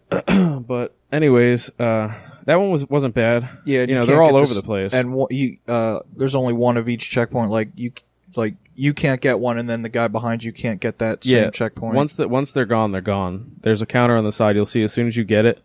but 0.67 0.93
anyways, 1.11 1.71
uh, 1.79 2.13
that 2.45 2.59
one 2.59 2.69
was 2.71 2.87
wasn't 2.89 3.15
bad. 3.15 3.47
Yeah, 3.65 3.81
you 3.81 3.95
know 3.95 4.05
they're 4.05 4.21
all 4.21 4.35
over 4.35 4.45
this- 4.45 4.55
the 4.55 4.61
place. 4.63 4.93
and 4.93 5.13
one, 5.13 5.27
you 5.31 5.57
uh, 5.67 5.99
there's 6.15 6.35
only 6.35 6.53
one 6.53 6.77
of 6.77 6.89
each 6.89 7.09
checkpoint. 7.09 7.51
Like 7.51 7.69
you, 7.75 7.91
like 8.35 8.55
you 8.75 8.93
can't 8.93 9.21
get 9.21 9.39
one, 9.39 9.57
and 9.57 9.69
then 9.69 9.81
the 9.81 9.89
guy 9.89 10.07
behind 10.07 10.43
you 10.43 10.51
can't 10.53 10.79
get 10.79 10.97
that 10.99 11.23
same 11.23 11.35
yeah, 11.35 11.49
checkpoint. 11.49 11.95
once 11.95 12.13
that 12.15 12.29
once 12.29 12.51
they're 12.51 12.65
gone, 12.65 12.91
they're 12.91 13.01
gone. 13.01 13.53
There's 13.61 13.81
a 13.81 13.85
counter 13.85 14.15
on 14.17 14.23
the 14.23 14.31
side. 14.31 14.55
You'll 14.55 14.65
see 14.65 14.83
as 14.83 14.91
soon 14.93 15.07
as 15.07 15.15
you 15.15 15.23
get 15.23 15.45
it, 15.45 15.61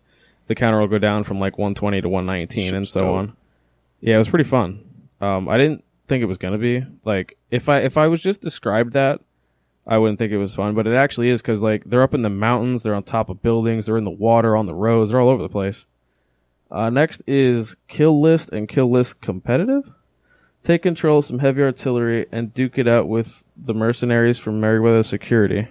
the 0.47 0.55
counter 0.55 0.79
will 0.79 0.87
go 0.87 0.99
down 0.99 1.23
from 1.23 1.37
like 1.37 1.57
120 1.57 2.01
to 2.01 2.09
119 2.09 2.75
and 2.75 2.87
so 2.87 2.99
dope. 3.01 3.15
on. 3.15 3.37
Yeah, 4.01 4.15
it 4.15 4.19
was 4.19 4.29
pretty 4.29 4.45
fun. 4.45 4.83
Um, 5.21 5.49
I 5.49 5.57
didn't 5.57 5.83
think 6.07 6.21
it 6.21 6.25
was 6.27 6.37
gonna 6.37 6.57
be 6.57 6.85
like 7.03 7.37
if 7.51 7.67
I 7.69 7.79
if 7.79 7.97
I 7.97 8.07
was 8.07 8.21
just 8.21 8.41
described 8.41 8.93
that. 8.93 9.21
I 9.87 9.97
wouldn't 9.99 10.17
think 10.17 10.31
it 10.31 10.37
was 10.37 10.55
fun, 10.55 10.73
but 10.73 10.87
it 10.87 10.95
actually 10.95 11.29
is 11.29 11.41
because 11.41 11.61
like 11.61 11.83
they're 11.85 12.01
up 12.01 12.13
in 12.13 12.23
the 12.23 12.29
mountains, 12.29 12.83
they're 12.83 12.95
on 12.95 13.03
top 13.03 13.29
of 13.29 13.41
buildings, 13.41 13.85
they're 13.85 13.97
in 13.97 14.03
the 14.03 14.09
water, 14.09 14.55
on 14.55 14.65
the 14.65 14.73
roads, 14.73 15.11
they're 15.11 15.19
all 15.19 15.29
over 15.29 15.43
the 15.43 15.49
place. 15.49 15.85
Uh, 16.71 16.89
next 16.89 17.21
is 17.27 17.75
kill 17.87 18.19
list 18.19 18.49
and 18.51 18.67
kill 18.67 18.89
list 18.89 19.21
competitive. 19.21 19.91
Take 20.63 20.81
control 20.81 21.19
of 21.19 21.25
some 21.25 21.39
heavy 21.39 21.61
artillery 21.61 22.25
and 22.31 22.51
duke 22.53 22.79
it 22.79 22.87
out 22.87 23.07
with 23.07 23.43
the 23.55 23.75
mercenaries 23.75 24.39
from 24.39 24.59
Merryweather 24.59 25.03
Security. 25.03 25.67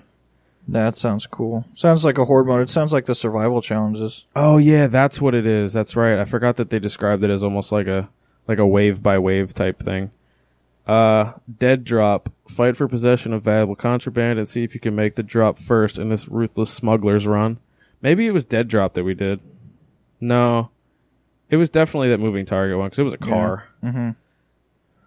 that 0.68 0.94
sounds 0.96 1.26
cool. 1.26 1.64
Sounds 1.74 2.04
like 2.04 2.16
a 2.16 2.24
horde 2.24 2.46
mode. 2.46 2.62
It 2.62 2.70
sounds 2.70 2.92
like 2.92 3.06
the 3.06 3.14
survival 3.16 3.60
challenges. 3.60 4.26
Oh 4.36 4.58
yeah, 4.58 4.86
that's 4.86 5.20
what 5.20 5.34
it 5.34 5.46
is. 5.46 5.72
That's 5.72 5.96
right. 5.96 6.18
I 6.20 6.24
forgot 6.24 6.54
that 6.56 6.70
they 6.70 6.78
described 6.78 7.24
it 7.24 7.30
as 7.30 7.42
almost 7.42 7.72
like 7.72 7.88
a 7.88 8.08
like 8.46 8.58
a 8.58 8.66
wave 8.66 9.02
by 9.02 9.18
wave 9.18 9.52
type 9.52 9.80
thing. 9.80 10.12
Uh, 10.86 11.32
dead 11.58 11.84
drop. 11.84 12.30
Fight 12.48 12.76
for 12.76 12.86
possession 12.88 13.32
of 13.32 13.42
valuable 13.42 13.74
contraband 13.76 14.38
and 14.38 14.46
see 14.46 14.64
if 14.64 14.74
you 14.74 14.80
can 14.80 14.94
make 14.94 15.14
the 15.14 15.22
drop 15.22 15.58
first 15.58 15.98
in 15.98 16.10
this 16.10 16.28
ruthless 16.28 16.70
smuggler's 16.70 17.26
run. 17.26 17.58
Maybe 18.02 18.26
it 18.26 18.32
was 18.32 18.44
dead 18.44 18.68
drop 18.68 18.92
that 18.92 19.04
we 19.04 19.14
did. 19.14 19.40
No, 20.20 20.70
it 21.48 21.56
was 21.56 21.70
definitely 21.70 22.10
that 22.10 22.20
moving 22.20 22.44
target 22.44 22.76
one 22.78 22.86
because 22.88 22.98
it 22.98 23.02
was 23.04 23.12
a 23.14 23.18
car. 23.18 23.68
hmm 23.82 24.10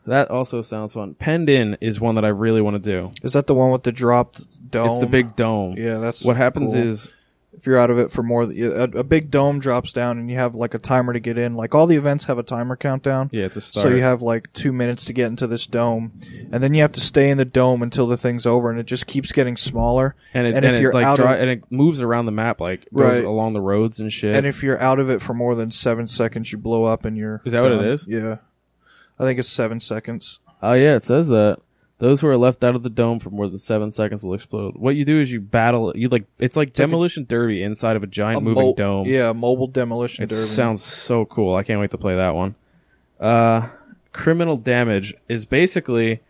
That 0.07 0.31
also 0.31 0.61
sounds 0.63 0.93
fun. 0.93 1.13
Penned 1.13 1.49
in 1.49 1.77
is 1.79 2.01
one 2.01 2.15
that 2.15 2.25
I 2.25 2.29
really 2.29 2.61
want 2.61 2.81
to 2.83 2.91
do. 2.91 3.11
Is 3.23 3.33
that 3.33 3.45
the 3.45 3.53
one 3.53 3.71
with 3.71 3.83
the 3.83 3.91
dropped 3.91 4.71
dome? 4.71 4.89
It's 4.89 4.97
the 4.99 5.05
big 5.05 5.35
dome. 5.35 5.75
Yeah, 5.77 5.97
that's 5.99 6.25
What 6.25 6.37
happens 6.37 6.73
cool. 6.73 6.81
is 6.81 7.09
if 7.57 7.65
you're 7.65 7.79
out 7.79 7.89
of 7.89 7.97
it 7.97 8.11
for 8.11 8.21
more, 8.23 8.43
a, 8.43 8.83
a 8.83 9.03
big 9.03 9.31
dome 9.31 9.59
drops 9.59 9.91
down 9.91 10.19
and 10.19 10.29
you 10.29 10.37
have 10.37 10.53
like 10.55 10.73
a 10.75 10.77
timer 10.79 11.11
to 11.13 11.19
get 11.19 11.37
in. 11.37 11.55
Like 11.55 11.73
all 11.73 11.87
the 11.87 11.95
events 11.95 12.25
have 12.25 12.37
a 12.37 12.43
timer 12.43 12.75
countdown. 12.75 13.29
yeah, 13.33 13.45
it's 13.45 13.57
a 13.57 13.61
start. 13.61 13.83
So 13.83 13.89
you 13.89 14.01
have 14.01 14.21
like 14.21 14.53
two 14.53 14.71
minutes 14.71 15.05
to 15.05 15.13
get 15.13 15.27
into 15.27 15.47
this 15.47 15.65
dome, 15.67 16.11
and 16.51 16.61
then 16.63 16.73
you 16.73 16.81
have 16.83 16.91
to 16.93 16.99
stay 17.01 17.29
in 17.29 17.37
the 17.37 17.45
dome 17.45 17.81
until 17.81 18.05
the 18.07 18.15
thing's 18.17 18.45
over, 18.45 18.69
and 18.69 18.79
it 18.79 18.85
just 18.85 19.07
keeps 19.07 19.31
getting 19.31 19.57
smaller. 19.57 20.15
and 20.33 20.45
it, 20.47 20.55
and 20.55 20.63
if 20.65 20.73
it 20.75 20.81
you're 20.81 20.93
like 20.93 21.03
out 21.05 21.17
dri- 21.17 21.25
of- 21.25 21.39
and 21.41 21.49
it 21.49 21.63
moves 21.71 22.01
around 22.01 22.27
the 22.27 22.31
map 22.31 22.61
like 22.61 22.87
goes 22.93 23.15
Right. 23.15 23.23
along 23.23 23.53
the 23.53 23.61
roads 23.61 23.99
and 23.99 24.11
shit. 24.13 24.35
And 24.35 24.45
if 24.45 24.61
you're 24.63 24.79
out 24.79 24.99
of 24.99 25.09
it 25.09 25.21
for 25.21 25.33
more 25.33 25.55
than 25.55 25.71
seven 25.71 26.07
seconds, 26.07 26.51
you 26.51 26.57
blow 26.59 26.85
up 26.85 27.05
and 27.05 27.17
you're. 27.17 27.41
Is 27.45 27.53
that 27.53 27.63
what 27.63 27.71
it 27.71 27.77
done. 27.77 27.85
is? 27.85 28.05
Yeah, 28.07 28.37
I 29.19 29.23
think 29.23 29.39
it's 29.39 29.49
seven 29.49 29.79
seconds. 29.79 30.39
Oh 30.61 30.73
yeah, 30.73 30.95
it 30.95 31.03
says 31.03 31.27
that. 31.29 31.59
Those 31.99 32.21
who 32.21 32.27
are 32.27 32.37
left 32.37 32.63
out 32.63 32.75
of 32.75 32.83
the 32.83 32.91
dome 32.91 33.19
for 33.19 33.31
more 33.31 33.47
than 33.47 33.57
seven 33.57 33.91
seconds 33.91 34.23
will 34.23 34.35
explode. 34.35 34.75
What 34.77 34.95
you 34.95 35.03
do 35.03 35.19
is 35.19 35.31
you 35.31 35.41
battle. 35.41 35.91
You 35.95 36.09
like 36.09 36.25
it's 36.37 36.55
like 36.55 36.67
like 36.69 36.73
a- 36.75 36.77
demolition 36.77 37.25
derby 37.27 37.63
inside 37.63 37.95
of 37.95 38.03
a 38.03 38.07
giant 38.07 38.37
A 38.37 38.41
moving 38.41 38.63
mo- 38.65 38.73
dome. 38.75 39.07
Yeah, 39.07 39.33
mobile 39.33 39.65
demolition 39.67 40.23
it 40.23 40.29
derby. 40.29 40.41
sounds 40.43 40.83
so 40.83 41.25
cool. 41.25 41.55
I 41.55 41.63
can't 41.63 41.79
wait 41.79 41.89
to 41.91 41.97
play 41.97 42.15
that 42.15 42.35
one. 42.35 42.53
Uh, 43.19 43.69
criminal 44.13 44.57
damage 44.57 45.15
is 45.27 45.45
basically 45.47 46.21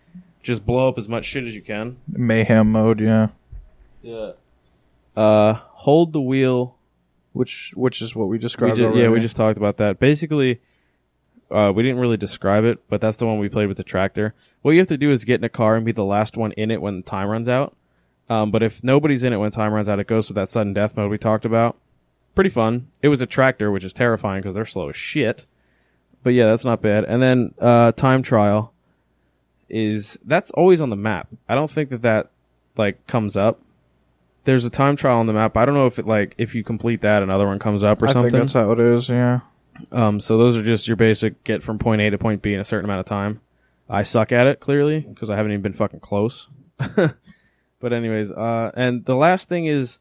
just 0.41 0.65
blow 0.65 0.87
up 0.87 0.97
as 0.97 1.09
much 1.09 1.25
shit 1.25 1.43
as 1.43 1.53
you 1.53 1.61
can. 1.61 1.97
mayhem 2.07 2.71
mode. 2.71 3.01
Yeah, 3.01 3.27
Yeah. 4.01 4.31
Uh, 5.17 5.53
hold 5.53 6.13
the 6.13 6.21
wheel 6.21 6.75
which 7.33 7.73
which 7.75 8.01
is 8.01 8.15
what 8.15 8.27
we 8.29 8.35
We 8.35 8.39
described. 8.39 8.77
ju- 8.77 8.93
yeah, 8.95 9.09
we 9.09 9.19
just 9.19 9.35
talked 9.35 9.57
about 9.57 9.77
that. 9.77 9.99
Basically, 9.99 10.61
uh, 11.49 11.71
we 11.73 11.83
didn't 11.83 11.99
really 11.99 12.17
describe 12.17 12.63
it, 12.63 12.79
but 12.89 13.01
that's 13.01 13.17
the 13.17 13.25
one 13.25 13.39
we 13.39 13.49
played 13.49 13.67
with 13.67 13.77
the 13.77 13.83
tractor. 13.83 14.33
What 14.61 14.71
you 14.71 14.79
have 14.79 14.87
to 14.87 14.97
do 14.97 15.11
is 15.11 15.23
get 15.25 15.39
in 15.39 15.43
a 15.43 15.49
car 15.49 15.75
and 15.75 15.85
be 15.85 15.91
the 15.91 16.03
last 16.03 16.37
one 16.37 16.51
in 16.53 16.71
it 16.71 16.81
when 16.81 17.03
time 17.03 17.29
runs 17.29 17.47
out. 17.47 17.75
Um, 18.29 18.51
but 18.51 18.61
if 18.61 18.83
nobody's 18.83 19.23
in 19.23 19.31
it 19.33 19.37
when 19.37 19.51
time 19.51 19.71
runs 19.71 19.87
out, 19.87 19.99
it 19.99 20.07
goes 20.07 20.27
to 20.27 20.33
that 20.33 20.49
sudden 20.49 20.73
death 20.73 20.97
mode 20.97 21.09
we 21.09 21.17
talked 21.17 21.45
about. 21.45 21.77
Pretty 22.35 22.49
fun. 22.49 22.89
It 23.01 23.07
was 23.07 23.21
a 23.21 23.25
tractor, 23.25 23.71
which 23.71 23.83
is 23.83 23.93
terrifying 23.93 24.41
because 24.41 24.53
they're 24.53 24.65
slow 24.65 24.89
as 24.89 24.95
shit. 24.95 25.45
But 26.23 26.31
yeah, 26.31 26.47
that's 26.47 26.65
not 26.65 26.81
bad. 26.81 27.05
And 27.05 27.21
then 27.21 27.53
uh, 27.59 27.93
time 27.93 28.21
trial 28.21 28.73
is 29.69 30.17
that's 30.25 30.51
always 30.51 30.81
on 30.81 30.89
the 30.89 30.95
map. 30.95 31.29
I 31.47 31.55
don't 31.55 31.71
think 31.71 31.89
that 31.89 32.01
that 32.01 32.31
like 32.75 33.07
comes 33.07 33.37
up. 33.37 33.61
There's 34.43 34.65
a 34.65 34.69
time 34.69 34.95
trial 34.95 35.19
on 35.19 35.25
the 35.25 35.33
map. 35.33 35.57
I 35.57 35.65
don't 35.65 35.75
know 35.75 35.87
if 35.87 35.99
it 35.99 36.05
like 36.05 36.35
if 36.37 36.53
you 36.53 36.63
complete 36.63 37.01
that, 37.01 37.23
another 37.23 37.47
one 37.47 37.59
comes 37.59 37.83
up 37.83 38.01
or 38.01 38.07
I 38.07 38.13
something. 38.13 38.31
think 38.31 38.43
that's 38.43 38.53
how 38.53 38.71
it 38.71 38.79
is. 38.79 39.09
Yeah. 39.09 39.41
Um, 39.91 40.19
so 40.19 40.37
those 40.37 40.57
are 40.57 40.63
just 40.63 40.87
your 40.87 40.97
basic 40.97 41.43
get 41.43 41.63
from 41.63 41.79
point 41.79 42.01
A 42.01 42.09
to 42.09 42.17
point 42.17 42.41
B 42.41 42.53
in 42.53 42.59
a 42.59 42.65
certain 42.65 42.85
amount 42.85 42.99
of 42.99 43.05
time. 43.05 43.41
I 43.89 44.03
suck 44.03 44.31
at 44.31 44.47
it 44.47 44.59
clearly 44.59 45.01
because 45.01 45.29
I 45.29 45.35
haven't 45.35 45.51
even 45.51 45.61
been 45.61 45.73
fucking 45.73 46.01
close. 46.01 46.47
but 46.95 47.93
anyways, 47.93 48.31
uh, 48.31 48.71
and 48.75 49.05
the 49.05 49.15
last 49.15 49.49
thing 49.49 49.65
is 49.65 49.99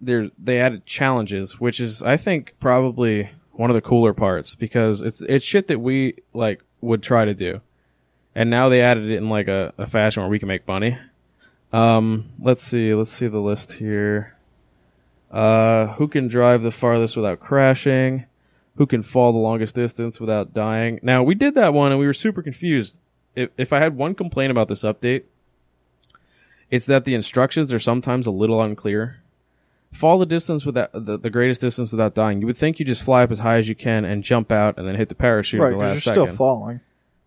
there 0.00 0.30
they 0.38 0.60
added 0.60 0.86
challenges, 0.86 1.60
which 1.60 1.80
is 1.80 2.02
I 2.02 2.16
think 2.16 2.54
probably 2.60 3.30
one 3.52 3.70
of 3.70 3.74
the 3.74 3.82
cooler 3.82 4.14
parts 4.14 4.54
because 4.54 5.02
it's 5.02 5.22
it's 5.22 5.44
shit 5.44 5.68
that 5.68 5.80
we 5.80 6.14
like 6.32 6.62
would 6.80 7.02
try 7.02 7.24
to 7.24 7.34
do, 7.34 7.60
and 8.34 8.48
now 8.48 8.68
they 8.68 8.80
added 8.80 9.10
it 9.10 9.16
in 9.16 9.28
like 9.28 9.48
a, 9.48 9.74
a 9.76 9.86
fashion 9.86 10.22
where 10.22 10.30
we 10.30 10.38
can 10.38 10.48
make 10.48 10.66
money. 10.66 10.96
Um, 11.72 12.30
let's 12.40 12.62
see, 12.62 12.94
let's 12.94 13.12
see 13.12 13.28
the 13.28 13.40
list 13.40 13.74
here. 13.74 14.36
Uh, 15.30 15.88
who 15.94 16.08
can 16.08 16.26
drive 16.26 16.62
the 16.62 16.72
farthest 16.72 17.16
without 17.16 17.38
crashing? 17.38 18.26
Who 18.76 18.86
can 18.86 19.02
fall 19.02 19.32
the 19.32 19.38
longest 19.38 19.74
distance 19.74 20.20
without 20.20 20.54
dying. 20.54 20.98
Now, 21.02 21.22
we 21.22 21.34
did 21.34 21.54
that 21.54 21.74
one 21.74 21.90
and 21.92 22.00
we 22.00 22.06
were 22.06 22.12
super 22.14 22.42
confused. 22.42 22.98
If, 23.34 23.50
if 23.58 23.72
I 23.72 23.78
had 23.78 23.96
one 23.96 24.14
complaint 24.14 24.50
about 24.50 24.68
this 24.68 24.82
update, 24.82 25.24
it's 26.70 26.86
that 26.86 27.04
the 27.04 27.14
instructions 27.14 27.72
are 27.72 27.78
sometimes 27.78 28.26
a 28.26 28.30
little 28.30 28.60
unclear. 28.62 29.22
Fall 29.92 30.18
the 30.18 30.26
distance 30.26 30.64
without 30.64 30.92
the, 30.92 31.18
the 31.18 31.30
greatest 31.30 31.60
distance 31.60 31.90
without 31.90 32.14
dying. 32.14 32.40
You 32.40 32.46
would 32.46 32.56
think 32.56 32.78
you 32.78 32.84
just 32.84 33.02
fly 33.02 33.24
up 33.24 33.30
as 33.32 33.40
high 33.40 33.56
as 33.56 33.68
you 33.68 33.74
can 33.74 34.04
and 34.04 34.22
jump 34.22 34.52
out 34.52 34.78
and 34.78 34.86
then 34.86 34.94
hit 34.94 35.08
the 35.08 35.16
parachute 35.16 35.60
Right, 35.60 35.68
at 35.68 35.70
the 35.72 35.76
'cause 35.78 35.86
last 35.88 36.06
you're 36.06 36.14
second. 36.14 36.26
still 36.26 36.36
falling. 36.36 36.80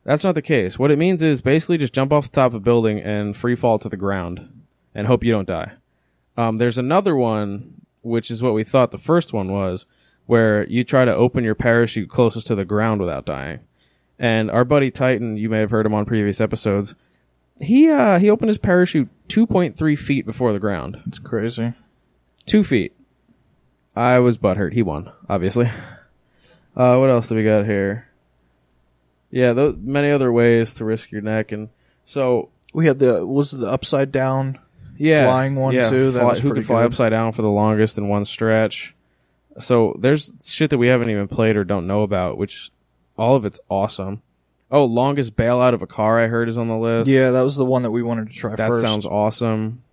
That's 0.05 0.23
not 0.23 0.35
the 0.35 0.41
case. 0.41 0.79
What 0.79 0.91
it 0.91 0.97
means 0.97 1.21
is 1.23 1.41
basically 1.41 1.77
just 1.77 1.93
jump 1.93 2.13
off 2.13 2.25
the 2.31 2.35
top 2.35 2.47
of 2.51 2.55
a 2.55 2.59
building 2.61 2.99
and 2.99 3.35
free 3.35 3.55
fall 3.55 3.79
to 3.79 3.89
the 3.89 3.97
ground 3.97 4.63
and 4.95 5.07
hope 5.07 5.23
you 5.23 5.31
don't 5.31 5.47
die. 5.47 5.73
Um, 6.37 6.57
there's 6.57 6.77
another 6.77 7.15
one, 7.15 7.81
which 8.01 8.31
is 8.31 8.41
what 8.41 8.53
we 8.53 8.63
thought 8.63 8.91
the 8.91 8.97
first 8.97 9.33
one 9.33 9.51
was, 9.51 9.85
where 10.25 10.65
you 10.67 10.83
try 10.83 11.05
to 11.05 11.13
open 11.15 11.43
your 11.43 11.55
parachute 11.55 12.09
closest 12.09 12.47
to 12.47 12.55
the 12.55 12.65
ground 12.65 13.01
without 13.01 13.25
dying. 13.25 13.59
And 14.19 14.49
our 14.51 14.63
buddy 14.65 14.89
Titan, 14.91 15.37
you 15.37 15.49
may 15.49 15.59
have 15.59 15.71
heard 15.71 15.85
him 15.85 15.93
on 15.93 16.05
previous 16.05 16.39
episodes, 16.39 16.95
he 17.59 17.89
uh, 17.89 18.19
he 18.19 18.29
opened 18.29 18.49
his 18.49 18.57
parachute 18.57 19.09
2.3 19.29 19.97
feet 19.97 20.25
before 20.25 20.53
the 20.53 20.59
ground. 20.59 21.01
It's 21.05 21.19
crazy. 21.19 21.73
Two 22.45 22.63
feet. 22.63 22.93
I 23.95 24.19
was 24.19 24.37
butthurt. 24.37 24.73
He 24.73 24.81
won, 24.81 25.11
obviously. 25.29 25.69
Uh, 26.75 26.97
what 26.97 27.07
else 27.11 27.27
do 27.27 27.35
we 27.35 27.43
got 27.43 27.65
here? 27.65 28.07
Yeah, 29.29 29.53
th- 29.53 29.75
many 29.79 30.09
other 30.09 30.31
ways 30.31 30.73
to 30.75 30.85
risk 30.85 31.11
your 31.11 31.21
neck, 31.21 31.51
and 31.51 31.69
so 32.03 32.49
We 32.73 32.87
had 32.87 32.97
the 32.97 33.23
was 33.27 33.51
the 33.51 33.67
upside 33.69 34.11
down. 34.11 34.57
yeah, 34.97 35.25
Flying 35.25 35.53
one, 35.53 35.75
yeah, 35.75 35.87
too, 35.87 36.09
that 36.09 36.21
fly- 36.21 36.29
was 36.29 36.39
who 36.39 36.51
could 36.51 36.65
fly 36.65 36.81
good. 36.81 36.87
upside 36.87 37.11
down 37.11 37.31
for 37.31 37.43
the 37.43 37.49
longest 37.51 37.99
in 37.99 38.07
one 38.07 38.25
stretch? 38.25 38.92
So 39.59 39.95
there's 39.99 40.33
shit 40.43 40.69
that 40.71 40.77
we 40.77 40.87
haven't 40.87 41.09
even 41.09 41.27
played 41.27 41.55
or 41.55 41.63
don't 41.63 41.87
know 41.87 42.01
about, 42.03 42.37
which 42.37 42.69
all 43.17 43.35
of 43.35 43.45
it's 43.45 43.59
awesome. 43.69 44.21
Oh, 44.71 44.85
longest 44.85 45.35
bailout 45.35 45.75
of 45.75 45.83
a 45.83 45.87
car 45.87 46.19
I 46.19 46.27
heard 46.27 46.49
is 46.49 46.57
on 46.57 46.67
the 46.67 46.77
list. 46.77 47.09
Yeah, 47.09 47.31
that 47.31 47.41
was 47.41 47.55
the 47.55 47.65
one 47.65 47.83
that 47.83 47.91
we 47.91 48.01
wanted 48.01 48.31
to 48.31 48.35
try 48.35 48.55
that 48.55 48.69
first. 48.69 48.83
sounds 48.83 49.05
awesome. 49.05 49.83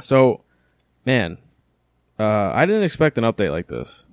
So, 0.00 0.42
man, 1.04 1.38
uh, 2.18 2.52
I 2.54 2.64
didn't 2.66 2.84
expect 2.84 3.18
an 3.18 3.24
update 3.24 3.50
like 3.50 3.66
this. 3.66 4.06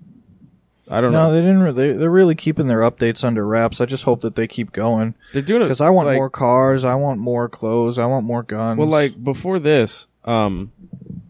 I 0.89 0.99
don't 0.99 1.13
know. 1.13 1.27
no, 1.27 1.27
know. 1.27 1.33
they 1.33 1.41
didn't. 1.41 1.61
Re- 1.61 1.71
they, 1.71 1.93
they're 1.93 2.09
really 2.09 2.35
keeping 2.35 2.67
their 2.67 2.79
updates 2.79 3.23
under 3.23 3.45
wraps. 3.45 3.79
I 3.79 3.85
just 3.85 4.03
hope 4.03 4.21
that 4.21 4.35
they 4.35 4.47
keep 4.47 4.73
going 4.73 5.15
They're 5.31 5.41
doing 5.41 5.61
it 5.61 5.65
because 5.65 5.79
I 5.81 5.89
want 5.89 6.07
like- 6.07 6.17
more 6.17 6.29
cars. 6.29 6.83
I 6.83 6.95
want 6.95 7.19
more 7.19 7.47
clothes. 7.47 7.97
I 7.97 8.07
want 8.07 8.25
more 8.25 8.43
guns. 8.43 8.77
Well, 8.77 8.87
like 8.89 9.23
before 9.23 9.59
this, 9.59 10.07
um, 10.25 10.71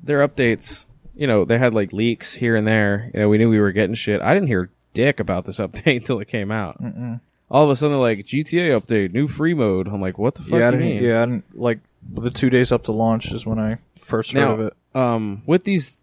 their 0.01 0.27
updates, 0.27 0.87
you 1.21 1.27
know, 1.27 1.45
they 1.45 1.59
had 1.59 1.75
like 1.75 1.93
leaks 1.93 2.33
here 2.33 2.55
and 2.55 2.67
there. 2.67 3.11
You 3.13 3.19
know, 3.19 3.29
we 3.29 3.37
knew 3.37 3.47
we 3.47 3.59
were 3.59 3.71
getting 3.71 3.93
shit. 3.93 4.21
I 4.21 4.33
didn't 4.33 4.47
hear 4.47 4.71
dick 4.95 5.19
about 5.19 5.45
this 5.45 5.59
update 5.65 5.97
until 5.97 6.19
it 6.19 6.27
came 6.27 6.51
out. 6.51 6.81
Mm-mm. 6.81 7.19
All 7.51 7.63
of 7.63 7.69
a 7.69 7.75
sudden, 7.75 7.91
they're 7.93 8.01
like 8.01 8.25
GTA 8.25 8.75
update, 8.79 9.13
new 9.13 9.27
free 9.27 9.53
mode. 9.53 9.87
I'm 9.87 10.01
like, 10.01 10.17
what 10.17 10.33
the 10.33 10.41
fuck 10.41 10.59
yeah, 10.59 10.69
I 10.69 10.71
do 10.71 10.77
you 10.77 10.83
didn't, 10.83 11.01
mean? 11.01 11.09
yeah, 11.11 11.21
I 11.21 11.25
didn't 11.25 11.59
like 11.59 11.79
the 12.11 12.31
two 12.31 12.49
days 12.49 12.71
up 12.71 12.85
to 12.85 12.91
launch 12.91 13.31
is 13.31 13.45
when 13.45 13.59
I 13.59 13.77
first 13.99 14.31
heard 14.31 14.39
Now, 14.39 14.51
of 14.53 14.59
it. 14.61 14.73
um, 14.95 15.43
with 15.45 15.63
these 15.63 15.97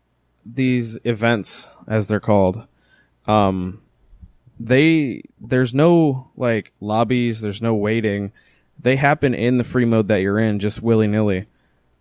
these 0.47 0.99
events, 1.03 1.67
as 1.89 2.07
they're 2.07 2.21
called, 2.21 2.65
um, 3.27 3.83
they 4.61 5.23
there's 5.41 5.75
no 5.75 6.29
like 6.37 6.73
lobbies, 6.81 7.41
there's 7.41 7.61
no 7.63 7.75
waiting. 7.75 8.31
They 8.81 8.95
happen 8.97 9.35
in 9.35 9.59
the 9.59 9.65
free 9.65 9.85
mode 9.85 10.07
that 10.09 10.21
you're 10.21 10.39
in, 10.39 10.59
just 10.61 10.81
willy 10.83 11.09
nilly. 11.09 11.47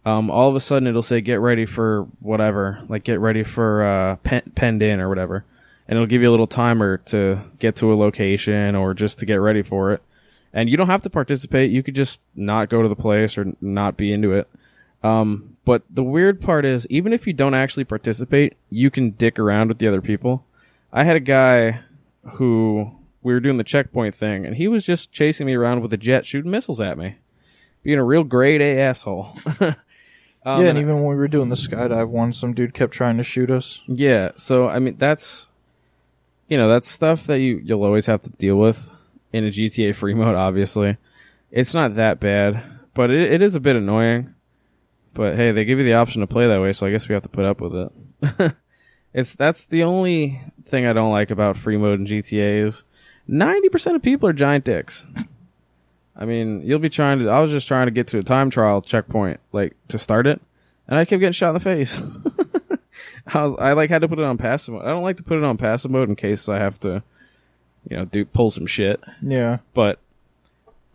Um, 0.07 0.31
all 0.31 0.47
of 0.47 0.55
a 0.55 0.61
sudden, 0.61 0.87
it'll 0.87 1.01
say 1.01 1.19
get 1.19 1.41
ready 1.41 1.65
for 1.65 2.03
whatever, 2.21 2.81
like 2.87 3.03
get 3.03 3.19
ready 3.19 3.43
for 3.43 3.83
uh, 3.83 4.15
pen, 4.15 4.41
penned 4.55 4.81
in 4.81 5.01
or 5.01 5.09
whatever, 5.09 5.43
and 5.85 5.97
it'll 5.97 6.07
give 6.07 6.21
you 6.21 6.29
a 6.29 6.31
little 6.31 6.47
timer 6.47 6.95
to 7.07 7.41
get 7.59 7.75
to 7.77 7.91
a 7.91 7.95
location 7.95 8.73
or 8.73 8.93
just 8.93 9.19
to 9.19 9.25
get 9.25 9.35
ready 9.35 9.61
for 9.61 9.91
it. 9.91 10.01
And 10.53 10.69
you 10.69 10.77
don't 10.77 10.87
have 10.87 11.01
to 11.01 11.09
participate. 11.09 11.71
You 11.71 11.83
could 11.83 11.93
just 11.93 12.21
not 12.37 12.69
go 12.69 12.81
to 12.81 12.87
the 12.87 12.95
place 12.95 13.37
or 13.37 13.53
not 13.59 13.97
be 13.97 14.13
into 14.13 14.31
it. 14.31 14.47
Um, 15.03 15.57
but 15.65 15.83
the 15.89 16.05
weird 16.05 16.39
part 16.39 16.63
is, 16.63 16.87
even 16.89 17.11
if 17.11 17.27
you 17.27 17.33
don't 17.33 17.53
actually 17.53 17.83
participate, 17.83 18.53
you 18.69 18.89
can 18.89 19.11
dick 19.11 19.37
around 19.37 19.67
with 19.67 19.79
the 19.79 19.89
other 19.89 20.01
people. 20.01 20.45
I 20.93 21.03
had 21.03 21.17
a 21.17 21.19
guy 21.19 21.81
who 22.35 22.91
we 23.21 23.33
were 23.33 23.41
doing 23.41 23.57
the 23.57 23.65
checkpoint 23.65 24.15
thing, 24.15 24.45
and 24.45 24.55
he 24.55 24.69
was 24.69 24.85
just 24.85 25.11
chasing 25.11 25.47
me 25.47 25.55
around 25.55 25.81
with 25.81 25.91
a 25.91 25.97
jet, 25.97 26.25
shooting 26.25 26.49
missiles 26.49 26.79
at 26.79 26.97
me, 26.97 27.17
being 27.83 27.99
a 27.99 28.05
real 28.05 28.23
grade 28.23 28.61
A 28.61 28.79
asshole. 28.79 29.35
Um, 30.47 30.61
yeah, 30.61 30.69
and 30.69 30.77
and 30.77 30.85
even 30.85 30.95
when 30.95 31.07
we 31.07 31.15
were 31.15 31.27
doing 31.27 31.49
the 31.49 31.55
skydive 31.55 32.07
one, 32.07 32.31
some 32.31 32.53
dude 32.53 32.73
kept 32.73 32.93
trying 32.93 33.17
to 33.17 33.23
shoot 33.23 33.51
us. 33.51 33.81
yeah, 33.87 34.31
so 34.37 34.69
I 34.69 34.79
mean 34.79 34.95
that's 34.97 35.49
you 36.47 36.57
know, 36.57 36.69
that's 36.69 36.87
stuff 36.87 37.25
that 37.25 37.39
you 37.39 37.59
you'll 37.61 37.83
always 37.83 38.05
have 38.05 38.21
to 38.21 38.29
deal 38.29 38.55
with 38.55 38.89
in 39.33 39.43
a 39.43 39.49
GTA 39.49 39.93
free 39.93 40.13
mode 40.13 40.35
obviously. 40.35 40.95
It's 41.51 41.73
not 41.73 41.95
that 41.95 42.21
bad, 42.21 42.63
but 42.93 43.11
it, 43.11 43.29
it 43.33 43.41
is 43.41 43.55
a 43.55 43.59
bit 43.59 43.75
annoying. 43.75 44.35
But 45.13 45.35
hey, 45.35 45.51
they 45.51 45.65
give 45.65 45.79
you 45.79 45.85
the 45.85 45.95
option 45.95 46.21
to 46.21 46.27
play 46.27 46.47
that 46.47 46.61
way, 46.61 46.71
so 46.71 46.87
I 46.87 46.91
guess 46.91 47.09
we 47.09 47.13
have 47.13 47.23
to 47.23 47.29
put 47.29 47.43
up 47.43 47.59
with 47.59 47.75
it. 47.75 48.53
it's 49.13 49.35
that's 49.35 49.65
the 49.65 49.83
only 49.83 50.41
thing 50.63 50.85
I 50.85 50.93
don't 50.93 51.11
like 51.11 51.29
about 51.29 51.57
free 51.57 51.75
mode 51.75 51.99
in 51.99 52.05
GTA 52.05 52.63
is 52.63 52.85
ninety 53.27 53.67
percent 53.67 53.97
of 53.97 54.01
people 54.01 54.29
are 54.29 54.33
giant 54.33 54.63
dicks. 54.63 55.05
I 56.17 56.25
mean, 56.25 56.61
you'll 56.63 56.79
be 56.79 56.89
trying 56.89 57.19
to. 57.19 57.29
I 57.29 57.39
was 57.39 57.51
just 57.51 57.67
trying 57.67 57.87
to 57.87 57.91
get 57.91 58.07
to 58.07 58.17
a 58.17 58.23
time 58.23 58.49
trial 58.49 58.81
checkpoint, 58.81 59.39
like 59.51 59.75
to 59.89 59.99
start 59.99 60.25
it, 60.25 60.41
and 60.87 60.97
I 60.97 61.05
kept 61.05 61.19
getting 61.19 61.31
shot 61.31 61.49
in 61.49 61.53
the 61.53 61.59
face. 61.59 62.01
I 63.33 63.43
was, 63.43 63.55
I 63.59 63.73
like 63.73 63.89
had 63.89 64.01
to 64.01 64.07
put 64.07 64.19
it 64.19 64.25
on 64.25 64.37
passive 64.37 64.73
mode. 64.73 64.83
I 64.83 64.87
don't 64.87 65.03
like 65.03 65.17
to 65.17 65.23
put 65.23 65.37
it 65.37 65.43
on 65.43 65.57
passive 65.57 65.91
mode 65.91 66.09
in 66.09 66.15
case 66.15 66.49
I 66.49 66.57
have 66.57 66.79
to, 66.79 67.03
you 67.87 67.97
know, 67.97 68.05
do 68.05 68.25
pull 68.25 68.49
some 68.51 68.65
shit. 68.65 69.03
Yeah. 69.21 69.59
But 69.73 69.99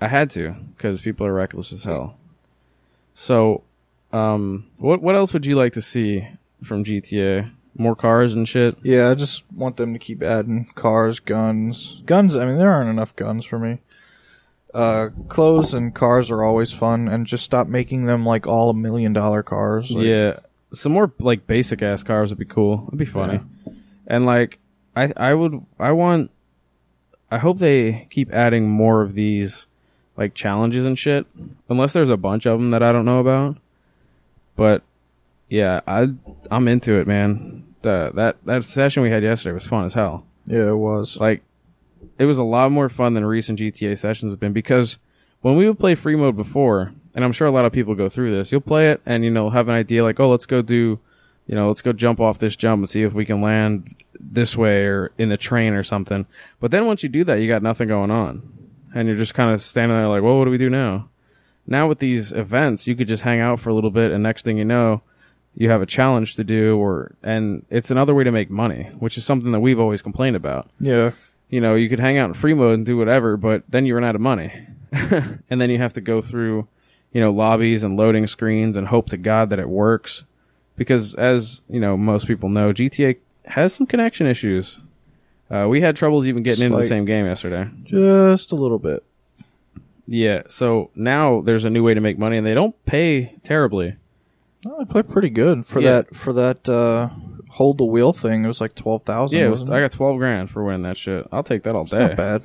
I 0.00 0.08
had 0.08 0.30
to 0.30 0.56
because 0.76 1.00
people 1.00 1.26
are 1.26 1.34
reckless 1.34 1.72
as 1.72 1.84
hell. 1.84 2.16
So, 3.14 3.62
um, 4.12 4.68
what 4.78 5.02
what 5.02 5.14
else 5.14 5.32
would 5.32 5.46
you 5.46 5.54
like 5.54 5.72
to 5.74 5.82
see 5.82 6.26
from 6.64 6.84
GTA? 6.84 7.52
More 7.78 7.96
cars 7.96 8.34
and 8.34 8.46
shit. 8.46 8.76
Yeah, 8.82 9.08
I 9.08 9.14
just 9.14 9.50
want 9.50 9.78
them 9.78 9.94
to 9.94 9.98
keep 9.98 10.22
adding 10.22 10.70
cars, 10.74 11.20
guns. 11.20 12.02
Guns, 12.04 12.36
I 12.36 12.44
mean, 12.44 12.58
there 12.58 12.70
aren't 12.70 12.90
enough 12.90 13.16
guns 13.16 13.46
for 13.46 13.58
me. 13.58 13.78
Uh, 14.74 15.10
clothes 15.28 15.74
and 15.74 15.94
cars 15.94 16.30
are 16.30 16.42
always 16.42 16.72
fun, 16.72 17.08
and 17.08 17.26
just 17.26 17.44
stop 17.44 17.66
making 17.66 18.06
them 18.06 18.24
like 18.24 18.46
all 18.46 18.70
a 18.70 18.74
million 18.74 19.12
dollar 19.12 19.42
cars. 19.42 19.90
Like, 19.90 20.04
yeah, 20.04 20.38
some 20.72 20.92
more 20.92 21.12
like 21.18 21.46
basic 21.46 21.82
ass 21.82 22.02
cars 22.02 22.30
would 22.30 22.38
be 22.38 22.44
cool. 22.46 22.84
It'd 22.88 22.98
be 22.98 23.04
funny. 23.04 23.40
And 24.06 24.24
like, 24.24 24.58
I 24.96 25.12
I 25.16 25.34
would 25.34 25.64
I 25.78 25.92
want. 25.92 26.30
I 27.30 27.38
hope 27.38 27.58
they 27.58 28.06
keep 28.10 28.32
adding 28.32 28.68
more 28.68 29.02
of 29.02 29.14
these, 29.14 29.66
like 30.16 30.34
challenges 30.34 30.86
and 30.86 30.98
shit. 30.98 31.26
Unless 31.68 31.92
there's 31.92 32.10
a 32.10 32.16
bunch 32.16 32.46
of 32.46 32.58
them 32.58 32.70
that 32.70 32.82
I 32.82 32.92
don't 32.92 33.06
know 33.06 33.20
about. 33.20 33.58
But 34.56 34.82
yeah, 35.48 35.80
I 35.86 36.08
I'm 36.50 36.68
into 36.68 36.94
it, 36.94 37.06
man. 37.06 37.74
The 37.82 38.10
that 38.14 38.36
that 38.44 38.64
session 38.64 39.02
we 39.02 39.10
had 39.10 39.22
yesterday 39.22 39.52
was 39.52 39.66
fun 39.66 39.84
as 39.84 39.94
hell. 39.94 40.26
Yeah, 40.46 40.68
it 40.68 40.76
was. 40.76 41.18
Like, 41.18 41.42
it 42.18 42.24
was 42.24 42.38
a 42.38 42.44
lot 42.44 42.70
more 42.70 42.88
fun 42.88 43.14
than 43.14 43.24
recent 43.24 43.58
GTA 43.58 43.98
sessions 43.98 44.32
have 44.32 44.40
been 44.40 44.52
because 44.52 44.98
when 45.40 45.56
we 45.56 45.66
would 45.66 45.78
play 45.78 45.94
free 45.94 46.16
mode 46.16 46.36
before, 46.36 46.92
and 47.14 47.24
I'm 47.24 47.32
sure 47.32 47.46
a 47.46 47.50
lot 47.50 47.64
of 47.64 47.72
people 47.72 47.94
go 47.94 48.08
through 48.08 48.30
this, 48.30 48.50
you'll 48.50 48.60
play 48.60 48.90
it 48.90 49.02
and, 49.04 49.24
you 49.24 49.30
know, 49.30 49.50
have 49.50 49.68
an 49.68 49.74
idea 49.74 50.02
like, 50.02 50.20
oh, 50.20 50.30
let's 50.30 50.46
go 50.46 50.62
do, 50.62 50.98
you 51.46 51.54
know, 51.54 51.68
let's 51.68 51.82
go 51.82 51.92
jump 51.92 52.20
off 52.20 52.38
this 52.38 52.56
jump 52.56 52.80
and 52.80 52.88
see 52.88 53.02
if 53.02 53.12
we 53.12 53.24
can 53.24 53.42
land 53.42 53.94
this 54.18 54.56
way 54.56 54.84
or 54.84 55.10
in 55.18 55.28
the 55.28 55.36
train 55.36 55.74
or 55.74 55.82
something. 55.82 56.26
But 56.60 56.70
then 56.70 56.86
once 56.86 57.02
you 57.02 57.08
do 57.08 57.24
that, 57.24 57.36
you 57.36 57.48
got 57.48 57.62
nothing 57.62 57.88
going 57.88 58.10
on. 58.10 58.42
And 58.94 59.08
you're 59.08 59.16
just 59.16 59.34
kind 59.34 59.50
of 59.52 59.60
standing 59.60 59.96
there 59.96 60.08
like, 60.08 60.22
well, 60.22 60.38
what 60.38 60.44
do 60.44 60.50
we 60.50 60.58
do 60.58 60.70
now? 60.70 61.08
Now 61.66 61.86
with 61.88 61.98
these 61.98 62.32
events, 62.32 62.86
you 62.86 62.94
could 62.94 63.08
just 63.08 63.22
hang 63.22 63.40
out 63.40 63.58
for 63.60 63.70
a 63.70 63.74
little 63.74 63.90
bit 63.90 64.10
and 64.10 64.22
next 64.22 64.44
thing 64.44 64.58
you 64.58 64.64
know, 64.64 65.02
you 65.54 65.70
have 65.70 65.82
a 65.82 65.86
challenge 65.86 66.36
to 66.36 66.44
do 66.44 66.78
or, 66.78 67.14
and 67.22 67.64
it's 67.68 67.90
another 67.90 68.14
way 68.14 68.24
to 68.24 68.32
make 68.32 68.48
money, 68.50 68.90
which 68.98 69.18
is 69.18 69.24
something 69.24 69.52
that 69.52 69.60
we've 69.60 69.80
always 69.80 70.02
complained 70.02 70.36
about 70.36 70.70
Yeah. 70.80 71.12
You 71.53 71.61
know, 71.61 71.74
you 71.76 71.88
could 71.88 72.00
hang 72.00 72.16
out 72.16 72.28
in 72.28 72.34
free 72.34 72.55
mode 72.55 72.74
and 72.74 72.86
do 72.86 72.96
whatever, 72.96 73.36
but 73.36 73.62
then 73.68 73.84
you 73.86 73.94
run 73.94 74.03
out 74.05 74.14
of 74.16 74.20
money. 74.22 74.66
and 75.50 75.61
then 75.61 75.68
you 75.70 75.76
have 75.78 75.92
to 75.92 76.00
go 76.00 76.20
through, 76.22 76.66
you 77.12 77.20
know, 77.20 77.30
lobbies 77.30 77.82
and 77.84 77.94
loading 77.96 78.26
screens 78.26 78.74
and 78.76 78.88
hope 78.88 79.11
to 79.11 79.18
God 79.18 79.50
that 79.50 79.59
it 79.59 79.68
works. 79.68 80.24
Because 80.76 81.14
as, 81.14 81.61
you 81.68 81.78
know, 81.78 81.96
most 81.96 82.26
people 82.26 82.48
know, 82.48 82.72
GTA 82.72 83.18
has 83.44 83.74
some 83.74 83.86
connection 83.86 84.26
issues. 84.26 84.80
Uh, 85.50 85.66
we 85.68 85.82
had 85.82 85.94
troubles 85.94 86.26
even 86.26 86.42
getting 86.42 86.64
into 86.64 86.78
the 86.78 86.84
same 86.84 87.05
game 87.05 87.26
yesterday. 87.26 87.68
Just 87.84 88.50
a 88.53 88.57
little 88.57 88.78
bit. 88.78 89.05
Yeah, 90.07 90.42
so 90.48 90.90
now 90.94 91.42
there's 91.42 91.66
a 91.66 91.70
new 91.70 91.82
way 91.84 91.92
to 91.92 92.00
make 92.00 92.18
money 92.18 92.38
and 92.38 92.46
they 92.46 92.55
don't 92.55 92.82
pay 92.86 93.36
terribly. 93.42 93.96
Oh, 94.66 94.80
I 94.80 94.84
played 94.84 95.11
pretty 95.11 95.28
good 95.30 95.66
for 95.66 95.80
Yeah. 95.80 95.90
that. 96.03 96.14
For 96.16 96.32
that, 96.32 96.66
uh, 96.68 97.11
hold 97.53 97.78
the 97.78 97.84
wheel 97.84 98.12
thing. 98.12 98.44
It 98.44 98.48
was 98.48 98.61
like 98.61 98.74
twelve 98.74 99.03
thousand. 99.05 99.38
Yeah, 99.38 99.46
it 99.46 99.50
was, 99.50 99.68
I 99.70 99.80
got 99.80 99.92
12 99.92 100.18
grand 100.18 100.50
for 100.50 100.64
winning 100.64 100.82
that 100.82 100.96
shit. 100.96 101.26
I'll 101.30 101.42
take 101.42 101.62
that 101.64 101.74
all 101.76 101.84
day. 101.84 101.98
not 101.98 102.16
bad 102.16 102.42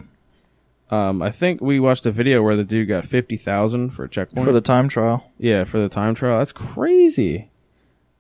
Um, 0.90 1.22
I 1.22 1.32
think 1.32 1.60
we 1.62 1.80
watched 1.80 2.06
a 2.06 2.12
video 2.12 2.42
where 2.44 2.56
the 2.56 2.64
dude 2.64 2.88
got 2.88 3.06
50,000 3.06 3.90
for 3.90 4.04
a 4.06 4.10
checkpoint. 4.10 4.46
for 4.46 4.54
the 4.54 4.62
time 4.62 4.88
trial. 4.88 5.32
Yeah, 5.38 5.64
for 5.66 5.80
the 5.80 5.90
time 5.90 6.16
trial. 6.16 6.38
That's 6.40 6.54
crazy. 6.54 7.50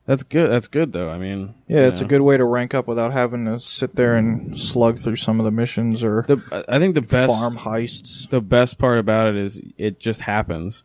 That's 0.06 0.24
good. 0.24 0.50
That's 0.50 0.70
good 0.70 0.94
though. 0.94 1.10
I 1.10 1.18
mean, 1.18 1.54
Yeah, 1.68 1.88
it's 1.88 2.00
a 2.00 2.06
good 2.06 2.22
way 2.22 2.38
to 2.38 2.46
rank 2.46 2.74
up 2.74 2.88
without 2.88 3.12
having 3.12 3.44
to 3.46 3.60
sit 3.60 3.98
there 3.98 4.16
and 4.16 4.58
slug 4.58 4.98
through 4.98 5.18
some 5.18 5.40
of 5.40 5.44
the 5.44 5.52
missions 5.52 6.02
or 6.02 6.24
The 6.28 6.66
I 6.70 6.80
think 6.80 6.96
the 6.96 7.02
best 7.02 7.30
farm 7.30 7.56
heists. 7.58 8.30
the 8.30 8.40
best 8.40 8.78
part 8.78 9.00
about 9.00 9.28
it 9.28 9.36
is 9.36 9.62
it 9.78 10.00
just 10.00 10.22
happens. 10.22 10.84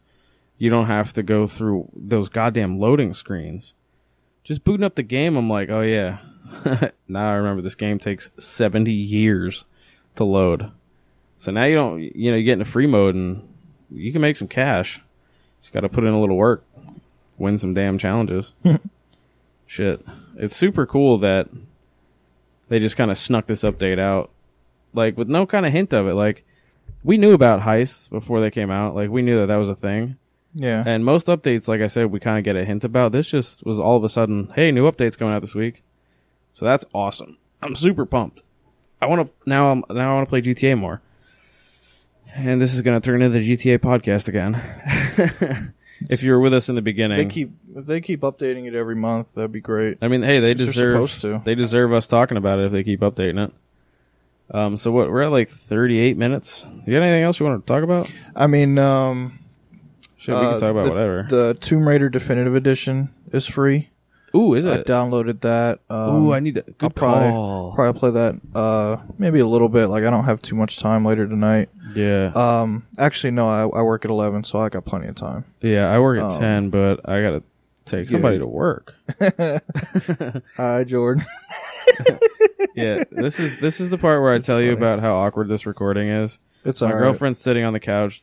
You 0.59 0.71
don't 0.71 0.87
have 0.87 1.13
to 1.13 1.23
go 1.23 1.47
through 1.47 1.89
those 1.95 2.29
goddamn 2.29 2.81
loading 2.81 3.15
screens. 3.15 3.75
Just 4.45 4.65
booting 4.65 4.85
up 4.85 4.97
the 4.97 5.03
game, 5.03 5.37
I'm 5.37 5.49
like, 5.49 5.71
oh 5.71 5.83
yeah. 5.83 6.19
now 7.09 7.31
I 7.31 7.35
remember 7.35 7.63
this 7.63 7.75
game 7.75 7.99
takes 7.99 8.31
70 8.39 8.93
years 8.93 9.65
to 10.17 10.25
load. 10.25 10.71
So 11.39 11.53
now 11.53 11.65
you 11.65 11.75
don't, 11.75 12.01
you 12.01 12.31
know, 12.31 12.37
you 12.37 12.45
get 12.45 12.55
into 12.55 12.65
free 12.65 12.87
mode 12.87 13.15
and 13.15 13.49
you 13.91 14.13
can 14.13 14.21
make 14.21 14.37
some 14.37 14.49
cash. 14.49 15.01
Just 15.61 15.73
got 15.73 15.81
to 15.81 15.89
put 15.89 16.05
in 16.05 16.13
a 16.13 16.21
little 16.21 16.37
work, 16.37 16.65
win 17.39 17.59
some 17.59 17.75
damn 17.75 17.99
challenges. 17.99 18.55
Shit. 19.67 20.05
It's 20.37 20.57
super 20.57 20.87
cool 20.87 21.19
that 21.19 21.49
they 22.69 22.79
just 22.79 22.97
kind 22.97 23.11
of 23.11 23.19
snuck 23.19 23.47
this 23.47 23.63
update 23.63 23.99
out. 23.99 24.31
Like, 24.95 25.17
with 25.17 25.29
no 25.29 25.47
kind 25.47 25.65
of 25.65 25.73
hint 25.73 25.93
of 25.93 26.07
it. 26.07 26.15
Like, 26.15 26.45
we 27.03 27.17
knew 27.17 27.33
about 27.33 27.63
heists 27.63 28.11
before 28.11 28.41
they 28.41 28.51
came 28.51 28.71
out. 28.71 28.95
Like, 28.95 29.11
we 29.11 29.23
knew 29.23 29.41
that 29.41 29.47
that 29.47 29.57
was 29.57 29.69
a 29.69 29.77
thing. 29.77 30.17
Yeah, 30.55 30.83
And 30.87 31.05
most 31.05 31.29
updates, 31.29 31.67
like 31.67 31.81
I 31.81 31.87
said, 31.87 32.11
we 32.11 32.21
kind 32.21 32.39
of 32.39 32.45
get 32.45 32.57
a 32.57 32.65
hint 32.65 32.85
about. 32.85 33.13
This 33.13 33.31
just 33.31 33.65
was 33.65 33.81
all 33.81 33.97
of 33.97 34.05
a 34.05 34.09
sudden, 34.09 34.53
hey, 34.55 34.71
new 34.71 34.91
updates 34.91 35.17
coming 35.19 35.33
out 35.33 35.41
this 35.41 35.55
week. 35.55 35.83
So 36.55 36.67
that's 36.67 36.85
awesome. 36.93 37.39
I'm 37.63 37.75
super 37.75 38.05
pumped. 38.05 38.43
I 39.01 39.07
want 39.07 39.27
to 39.27 39.51
now. 39.51 39.73
I'm 39.73 39.85
now 39.91 40.13
I 40.13 40.15
want 40.15 40.29
to 40.29 40.31
play 40.31 40.43
GTA 40.43 40.79
more. 40.79 41.01
And 42.35 42.61
this 42.61 42.75
is 42.75 42.83
going 42.83 42.99
to 42.99 43.05
turn 43.05 43.21
into 43.21 43.39
the 43.39 43.57
GTA 43.57 43.79
podcast 43.79 44.29
again. 44.29 44.55
if 46.11 46.23
you 46.23 46.33
were 46.33 46.41
with 46.41 46.55
us 46.55 46.69
in 46.69 46.77
the 46.77 46.83
beginning, 46.83 47.19
they 47.29 47.33
keep 47.33 47.53
if 47.75 47.87
they 47.87 48.01
keep 48.01 48.21
updating 48.21 48.67
it 48.67 48.75
every 48.75 48.95
month, 48.95 49.35
that'd 49.35 49.53
be 49.53 49.61
great. 49.61 49.99
I 50.03 50.09
mean, 50.09 50.23
hey, 50.23 50.41
they 50.41 50.55
deserve 50.55 51.45
they 51.45 51.55
deserve 51.55 51.93
us 51.93 52.07
talking 52.07 52.37
about 52.37 52.59
it 52.59 52.67
if 52.67 52.73
they 52.73 52.85
keep 52.85 53.01
updating 53.01 53.49
it. 53.49 53.53
Um, 54.51 54.77
so 54.77 54.93
what? 54.93 55.11
We're 55.11 55.23
at 55.23 55.33
like 55.33 55.49
38 55.49 56.17
minutes. 56.17 56.65
You 56.65 56.93
got 56.93 57.03
anything 57.03 57.23
else 57.23 57.41
you 57.41 57.47
want 57.47 57.67
to 57.67 57.73
talk 57.73 57.83
about? 57.83 58.13
I 58.37 58.47
mean, 58.47 58.79
um, 58.79 59.39
Shit, 60.23 60.37
we 60.37 60.41
can 60.41 60.51
uh, 60.51 60.59
talk 60.61 60.71
about 60.71 60.85
the, 60.85 60.91
whatever. 60.91 61.27
The 61.29 61.57
Tomb 61.61 61.89
Raider 61.89 62.09
Definitive 62.09 62.55
Edition 62.55 63.13
is 63.33 63.45
free. 63.49 63.91
Ooh, 64.37 64.55
is 64.55 64.67
it? 64.67 64.71
I 64.71 64.75
it? 64.77 64.87
downloaded 64.87 65.41
that. 65.41 65.81
Um, 65.91 66.27
Ooh, 66.27 66.33
I 66.33 66.39
need 66.39 66.59
a 66.59 66.63
good 66.63 66.77
I'll 66.81 66.91
probably, 66.91 67.31
call. 67.31 67.75
probably 67.75 67.99
play 67.99 68.11
that 68.13 68.41
uh, 68.55 68.99
maybe 69.19 69.41
a 69.41 69.47
little 69.49 69.69
bit. 69.69 69.89
Like 69.89 70.05
I 70.05 70.11
don't 70.11 70.23
have 70.23 70.41
too 70.41 70.55
much 70.55 70.79
time 70.79 71.05
later 71.05 71.27
tonight. 71.27 71.71
yeah, 71.97 72.31
Um, 72.37 72.87
actually, 72.99 73.33
no, 73.33 73.49
I, 73.49 73.63
I 73.81 73.83
work 73.83 74.05
at 74.05 74.13
eleven, 74.13 74.45
so 74.45 74.61
I 74.61 74.69
got 74.69 74.85
plenty 74.85 75.09
of 75.09 75.17
time. 75.17 75.45
yeah. 75.61 75.91
I 75.91 75.99
work 75.99 76.19
at 76.19 76.31
um, 76.31 76.39
10, 76.39 76.71
but 76.71 77.01
I 77.09 77.21
gotta 77.21 77.43
take 77.85 78.09
somebody 78.09 78.39
to 78.39 78.47
work. 78.47 78.95
Hi, 80.57 80.85
Jordan. 80.85 81.25
yeah, 82.77 83.03
this 83.11 83.41
is 83.41 83.59
this 83.59 83.81
is 83.81 83.91
the 83.91 83.99
part 83.99 84.23
where 84.23 84.33
I 84.33 84.39
tell 84.39 84.61
you 84.61 84.73
about 84.73 85.01
how 85.01 85.17
awkward 85.17 85.49
this 85.49 85.67
recording 85.67 86.09
is. 86.09 86.39
It's 86.65 86.81
My 86.81 86.89
all 86.89 86.93
right. 86.95 87.01
girlfriend's 87.01 87.39
sitting 87.41 87.65
on 87.65 87.73
the 87.73 87.81
couch. 87.81 88.23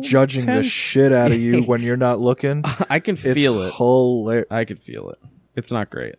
judging 0.00 0.44
10 0.44 0.56
the 0.56 0.62
shit 0.62 1.12
out 1.12 1.32
of 1.32 1.38
you 1.38 1.62
when 1.62 1.80
you're 1.82 1.96
not 1.96 2.20
looking. 2.20 2.62
I 2.90 2.98
can 3.00 3.14
It's 3.14 3.22
feel 3.22 3.62
it. 3.62 4.46
I 4.50 4.64
could 4.64 4.78
feel 4.78 5.10
it. 5.10 5.18
It's 5.56 5.70
not 5.72 5.90
great. 5.90 6.14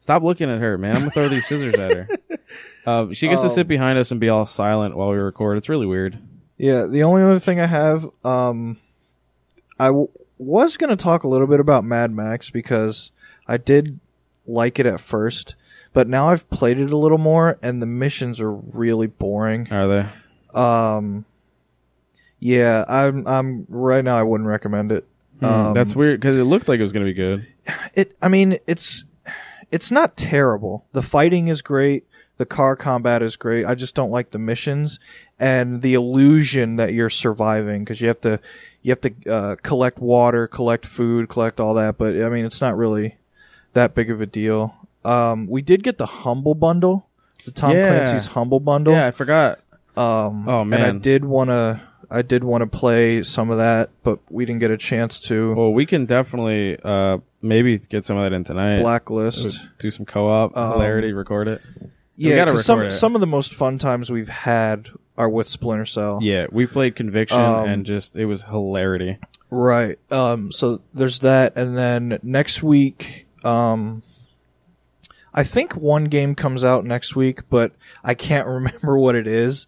Stop 0.00 0.22
looking 0.22 0.50
at 0.50 0.58
her, 0.60 0.78
man. 0.78 0.92
I'm 0.94 0.98
gonna 1.00 1.10
throw 1.10 1.28
these 1.28 1.46
scissors 1.46 1.74
at 1.74 1.92
her. 1.92 2.08
Uh, 2.86 3.12
she 3.12 3.28
gets 3.28 3.42
to 3.42 3.48
Um, 3.48 3.52
sit 3.52 3.68
behind 3.68 3.98
us 3.98 4.10
and 4.12 4.18
be 4.18 4.30
all 4.30 4.46
silent 4.46 4.96
while 4.96 5.10
we 5.10 5.18
record. 5.18 5.58
It's 5.58 5.68
really 5.68 5.84
weird. 5.84 6.16
Yeah, 6.56 6.86
the 6.86 7.02
only 7.02 7.20
other 7.22 7.38
thing 7.38 7.60
I 7.60 7.66
have, 7.66 8.08
um, 8.24 8.78
I 9.78 9.88
w- 9.88 10.08
was 10.38 10.78
going 10.78 10.88
to 10.88 10.96
talk 10.96 11.24
a 11.24 11.28
little 11.28 11.46
bit 11.46 11.60
about 11.60 11.84
Mad 11.84 12.10
Max 12.10 12.48
because 12.48 13.12
I 13.46 13.58
did 13.58 14.00
like 14.46 14.78
it 14.78 14.86
at 14.86 15.00
first, 15.00 15.54
but 15.92 16.08
now 16.08 16.30
I've 16.30 16.48
played 16.48 16.78
it 16.80 16.90
a 16.90 16.96
little 16.96 17.18
more 17.18 17.58
and 17.62 17.82
the 17.82 17.86
missions 17.86 18.40
are 18.40 18.52
really 18.52 19.06
boring. 19.08 19.68
Are 19.70 19.86
they? 19.86 20.06
Um, 20.54 21.24
yeah, 22.40 22.84
I'm, 22.88 23.26
I'm 23.26 23.66
right 23.68 24.04
now. 24.04 24.16
I 24.16 24.22
wouldn't 24.22 24.48
recommend 24.48 24.92
it. 24.92 25.06
Hmm, 25.40 25.44
Um, 25.44 25.74
That's 25.74 25.94
weird 25.96 26.20
because 26.20 26.36
it 26.36 26.44
looked 26.44 26.68
like 26.68 26.78
it 26.78 26.82
was 26.82 26.92
gonna 26.92 27.04
be 27.04 27.12
good. 27.14 27.46
it. 27.94 28.16
I 28.22 28.28
mean, 28.28 28.58
it's, 28.66 29.04
it's 29.70 29.90
not 29.90 30.16
terrible. 30.16 30.84
The 30.92 31.02
fighting 31.02 31.48
is 31.48 31.62
great. 31.62 32.04
The 32.38 32.46
car 32.46 32.76
combat 32.76 33.20
is 33.22 33.36
great. 33.36 33.66
I 33.66 33.74
just 33.74 33.96
don't 33.96 34.12
like 34.12 34.30
the 34.30 34.38
missions 34.38 35.00
and 35.40 35.82
the 35.82 35.94
illusion 35.94 36.76
that 36.76 36.92
you're 36.94 37.10
surviving 37.10 37.82
because 37.82 38.00
you 38.00 38.06
have 38.06 38.20
to, 38.20 38.38
you 38.82 38.92
have 38.92 39.00
to 39.00 39.30
uh, 39.30 39.56
collect 39.56 39.98
water, 39.98 40.46
collect 40.46 40.86
food, 40.86 41.28
collect 41.28 41.58
all 41.60 41.74
that. 41.74 41.98
But 41.98 42.14
I 42.22 42.28
mean, 42.28 42.44
it's 42.44 42.60
not 42.60 42.76
really 42.76 43.16
that 43.72 43.96
big 43.96 44.10
of 44.12 44.20
a 44.20 44.26
deal. 44.26 44.72
Um, 45.04 45.48
we 45.48 45.62
did 45.62 45.82
get 45.82 45.98
the 45.98 46.06
humble 46.06 46.54
bundle, 46.54 47.08
the 47.44 47.50
Tom 47.50 47.72
Yeah. 47.72 47.88
Clancy's 47.88 48.26
humble 48.28 48.60
bundle. 48.60 48.94
Yeah, 48.94 49.08
I 49.08 49.10
forgot. 49.10 49.58
Um, 49.98 50.48
Oh, 50.48 50.60
And 50.60 50.74
I 50.74 50.92
did 50.92 51.24
want 51.24 51.50
to, 51.50 51.80
I 52.10 52.22
did 52.22 52.44
want 52.44 52.62
to 52.62 52.66
play 52.78 53.22
some 53.22 53.50
of 53.50 53.58
that, 53.58 53.90
but 54.02 54.18
we 54.30 54.44
didn't 54.46 54.60
get 54.60 54.70
a 54.70 54.76
chance 54.76 55.20
to. 55.28 55.54
Well, 55.54 55.72
we 55.72 55.84
can 55.86 56.06
definitely 56.06 56.78
uh 56.82 57.18
maybe 57.42 57.78
get 57.78 58.04
some 58.04 58.16
of 58.16 58.24
that 58.24 58.34
in 58.34 58.44
tonight. 58.44 58.80
Blacklist. 58.80 59.58
Do 59.78 59.90
some 59.90 60.06
co-op 60.06 60.56
Um, 60.56 60.72
hilarity. 60.72 61.12
Record 61.12 61.48
it. 61.48 61.60
Yeah, 62.16 62.44
'cause 62.46 62.64
some 62.64 62.80
it. 62.82 62.90
some 62.90 63.14
of 63.14 63.20
the 63.20 63.26
most 63.26 63.54
fun 63.54 63.78
times 63.78 64.10
we've 64.10 64.28
had 64.28 64.88
are 65.16 65.28
with 65.28 65.46
Splinter 65.46 65.84
Cell. 65.84 66.18
Yeah, 66.22 66.46
we 66.50 66.66
played 66.66 66.96
Conviction 66.96 67.40
Um, 67.40 67.68
and 67.68 67.86
just 67.86 68.16
it 68.16 68.24
was 68.26 68.44
hilarity. 68.44 69.18
Right. 69.50 69.98
Um, 70.10 70.50
so 70.52 70.80
there's 70.94 71.20
that, 71.20 71.52
and 71.56 71.76
then 71.76 72.18
next 72.22 72.62
week, 72.62 73.26
um, 73.44 74.02
I 75.32 75.44
think 75.44 75.76
one 75.76 76.04
game 76.04 76.34
comes 76.34 76.64
out 76.64 76.84
next 76.84 77.14
week, 77.14 77.48
but 77.48 77.72
I 78.02 78.14
can't 78.14 78.46
remember 78.48 78.98
what 78.98 79.14
it 79.14 79.26
is. 79.26 79.66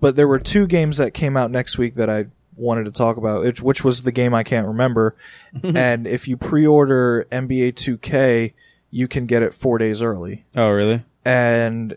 But 0.00 0.16
there 0.16 0.28
were 0.28 0.38
two 0.38 0.66
games 0.66 0.96
that 0.98 1.14
came 1.14 1.36
out 1.36 1.50
next 1.50 1.78
week 1.78 1.94
that 1.94 2.10
I 2.10 2.26
wanted 2.56 2.84
to 2.84 2.90
talk 2.90 3.16
about, 3.16 3.44
which, 3.44 3.62
which 3.62 3.84
was 3.84 4.02
the 4.02 4.12
game 4.12 4.34
I 4.34 4.42
can't 4.42 4.66
remember. 4.66 5.16
and 5.62 6.06
if 6.06 6.26
you 6.26 6.36
pre-order 6.36 7.26
NBA 7.30 7.74
2K, 7.74 8.52
you 8.90 9.08
can 9.08 9.26
get 9.26 9.42
it 9.42 9.54
four 9.54 9.78
days 9.78 10.02
early. 10.02 10.44
Oh, 10.56 10.70
really? 10.70 11.04
And 11.24 11.96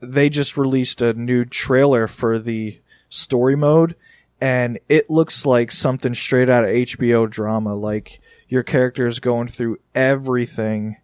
they 0.00 0.28
just 0.28 0.56
released 0.56 1.02
a 1.02 1.12
new 1.12 1.44
trailer 1.44 2.06
for 2.06 2.38
the 2.38 2.80
story 3.08 3.56
mode 3.56 3.94
and 4.40 4.78
it 4.88 5.08
looks 5.08 5.46
like 5.46 5.70
something 5.70 6.12
straight 6.12 6.50
out 6.50 6.64
of 6.64 6.70
HBO 6.70 7.30
drama 7.30 7.74
like 7.74 8.20
your 8.48 8.62
character 8.62 9.06
is 9.06 9.20
going 9.20 9.48
through 9.48 9.78
everything 9.94 10.96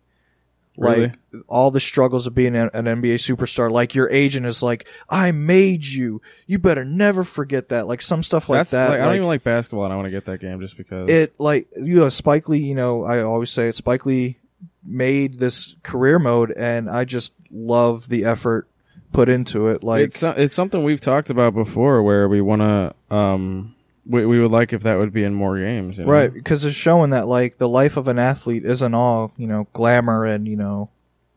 like 0.80 1.16
all 1.46 1.70
the 1.70 1.80
struggles 1.80 2.26
of 2.26 2.34
being 2.34 2.56
an, 2.56 2.70
an 2.72 2.86
NBA 2.86 3.14
superstar. 3.14 3.70
Like 3.70 3.94
your 3.94 4.10
agent 4.10 4.46
is 4.46 4.62
like 4.62 4.88
I 5.08 5.32
made 5.32 5.84
you. 5.84 6.22
You 6.46 6.58
better 6.58 6.84
never 6.84 7.22
forget 7.22 7.68
that. 7.68 7.86
Like 7.86 8.02
some 8.02 8.22
stuff 8.22 8.48
like 8.48 8.60
That's 8.60 8.70
that 8.70 8.90
like, 8.90 8.94
I 8.96 8.98
don't 8.98 9.06
like, 9.08 9.16
even 9.16 9.28
like 9.28 9.44
basketball, 9.44 9.84
and 9.84 9.92
I 9.92 9.96
want 9.96 10.08
to 10.08 10.12
get 10.12 10.24
that 10.26 10.40
game 10.40 10.60
just 10.60 10.76
because. 10.76 11.08
it 11.08 11.34
like 11.38 11.68
you 11.76 11.96
know 11.96 12.08
Spike 12.08 12.48
Lee 12.48 12.58
you 12.58 12.74
know 12.74 13.04
I 13.04 13.22
always 13.22 13.50
say 13.50 13.68
it 13.68 13.76
Spike 13.76 14.06
Lee 14.06 14.36
made 14.84 15.38
this 15.38 15.76
career 15.82 16.18
mode 16.18 16.52
and 16.52 16.88
I 16.88 17.04
just 17.04 17.32
love 17.50 18.08
the 18.08 18.24
effort 18.24 18.66
put 19.12 19.28
into 19.28 19.68
it. 19.68 19.82
Like 19.82 20.02
it's 20.04 20.22
it's 20.22 20.54
something 20.54 20.82
we've 20.82 21.00
talked 21.00 21.30
about 21.30 21.54
before, 21.54 22.02
where 22.02 22.28
we 22.28 22.40
want 22.40 22.62
to 22.62 23.14
um 23.14 23.74
we 24.10 24.26
we 24.26 24.40
would 24.40 24.50
like 24.50 24.72
if 24.72 24.82
that 24.82 24.98
would 24.98 25.12
be 25.12 25.24
in 25.24 25.34
more 25.34 25.58
games, 25.58 25.98
you 25.98 26.04
know? 26.04 26.10
Right, 26.10 26.32
because 26.32 26.64
it's 26.64 26.74
showing 26.74 27.10
that 27.10 27.28
like 27.28 27.56
the 27.56 27.68
life 27.68 27.96
of 27.96 28.08
an 28.08 28.18
athlete 28.18 28.64
isn't 28.64 28.94
all 28.94 29.32
you 29.36 29.46
know 29.46 29.68
glamour 29.72 30.26
and 30.26 30.48
you 30.48 30.56
know 30.56 30.90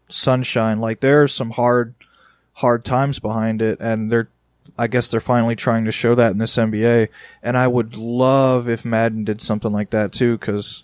sunshine. 0.10 0.80
Like 0.80 1.00
there 1.00 1.22
are 1.24 1.28
some 1.28 1.52
hard, 1.52 1.94
hard 2.54 2.84
times 2.84 3.20
behind 3.20 3.62
it, 3.62 3.80
and 3.80 4.12
they're, 4.12 4.30
I 4.78 4.88
guess 4.88 5.12
they're 5.12 5.20
finally 5.20 5.56
trying 5.56 5.86
to 5.86 5.92
show 5.92 6.16
that 6.16 6.32
in 6.32 6.38
this 6.38 6.56
NBA. 6.56 7.10
And 7.42 7.58
I 7.58 7.68
would 7.68 7.96
love 7.96 8.70
if 8.70 8.86
Madden 8.86 9.24
did 9.24 9.42
something 9.42 9.72
like 9.72 9.92
that 9.92 10.12
too, 10.12 10.38
because 10.38 10.84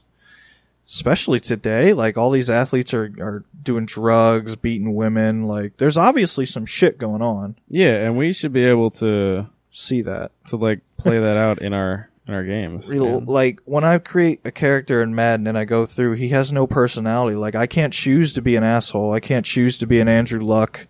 especially 0.87 1.39
today, 1.39 1.93
like 1.93 2.17
all 2.17 2.31
these 2.31 2.49
athletes 2.49 2.93
are 2.93 3.11
are 3.19 3.43
doing 3.63 3.85
drugs, 3.85 4.55
beating 4.55 4.95
women. 4.95 5.45
Like 5.45 5.77
there's 5.77 5.97
obviously 5.97 6.45
some 6.45 6.65
shit 6.65 6.97
going 6.97 7.21
on. 7.21 7.55
Yeah, 7.67 8.05
and 8.05 8.17
we 8.17 8.33
should 8.33 8.53
be 8.53 8.65
able 8.65 8.91
to 8.91 9.47
See 9.71 10.01
that. 10.03 10.31
to 10.47 10.57
like 10.57 10.81
play 10.97 11.19
that 11.19 11.37
out 11.37 11.61
in 11.61 11.73
our 11.73 12.09
in 12.27 12.33
our 12.33 12.43
games. 12.43 12.89
Real, 12.89 13.19
man. 13.19 13.25
like 13.25 13.59
when 13.65 13.83
I 13.83 13.97
create 13.97 14.41
a 14.45 14.51
character 14.51 15.01
in 15.01 15.15
Madden 15.15 15.47
and 15.47 15.57
I 15.57 15.65
go 15.65 15.85
through, 15.85 16.13
he 16.13 16.29
has 16.29 16.51
no 16.53 16.67
personality. 16.67 17.35
Like 17.35 17.55
I 17.55 17.65
can't 17.67 17.93
choose 17.93 18.33
to 18.33 18.41
be 18.41 18.55
an 18.55 18.63
asshole. 18.63 19.13
I 19.13 19.19
can't 19.19 19.45
choose 19.45 19.77
to 19.79 19.87
be 19.87 19.99
an 19.99 20.07
Andrew 20.07 20.41
Luck. 20.41 20.87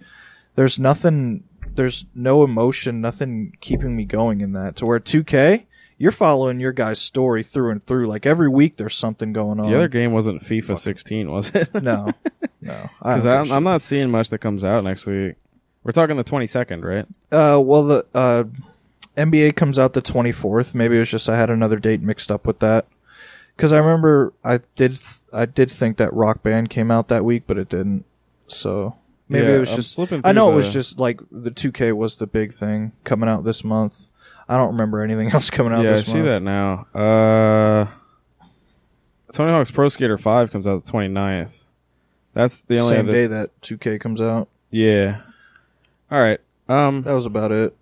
There's 0.55 0.79
nothing. 0.79 1.43
There's 1.75 2.05
no 2.13 2.43
emotion. 2.43 2.99
Nothing 2.99 3.55
keeping 3.61 3.95
me 3.95 4.03
going 4.05 4.41
in 4.41 4.53
that. 4.53 4.75
To 4.77 4.85
where 4.85 4.99
2K, 4.99 5.65
you're 5.97 6.11
following 6.11 6.59
your 6.59 6.73
guy's 6.73 6.99
story 6.99 7.43
through 7.43 7.71
and 7.71 7.83
through. 7.83 8.07
Like 8.07 8.25
every 8.25 8.49
week, 8.49 8.77
there's 8.77 8.95
something 8.95 9.31
going 9.31 9.59
on. 9.59 9.65
The 9.69 9.75
other 9.77 9.87
game 9.87 10.11
wasn't 10.11 10.41
FIFA 10.41 10.77
16, 10.77 11.31
was 11.31 11.49
it? 11.55 11.73
no, 11.75 12.11
no. 12.61 12.89
Because 13.01 13.25
I'm, 13.25 13.51
I'm 13.51 13.63
not 13.63 13.81
seeing 13.81 14.09
much 14.09 14.29
that 14.29 14.39
comes 14.39 14.65
out 14.65 14.83
next 14.83 15.05
week. 15.05 15.35
We're 15.83 15.91
talking 15.93 16.17
the 16.17 16.23
22nd, 16.23 16.83
right? 16.83 17.05
Uh, 17.31 17.59
well, 17.59 17.83
the 17.85 18.05
uh, 18.13 18.43
NBA 19.15 19.55
comes 19.55 19.79
out 19.79 19.93
the 19.93 20.01
24th. 20.01 20.75
Maybe 20.75 20.95
it 20.95 20.99
was 20.99 21.09
just 21.09 21.29
I 21.29 21.37
had 21.37 21.49
another 21.49 21.77
date 21.79 22.01
mixed 22.01 22.31
up 22.31 22.45
with 22.45 22.59
that. 22.59 22.85
Because 23.55 23.73
I 23.73 23.77
remember 23.79 24.33
I 24.43 24.59
did 24.75 24.97
I 25.33 25.45
did 25.45 25.69
think 25.71 25.97
that 25.97 26.13
Rock 26.13 26.43
Band 26.43 26.69
came 26.69 26.91
out 26.91 27.07
that 27.09 27.25
week, 27.25 27.43
but 27.47 27.57
it 27.57 27.67
didn't. 27.69 28.05
So 28.47 28.95
maybe 29.27 29.47
Yeah, 29.47 29.55
it 29.55 29.59
was 29.59 29.69
I'm 29.71 29.75
just. 29.77 29.95
flipping 29.95 30.21
I 30.23 30.31
know 30.31 30.45
through 30.47 30.53
it 30.53 30.55
was 30.57 30.73
just 30.73 30.99
like 30.99 31.19
the 31.31 31.51
2K 31.51 31.93
was 31.95 32.15
the 32.15 32.27
big 32.27 32.53
thing 32.53 32.93
coming 33.03 33.27
out 33.27 33.43
this 33.43 33.63
month. 33.63 34.09
I 34.47 34.57
don't 34.57 34.71
remember 34.71 35.01
anything 35.01 35.29
else 35.33 35.49
coming 35.49 35.73
out 35.73 35.83
yeah, 35.83 35.91
I 35.91 35.95
see 35.95 36.13
month. 36.21 36.25
that 36.25 36.41
now. 36.43 36.87
Uh, 36.95 37.87
Tony 39.33 39.51
Hawk's 39.51 39.71
Pro 39.71 39.87
Skater 39.89 40.17
5 40.17 40.51
comes 40.51 40.65
out 40.67 40.83
the 40.85 40.91
29th. 40.91 41.65
That's 42.33 42.61
the 42.61 42.79
only 42.79 42.89
Same 42.89 43.05
other. 43.05 43.13
day 43.13 43.27
that 43.27 43.61
2K 43.61 43.99
comes 43.99 44.21
out. 44.21 44.47
Yeah. 44.71 45.21
All 46.11 46.21
right. 46.21 46.39
Um. 46.67 47.01
That 47.03 47.13
was 47.13 47.25
about 47.25 47.51
it. 47.51 47.75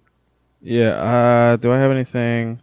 Yeah. 0.61 0.89
Uh. 0.89 1.55
Do 1.57 1.71
I 1.71 1.77
have 1.77 1.91
anything? 1.91 2.61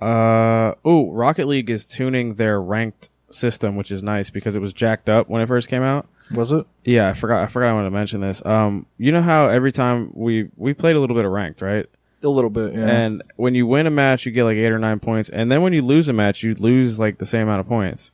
Uh. 0.00 0.74
Oh, 0.84 1.10
Rocket 1.12 1.46
League 1.46 1.70
is 1.70 1.86
tuning 1.86 2.34
their 2.34 2.60
ranked 2.60 3.10
system, 3.30 3.76
which 3.76 3.90
is 3.90 4.02
nice 4.02 4.30
because 4.30 4.56
it 4.56 4.60
was 4.60 4.72
jacked 4.72 5.08
up 5.08 5.28
when 5.28 5.42
it 5.42 5.46
first 5.46 5.68
came 5.68 5.82
out. 5.82 6.08
Was 6.32 6.52
it? 6.52 6.66
Yeah, 6.84 7.08
I 7.08 7.12
forgot. 7.12 7.42
I 7.42 7.46
forgot 7.46 7.70
I 7.70 7.72
wanted 7.72 7.86
to 7.86 7.96
mention 7.96 8.20
this. 8.20 8.44
Um. 8.44 8.86
You 8.98 9.12
know 9.12 9.22
how 9.22 9.48
every 9.48 9.72
time 9.72 10.10
we 10.14 10.50
we 10.56 10.74
played 10.74 10.96
a 10.96 11.00
little 11.00 11.16
bit 11.16 11.24
of 11.24 11.32
ranked, 11.32 11.62
right? 11.62 11.86
A 12.22 12.28
little 12.28 12.48
bit, 12.48 12.72
yeah. 12.72 12.86
And 12.86 13.22
when 13.36 13.54
you 13.54 13.66
win 13.66 13.86
a 13.86 13.90
match, 13.90 14.24
you 14.24 14.32
get 14.32 14.44
like 14.44 14.56
eight 14.56 14.72
or 14.72 14.78
nine 14.78 14.98
points, 14.98 15.28
and 15.28 15.52
then 15.52 15.60
when 15.60 15.74
you 15.74 15.82
lose 15.82 16.08
a 16.08 16.14
match, 16.14 16.42
you 16.42 16.54
lose 16.54 16.98
like 16.98 17.18
the 17.18 17.26
same 17.26 17.42
amount 17.42 17.60
of 17.60 17.68
points. 17.68 18.12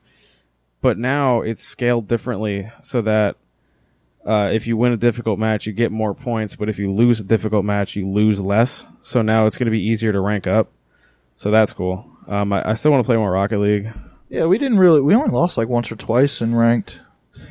But 0.81 0.99
now 0.99 1.43
it's 1.43 1.63
scaled 1.63 2.09
differently 2.09 2.73
so 2.83 3.03
that 3.03 3.37
uh, 4.27 4.51
if 4.53 4.67
you 4.67 4.77
win 4.77 4.93
a 4.93 4.97
difficult 4.97 5.39
match, 5.39 5.67
you 5.67 5.73
get 5.73 5.91
more 5.93 6.15
points, 6.15 6.57
but 6.57 6.69
if 6.69 6.79
you 6.79 6.93
lose 6.93 7.21
a 7.21 7.25
difficult 7.25 7.65
match, 7.65 7.97
you 7.97 8.09
lose 8.09 8.41
less. 8.41 8.85
So 9.03 9.23
now 9.23 9.47
it's 9.47 9.57
going 9.59 9.67
to 9.67 9.71
be 9.71 9.83
easier 9.83 10.13
to 10.13 10.21
rank 10.21 10.47
up. 10.47 10.71
So 11.37 11.51
that's 11.51 11.73
cool. 11.73 12.05
Um, 12.29 12.53
I, 12.53 12.71
I 12.71 12.75
still 12.75 12.91
want 12.93 13.03
to 13.05 13.07
play 13.07 13.17
more 13.17 13.31
Rocket 13.33 13.59
League. 13.59 13.91
yeah, 14.29 14.45
we 14.45 14.59
didn't 14.59 14.79
really. 14.79 15.01
We 15.01 15.15
only 15.15 15.31
lost 15.31 15.57
like 15.57 15.69
once 15.69 15.91
or 15.91 15.97
twice 15.97 16.41
in 16.43 16.55
ranked. 16.55 17.01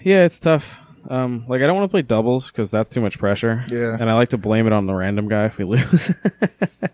Yeah, 0.03 0.25
it's 0.25 0.39
tough. 0.39 0.85
Um, 1.09 1.45
like 1.47 1.61
I 1.61 1.65
don't 1.65 1.75
want 1.75 1.89
to 1.89 1.91
play 1.91 2.03
doubles 2.03 2.51
because 2.51 2.69
that's 2.69 2.89
too 2.89 3.01
much 3.01 3.17
pressure. 3.17 3.65
Yeah. 3.69 3.97
and 3.99 4.09
I 4.09 4.13
like 4.13 4.29
to 4.29 4.37
blame 4.37 4.67
it 4.67 4.73
on 4.73 4.85
the 4.85 4.93
random 4.93 5.27
guy 5.27 5.45
if 5.45 5.57
we 5.57 5.63
lose. 5.65 6.13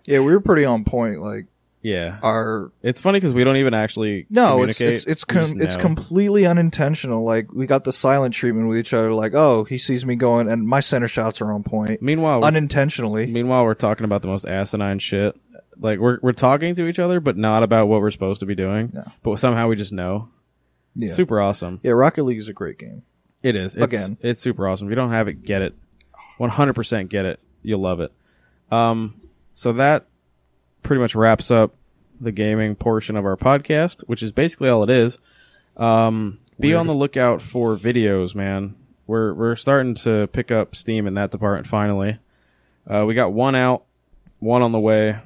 Yeah, 0.07 0.19
we 0.19 0.31
were 0.31 0.39
pretty 0.39 0.63
on 0.63 0.85
point. 0.85 1.19
Like 1.19 1.47
yeah, 1.85 2.17
our 2.23 2.71
it's 2.81 2.99
funny 2.99 3.17
because 3.19 3.35
we 3.35 3.43
don't 3.43 3.57
even 3.57 3.75
actually 3.75 4.25
No, 4.31 4.63
it's 4.63 4.79
communicate. 4.79 4.97
it's 4.97 5.05
it's 5.05 5.23
com- 5.23 5.61
it's 5.61 5.77
completely 5.77 6.47
unintentional. 6.47 7.23
Like 7.23 7.53
we 7.53 7.67
got 7.67 7.83
the 7.83 7.91
silent 7.91 8.33
treatment 8.33 8.67
with 8.67 8.79
each 8.79 8.91
other. 8.91 9.13
Like, 9.13 9.35
oh, 9.35 9.65
he 9.65 9.77
sees 9.77 10.03
me 10.03 10.15
going, 10.15 10.49
and 10.49 10.67
my 10.67 10.79
center 10.79 11.07
shots 11.07 11.41
are 11.41 11.53
on 11.53 11.61
point 11.61 12.01
Meanwhile, 12.01 12.43
unintentionally. 12.43 13.27
Meanwhile, 13.27 13.65
we're 13.65 13.75
talking 13.75 14.03
about 14.05 14.23
the 14.23 14.27
most 14.29 14.45
asinine 14.47 14.97
shit. 14.97 15.39
Like 15.77 15.99
we're 15.99 16.17
we're 16.23 16.31
talking 16.33 16.73
to 16.73 16.87
each 16.87 16.97
other, 16.97 17.19
but 17.19 17.37
not 17.37 17.61
about 17.61 17.87
what 17.87 18.01
we're 18.01 18.09
supposed 18.09 18.39
to 18.39 18.47
be 18.47 18.55
doing. 18.55 18.91
No. 18.95 19.03
But 19.21 19.37
somehow 19.39 19.67
we 19.67 19.75
just 19.75 19.93
know. 19.93 20.29
Yeah, 20.95 21.13
Super 21.13 21.39
awesome. 21.39 21.81
yeah. 21.83 21.91
Rocket 21.91 22.23
League 22.23 22.39
is 22.39 22.47
a 22.47 22.53
great 22.53 22.79
game. 22.79 23.03
It 23.43 23.55
is. 23.55 23.75
It's, 23.75 23.93
Again. 23.93 24.17
it's 24.21 24.41
super 24.41 24.67
awesome. 24.67 24.87
If 24.87 24.91
you 24.91 24.95
don't 24.95 25.11
have 25.11 25.27
it, 25.27 25.43
get 25.43 25.61
it. 25.61 25.75
One 26.39 26.49
hundred 26.49 26.73
percent 26.73 27.09
get 27.09 27.25
it. 27.25 27.39
You'll 27.61 27.81
love 27.81 27.99
it. 27.99 28.11
Um, 28.71 29.21
so 29.53 29.73
that 29.73 30.07
pretty 30.85 31.01
much 31.01 31.15
wraps 31.15 31.51
up 31.51 31.73
the 32.21 32.31
gaming 32.31 32.75
portion 32.75 33.17
of 33.17 33.25
our 33.25 33.35
podcast, 33.35 34.01
which 34.07 34.23
is 34.23 34.31
basically 34.31 34.69
all 34.69 34.83
it 34.83 34.89
is. 34.89 35.19
Um, 35.75 36.39
be 36.59 36.69
Weird. 36.69 36.79
on 36.81 36.87
the 36.87 36.93
lookout 36.93 37.41
for 37.41 37.75
videos, 37.75 38.35
man. 38.35 38.75
We're 39.07 39.33
we're 39.33 39.55
starting 39.55 39.95
to 39.95 40.27
pick 40.27 40.51
up 40.51 40.75
steam 40.75 41.07
in 41.07 41.15
that 41.15 41.31
department 41.31 41.67
finally. 41.67 42.19
Uh, 42.89 43.03
we 43.05 43.13
got 43.13 43.33
one 43.33 43.55
out, 43.55 43.83
one 44.39 44.61
on 44.61 44.71
the 44.71 44.79
way, 44.79 45.19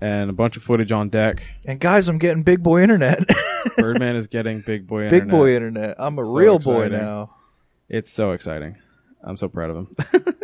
and 0.00 0.30
a 0.30 0.32
bunch 0.32 0.56
of 0.56 0.62
footage 0.62 0.92
on 0.92 1.08
deck. 1.08 1.42
And 1.66 1.80
guys, 1.80 2.08
I'm 2.08 2.18
getting 2.18 2.42
big 2.42 2.62
boy 2.62 2.82
internet. 2.82 3.24
Birdman 3.78 4.16
is 4.16 4.26
getting 4.26 4.60
big 4.60 4.86
boy 4.86 5.04
internet. 5.04 5.22
big 5.24 5.30
boy 5.30 5.54
internet. 5.54 5.96
I'm 5.98 6.18
a 6.18 6.22
So 6.22 6.32
real 6.34 6.58
boy 6.58 6.88
now. 6.88 7.34
It's 7.88 8.10
so 8.10 8.32
exciting. 8.32 8.76
I'm 9.22 9.36
so 9.36 9.48
proud 9.48 9.70
of 9.70 9.76
him. 9.76 9.94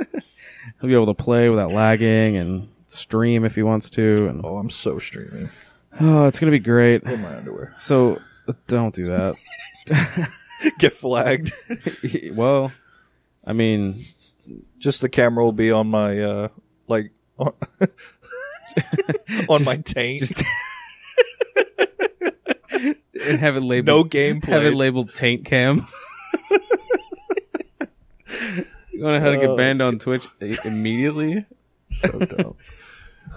He'll 0.81 0.89
be 0.89 0.95
able 0.95 1.07
to 1.07 1.15
play 1.15 1.49
without 1.49 1.73
lagging 1.73 2.37
and 2.37 2.69
stream 2.95 3.45
if 3.45 3.55
he 3.55 3.63
wants 3.63 3.91
to. 3.91 4.13
And 4.29 4.41
Oh, 4.45 4.57
I'm 4.57 4.71
so 4.71 4.99
streaming 4.99 5.51
oh, 6.01 6.27
it's 6.27 6.39
gonna 6.41 6.51
be 6.53 6.59
great. 6.59 7.03
in 7.05 7.21
my 7.23 7.37
underwear. 7.37 7.75
So 7.79 8.21
don't 8.67 8.95
do 8.95 9.09
that. 9.09 9.37
Get 10.79 10.93
flagged. 10.93 11.53
well, 12.33 12.73
I 13.45 13.53
mean, 13.53 14.05
Just 14.79 15.01
the 15.03 15.09
camera 15.09 15.45
will 15.45 15.53
be 15.53 15.71
on 15.71 15.89
my 15.89 16.21
uh 16.21 16.49
like 16.89 17.11
on, 17.39 17.53
on 19.49 19.65
my 19.65 19.77
taint. 19.77 20.21
just 20.21 20.43
and 22.71 23.39
have 23.39 23.57
it 23.57 23.61
labeled 23.63 23.87
no 23.87 24.05
gameplay. 24.05 24.45
have 24.49 24.65
it 24.65 24.75
labeled 24.75 25.15
taint 25.15 25.45
cam. 25.45 25.87
you 28.93 29.03
want 29.03 29.15
to 29.17 29.21
how 29.21 29.31
to 29.31 29.37
Oh. 29.37 29.41
get 29.41 29.57
banned 29.57 29.81
on 29.83 29.99
Twitch 29.99 30.27
i- 30.43 30.57
immediately? 30.65 31.47
so 31.89 32.19
dumb. 32.19 32.55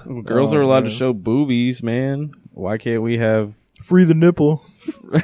Well, 0.07 0.21
girls 0.21 0.53
Oh, 0.53 0.57
are 0.57 0.61
allowed 0.61 0.85
to 0.85 0.91
show 0.91 1.13
boobies, 1.13 1.83
man. 1.83 2.31
Why 2.51 2.77
can't 2.77 3.01
we 3.01 3.17
have? 3.17 3.53
Free 3.83 4.05
the 4.05 4.13
nipple. 4.13 4.63
That 5.11 5.23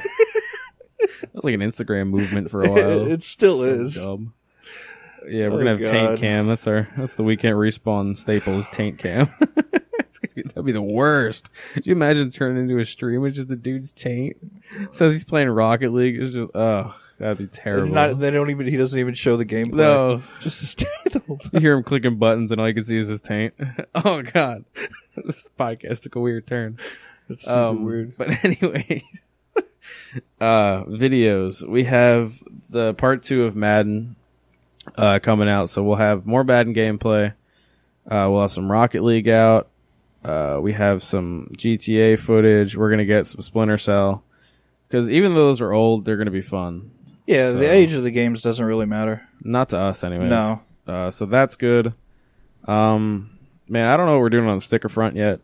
was 1.34 1.44
like 1.44 1.54
an 1.54 1.60
Instagram 1.60 2.08
movement 2.08 2.50
for 2.50 2.62
a 2.62 2.70
while. 2.70 3.06
it 3.10 3.22
still 3.22 3.58
So 3.58 3.64
is. 3.70 3.94
dumb. 4.04 4.34
Yeah, 5.28 5.48
we're 5.48 5.54
Oh, 5.54 5.58
gonna 5.64 5.78
have 5.78 5.90
taint 5.90 6.18
cam. 6.20 6.46
That's 6.46 6.66
our 6.66 6.86
that's 6.96 7.16
the 7.16 7.22
We 7.24 7.36
Can't 7.36 7.56
Respawn 7.56 8.16
staple 8.16 8.58
is 8.58 8.68
taint 8.68 8.98
cam. 8.98 9.28
it's 10.16 10.34
gonna 10.34 10.34
be, 10.34 10.42
that'd 10.42 10.64
be 10.64 10.72
the 10.72 10.82
worst. 10.82 11.50
Could 11.74 11.86
you 11.86 11.92
imagine 11.92 12.30
turning 12.30 12.62
into 12.64 12.78
a 12.78 12.84
stream 12.84 13.20
with 13.20 13.34
just 13.34 13.48
the 13.48 13.56
dude's 13.56 13.92
taint? 13.92 14.36
Says 14.92 15.12
he's 15.12 15.24
playing 15.24 15.48
Rocket 15.50 15.92
League. 15.92 16.20
It's 16.20 16.32
just 16.34 16.50
oh, 16.54 16.94
that'd 17.18 17.38
be 17.38 17.46
terrible. 17.46 17.92
Not, 17.92 18.18
they 18.18 18.30
don't 18.30 18.50
even. 18.50 18.66
He 18.66 18.76
doesn't 18.76 18.98
even 18.98 19.14
show 19.14 19.36
the 19.36 19.44
gameplay. 19.46 19.74
no, 19.74 20.22
just 20.40 20.60
to 20.60 20.66
stay 20.66 20.86
the 21.10 21.18
whole 21.20 21.38
time. 21.38 21.50
you 21.54 21.60
hear 21.60 21.76
him 21.76 21.82
clicking 21.82 22.16
buttons, 22.16 22.52
and 22.52 22.60
all 22.60 22.68
you 22.68 22.74
can 22.74 22.84
see 22.84 22.96
is 22.96 23.08
his 23.08 23.20
taint. 23.20 23.54
oh 23.94 24.22
god, 24.22 24.64
this 25.16 25.48
podcast 25.58 26.02
took 26.02 26.14
a 26.16 26.20
weird 26.20 26.46
turn. 26.46 26.78
It's 27.28 27.44
super 27.44 27.58
Um, 27.58 27.84
weird. 27.84 28.16
But 28.16 28.44
anyways, 28.44 29.30
uh, 30.40 30.84
videos. 30.84 31.66
We 31.66 31.84
have 31.84 32.34
the 32.70 32.94
part 32.94 33.22
two 33.22 33.44
of 33.44 33.56
Madden 33.56 34.16
uh, 34.96 35.18
coming 35.22 35.48
out, 35.48 35.70
so 35.70 35.82
we'll 35.82 35.96
have 35.96 36.26
more 36.26 36.44
Madden 36.44 36.74
gameplay. 36.74 37.32
Uh, 38.06 38.28
we'll 38.30 38.42
have 38.42 38.50
some 38.50 38.70
Rocket 38.70 39.02
League 39.02 39.28
out. 39.28 39.68
Uh, 40.24 40.58
we 40.60 40.72
have 40.72 41.02
some 41.02 41.48
GTA 41.56 42.18
footage. 42.18 42.76
We're 42.76 42.90
gonna 42.90 43.04
get 43.04 43.26
some 43.26 43.40
Splinter 43.42 43.78
Cell 43.78 44.24
because 44.88 45.10
even 45.10 45.34
though 45.34 45.46
those 45.46 45.60
are 45.60 45.72
old, 45.72 46.04
they're 46.04 46.16
gonna 46.16 46.30
be 46.30 46.40
fun. 46.42 46.90
Yeah, 47.26 47.52
so- 47.52 47.58
the 47.58 47.70
age 47.70 47.92
of 47.92 48.02
the 48.02 48.10
games 48.10 48.42
doesn't 48.42 48.64
really 48.64 48.86
matter. 48.86 49.26
Not 49.42 49.70
to 49.70 49.78
us, 49.78 50.02
anyways. 50.04 50.30
No. 50.30 50.62
Uh, 50.86 51.10
so 51.10 51.26
that's 51.26 51.56
good. 51.56 51.94
Um, 52.66 53.38
man, 53.68 53.90
I 53.90 53.96
don't 53.96 54.06
know 54.06 54.12
what 54.12 54.20
we're 54.20 54.30
doing 54.30 54.48
on 54.48 54.56
the 54.56 54.60
sticker 54.62 54.88
front 54.88 55.16
yet. 55.16 55.40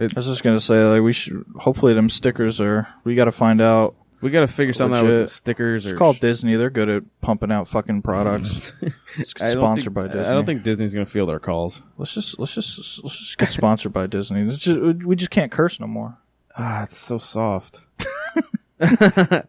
It's 0.00 0.16
I 0.16 0.20
was 0.20 0.26
just 0.28 0.44
gonna 0.44 0.60
say 0.60 0.82
like 0.84 1.02
we 1.02 1.12
should. 1.12 1.44
Hopefully, 1.56 1.92
them 1.94 2.08
stickers 2.08 2.60
are. 2.60 2.88
We 3.04 3.14
got 3.16 3.24
to 3.26 3.32
find 3.32 3.60
out. 3.60 3.94
We 4.20 4.30
got 4.30 4.40
to 4.40 4.48
figure 4.48 4.72
something 4.72 4.98
out 4.98 5.04
with 5.04 5.14
the 5.14 5.20
Legit. 5.20 5.28
stickers. 5.30 5.86
It's 5.86 5.92
or 5.94 5.96
called 5.96 6.18
Disney. 6.20 6.56
They're 6.56 6.70
good 6.70 6.88
at 6.88 7.02
pumping 7.20 7.52
out 7.52 7.68
fucking 7.68 8.02
products. 8.02 8.72
It's 9.16 9.34
I 9.40 9.52
don't 9.54 9.60
sponsored 9.60 9.84
think- 9.84 9.94
by 9.94 10.06
Disney. 10.08 10.24
I 10.24 10.30
don't 10.30 10.44
think 10.46 10.62
Disney's 10.62 10.92
gonna 10.94 11.06
field 11.06 11.30
our 11.30 11.38
calls. 11.38 11.82
Let's 11.96 12.14
just 12.14 12.38
let's 12.38 12.54
just 12.54 13.02
let's 13.04 13.18
just 13.18 13.38
get 13.38 13.48
sponsored 13.48 13.92
by 13.92 14.06
Disney. 14.06 14.42
It's 14.42 14.58
just, 14.58 14.78
we 15.04 15.16
just 15.16 15.30
can't 15.30 15.52
curse 15.52 15.78
no 15.80 15.86
more. 15.86 16.18
Ah, 16.56 16.82
it's 16.82 16.96
so 16.96 17.18
soft. 17.18 17.80
uh, 18.80 19.42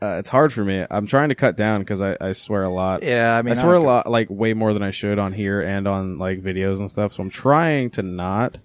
it's 0.00 0.28
hard 0.30 0.52
for 0.52 0.64
me. 0.64 0.86
I'm 0.90 1.06
trying 1.06 1.30
to 1.30 1.34
cut 1.34 1.56
down 1.56 1.80
because 1.80 2.00
I, 2.00 2.16
I 2.20 2.32
swear 2.32 2.62
a 2.64 2.68
lot. 2.70 3.02
Yeah, 3.02 3.36
I 3.36 3.42
mean, 3.42 3.52
I 3.52 3.54
swear 3.54 3.74
a 3.74 3.80
lot, 3.80 4.08
like 4.10 4.28
way 4.30 4.54
more 4.54 4.72
than 4.72 4.82
I 4.82 4.90
should 4.90 5.18
on 5.18 5.32
here 5.32 5.60
and 5.60 5.88
on 5.88 6.18
like 6.18 6.40
videos 6.40 6.78
and 6.78 6.90
stuff. 6.90 7.12
So 7.12 7.22
I'm 7.22 7.30
trying 7.30 7.90
to 7.90 8.02
not. 8.02 8.58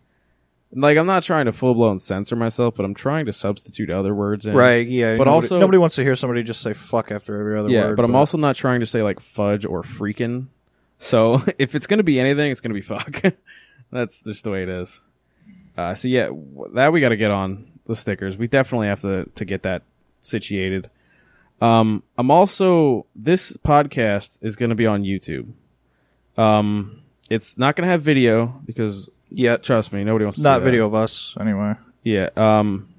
Like 0.76 0.98
I'm 0.98 1.06
not 1.06 1.24
trying 1.24 1.46
to 1.46 1.52
full 1.52 1.74
blown 1.76 2.00
censor 2.00 2.36
myself, 2.36 2.76
but 2.76 2.84
I'm 2.86 2.94
trying 2.96 3.26
to 3.28 3.34
substitute 3.34 3.90
other 3.90 4.14
words 4.16 4.46
in. 4.46 4.56
Right, 4.56 4.88
yeah. 4.88 5.12
But 5.18 5.26
nobody, 5.26 5.30
also- 5.36 5.60
nobody 5.60 5.78
wants 5.78 5.96
to 5.98 6.04
hear 6.04 6.16
somebody 6.16 6.42
just 6.44 6.62
say 6.62 6.74
fuck 6.74 7.12
after 7.12 7.40
every 7.40 7.60
other 7.60 7.70
Yeah, 7.70 7.88
word. 7.90 7.96
but 7.96 8.06
I'm 8.06 8.16
also 8.16 8.38
not 8.38 8.56
trying 8.56 8.80
to 8.80 8.86
say 8.86 9.04
like 9.04 9.20
fudge 9.20 9.66
or 9.66 9.82
freaking. 9.84 10.48
So 10.98 11.42
if 11.60 11.76
it's 11.76 11.86
gonna 11.88 12.04
be 12.04 12.20
anything, 12.20 12.52
it's 12.52 12.62
gonna 12.62 12.74
be 12.74 12.82
fuck. 12.82 13.22
That's 13.92 14.22
just 14.22 14.44
the 14.44 14.50
way 14.52 14.64
it 14.64 14.70
is. 14.70 15.00
Uh, 15.78 15.94
so 15.94 16.08
yeah, 16.08 16.30
that 16.74 16.92
we 16.94 17.02
got 17.02 17.10
to 17.10 17.18
get 17.18 17.32
on 17.32 17.72
the 17.86 17.96
stickers. 17.96 18.38
We 18.38 18.48
definitely 18.48 18.88
have 18.88 19.02
to 19.02 19.30
to 19.36 19.46
get 19.46 19.64
that 19.64 19.84
situated. 20.22 20.90
Um, 21.62 22.04
I'm 22.18 22.32
also 22.32 23.06
this 23.16 23.56
podcast 23.58 24.40
is 24.42 24.56
gonna 24.56 24.76
be 24.76 24.88
on 24.88 25.04
YouTube. 25.04 25.52
Um, 26.38 27.02
it's 27.30 27.58
not 27.58 27.76
gonna 27.76 27.90
have 27.90 28.02
video 28.02 28.62
because 28.66 29.10
yet. 29.34 29.64
trust 29.64 29.92
me, 29.94 30.04
nobody 30.04 30.26
wants 30.26 30.38
to 30.38 30.42
see 30.42 30.48
Not 30.50 30.60
that. 30.60 30.66
video 30.66 30.86
of 30.88 30.94
us 30.94 31.36
anyway. 31.40 31.74
Yeah. 32.04 32.30
Um, 32.36 32.90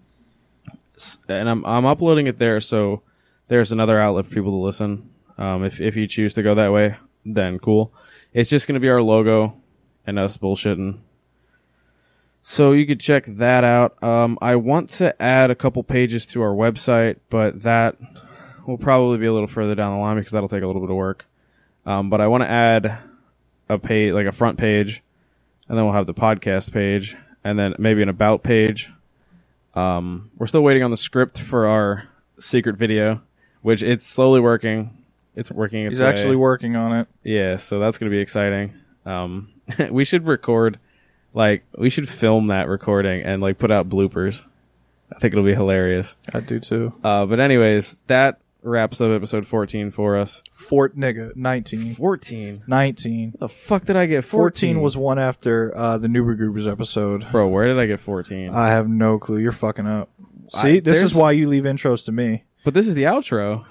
s- 0.97 1.19
and 1.29 1.49
I'm 1.49 1.65
I'm 1.65 1.87
uploading 1.87 2.27
it 2.27 2.39
there, 2.39 2.61
so 2.61 3.03
there's 3.49 3.73
another 3.73 3.99
outlet 4.01 4.27
for 4.27 4.35
people 4.35 4.51
to 4.53 4.57
listen. 4.65 5.11
Um, 5.39 5.65
if 5.65 5.81
if 5.81 5.97
you 5.97 6.07
choose 6.07 6.35
to 6.35 6.43
go 6.43 6.55
that 6.55 6.73
way, 6.73 6.97
then 7.25 7.59
cool. 7.59 7.93
It's 8.33 8.51
just 8.51 8.67
gonna 8.67 8.81
be 8.81 8.89
our 8.89 9.03
logo 9.03 9.55
and 10.07 10.19
us 10.19 10.37
bullshitting. 10.39 10.99
So 12.43 12.73
you 12.73 12.87
could 12.87 13.01
check 13.01 13.25
that 13.27 13.65
out. 13.65 14.03
Um, 14.03 14.39
I 14.43 14.57
want 14.57 14.91
to 14.91 15.21
add 15.21 15.51
a 15.51 15.55
couple 15.55 15.83
pages 15.83 16.27
to 16.27 16.43
our 16.43 16.55
website, 16.55 17.17
but 17.31 17.63
that 17.63 17.97
will 18.67 18.77
probably 18.77 19.17
be 19.19 19.27
a 19.27 19.33
little 19.33 19.47
further 19.49 19.75
down 19.75 19.95
the 19.95 19.99
line 20.01 20.17
because 20.17 20.33
that'll 20.33 20.49
take 20.49 20.63
a 20.63 20.67
little 20.67 20.83
bit 20.83 20.91
of 20.91 20.97
work. 20.97 21.25
Um, 21.87 22.11
but 22.11 22.21
I 22.21 22.27
want 22.27 22.43
to 22.43 22.51
add 22.51 22.99
a 23.69 23.79
page, 23.79 24.13
like 24.13 24.27
a 24.27 24.33
front 24.33 24.59
page, 24.59 25.03
and 25.69 25.77
then 25.79 25.85
we'll 25.85 25.95
have 25.95 26.07
the 26.07 26.15
podcast 26.15 26.73
page, 26.73 27.17
and 27.43 27.59
then 27.59 27.75
maybe 27.79 28.03
an 28.03 28.09
about 28.09 28.43
page. 28.43 28.91
Um, 29.75 30.31
we're 30.37 30.47
still 30.47 30.63
waiting 30.63 30.83
on 30.83 30.91
the 30.91 30.97
script 30.97 31.41
for 31.41 31.67
our 31.67 32.05
secret 32.39 32.77
video, 32.77 33.23
which 33.63 33.83
it's 33.83 34.07
slowly 34.07 34.41
working. 34.41 34.97
It's 35.35 35.51
working. 35.51 35.87
Its 35.87 35.95
He's 35.95 36.01
way. 36.01 36.07
actually 36.07 36.37
working 36.37 36.77
on 36.77 37.01
it. 37.01 37.09
yeah. 37.25 37.57
So 37.57 37.81
that's 37.81 37.99
gonna 37.99 38.11
be 38.11 38.21
exciting. 38.21 38.73
Um, 39.05 39.49
we 39.91 40.05
should 40.05 40.27
record, 40.27 40.79
like, 41.33 41.65
we 41.77 41.91
should 41.91 42.09
film 42.09 42.47
that 42.49 42.69
recording 42.69 43.23
and 43.23 43.43
like 43.43 43.59
put 43.59 43.71
out 43.71 43.89
bloopers. 43.89 44.47
I 45.15 45.19
think 45.19 45.35
it'll 45.35 45.45
be 45.45 45.55
hilarious. 45.55 46.17
I 46.33 46.41
do 46.41 46.59
too. 46.61 46.93
Uh, 47.05 47.27
but 47.27 47.39
anyways, 47.41 47.97
that 48.07 48.41
wraps 48.65 49.01
up 49.01 49.11
episode 49.11 49.47
14 49.47 49.91
for 49.91 50.17
us. 50.19 50.43
Fort 50.53 50.97
nigga, 50.97 51.35
19. 51.37 51.95
14. 51.95 52.63
19. 52.67 53.35
The 53.39 53.49
fuck 53.49 53.85
did 53.85 53.97
I 53.97 54.07
get 54.07 54.25
14? 54.25 54.75
14 54.77 54.81
was 54.83 54.97
one 54.97 55.19
after 55.19 55.77
uh, 55.77 55.99
the 55.99 56.09
Newber 56.09 56.39
Groupers 56.39 56.71
episode. 56.71 57.31
Bro, 57.31 57.49
where 57.49 57.67
did 57.67 57.79
I 57.79 57.87
get 57.87 58.01
14? 58.01 58.51
I 58.55 58.69
have 58.71 58.89
no 58.89 59.19
clue. 59.19 59.39
You're 59.39 59.53
fucking 59.53 59.87
up. 59.87 60.09
I- 60.55 60.59
See, 60.63 60.81
this 60.81 60.97
there's- 60.99 61.11
is 61.13 61.15
why 61.17 61.33
you 61.33 61.49
leave 61.49 61.65
intros 61.65 62.05
to 62.07 62.13
me. 62.13 62.45
But 62.65 62.73
this 62.73 62.89
is 62.89 62.95
the 62.95 63.03
outro. 63.03 63.65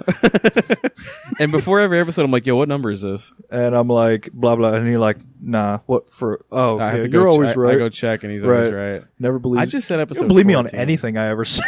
and 1.39 1.51
before 1.51 1.79
every 1.79 1.99
episode, 1.99 2.23
I'm 2.25 2.31
like, 2.31 2.45
yo, 2.45 2.55
what 2.55 2.67
number 2.69 2.91
is 2.91 3.01
this? 3.01 3.33
And 3.49 3.75
I'm 3.75 3.87
like, 3.87 4.29
blah, 4.31 4.55
blah. 4.55 4.73
And 4.73 4.87
you're 4.87 4.99
like, 4.99 5.17
nah, 5.41 5.79
what 5.87 6.11
for? 6.11 6.45
Oh, 6.51 6.77
I 6.79 6.85
have 6.89 6.97
yeah, 6.97 7.01
to 7.03 7.07
go 7.09 7.19
you're 7.19 7.27
always 7.27 7.55
right. 7.57 7.73
I 7.73 7.77
go 7.77 7.89
check 7.89 8.23
and 8.23 8.31
he's 8.31 8.43
always 8.43 8.71
Right. 8.71 8.93
right. 8.93 9.03
Never 9.19 9.39
believe 9.39 9.61
I 9.61 9.65
just 9.65 9.87
said 9.87 9.95
You 9.95 10.01
episode 10.03 10.21
don't 10.21 10.27
believe 10.29 10.45
me 10.45 10.53
on 10.53 10.67
anything 10.67 11.17
I 11.17 11.29
ever 11.29 11.43
say. 11.45 11.63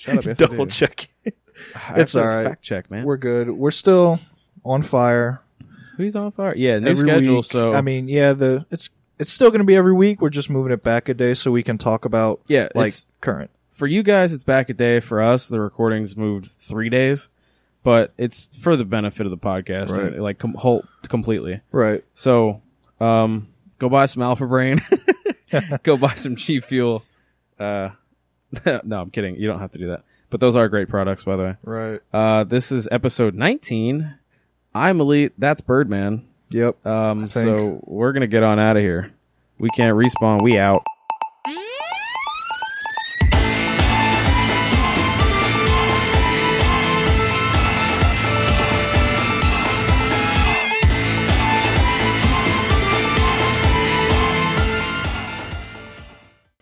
Shut 0.00 0.18
up, 0.18 0.24
yes, 0.26 0.38
Double 0.38 0.64
do. 0.64 0.70
check 0.70 1.06
it. 1.24 1.36
It's 1.94 2.14
all 2.16 2.26
right. 2.26 2.44
Fact 2.44 2.62
check, 2.62 2.90
man. 2.90 3.04
We're 3.04 3.16
good. 3.16 3.50
We're 3.50 3.70
still 3.70 4.18
on 4.64 4.82
fire. 4.82 5.42
Who's 5.96 6.16
on 6.16 6.32
fire? 6.32 6.54
Yeah, 6.56 6.78
new 6.80 6.90
every 6.90 7.08
schedule. 7.08 7.36
week. 7.36 7.44
So 7.44 7.72
I 7.74 7.80
mean, 7.80 8.08
yeah, 8.08 8.32
the 8.32 8.66
it's 8.70 8.90
it's 9.18 9.32
still 9.32 9.50
going 9.50 9.60
to 9.60 9.64
be 9.64 9.76
every 9.76 9.94
week. 9.94 10.20
We're 10.20 10.30
just 10.30 10.50
moving 10.50 10.72
it 10.72 10.82
back 10.82 11.08
a 11.08 11.14
day 11.14 11.34
so 11.34 11.50
we 11.50 11.62
can 11.62 11.78
talk 11.78 12.04
about 12.04 12.40
yeah, 12.48 12.68
like 12.74 12.92
current. 13.20 13.50
For 13.76 13.86
you 13.86 14.02
guys, 14.02 14.32
it's 14.32 14.42
back 14.44 14.68
a 14.70 14.74
day. 14.74 15.00
For 15.00 15.20
us, 15.20 15.48
the 15.48 15.60
recordings 15.60 16.16
moved 16.16 16.50
three 16.50 16.88
days, 16.88 17.28
but 17.82 18.12
it's 18.16 18.48
for 18.58 18.74
the 18.74 18.84
benefit 18.84 19.26
of 19.26 19.30
the 19.30 19.36
podcast, 19.38 19.90
Right. 19.90 20.14
and, 20.14 20.22
like 20.22 20.38
com- 20.38 20.54
whole 20.54 20.84
completely. 21.08 21.60
Right. 21.70 22.02
So, 22.14 22.62
um, 23.00 23.48
go 23.78 23.88
buy 23.88 24.06
some 24.06 24.22
Alpha 24.22 24.46
Brain. 24.46 24.80
go 25.82 25.96
buy 25.96 26.14
some 26.14 26.36
cheap 26.36 26.64
fuel. 26.64 27.04
Uh, 27.58 27.90
no, 28.84 29.00
I'm 29.00 29.10
kidding. 29.10 29.36
You 29.36 29.46
don't 29.46 29.60
have 29.60 29.72
to 29.72 29.78
do 29.78 29.88
that. 29.88 30.02
But 30.30 30.40
those 30.40 30.56
are 30.56 30.68
great 30.68 30.88
products, 30.88 31.24
by 31.24 31.36
the 31.36 31.42
way. 31.42 31.56
Right. 31.62 32.00
Uh, 32.12 32.44
this 32.44 32.72
is 32.72 32.88
episode 32.90 33.34
19. 33.34 34.14
I'm 34.74 35.00
Elite. 35.00 35.32
That's 35.38 35.60
Birdman. 35.60 36.26
Yep. 36.50 36.84
Um, 36.86 37.26
think. 37.26 37.30
so 37.46 37.80
we're 37.84 38.12
gonna 38.12 38.26
get 38.26 38.42
on 38.42 38.58
out 38.58 38.76
of 38.76 38.82
here. 38.82 39.12
We 39.58 39.68
can't 39.70 39.96
respawn. 39.96 40.42
We 40.42 40.58
out. 40.58 40.82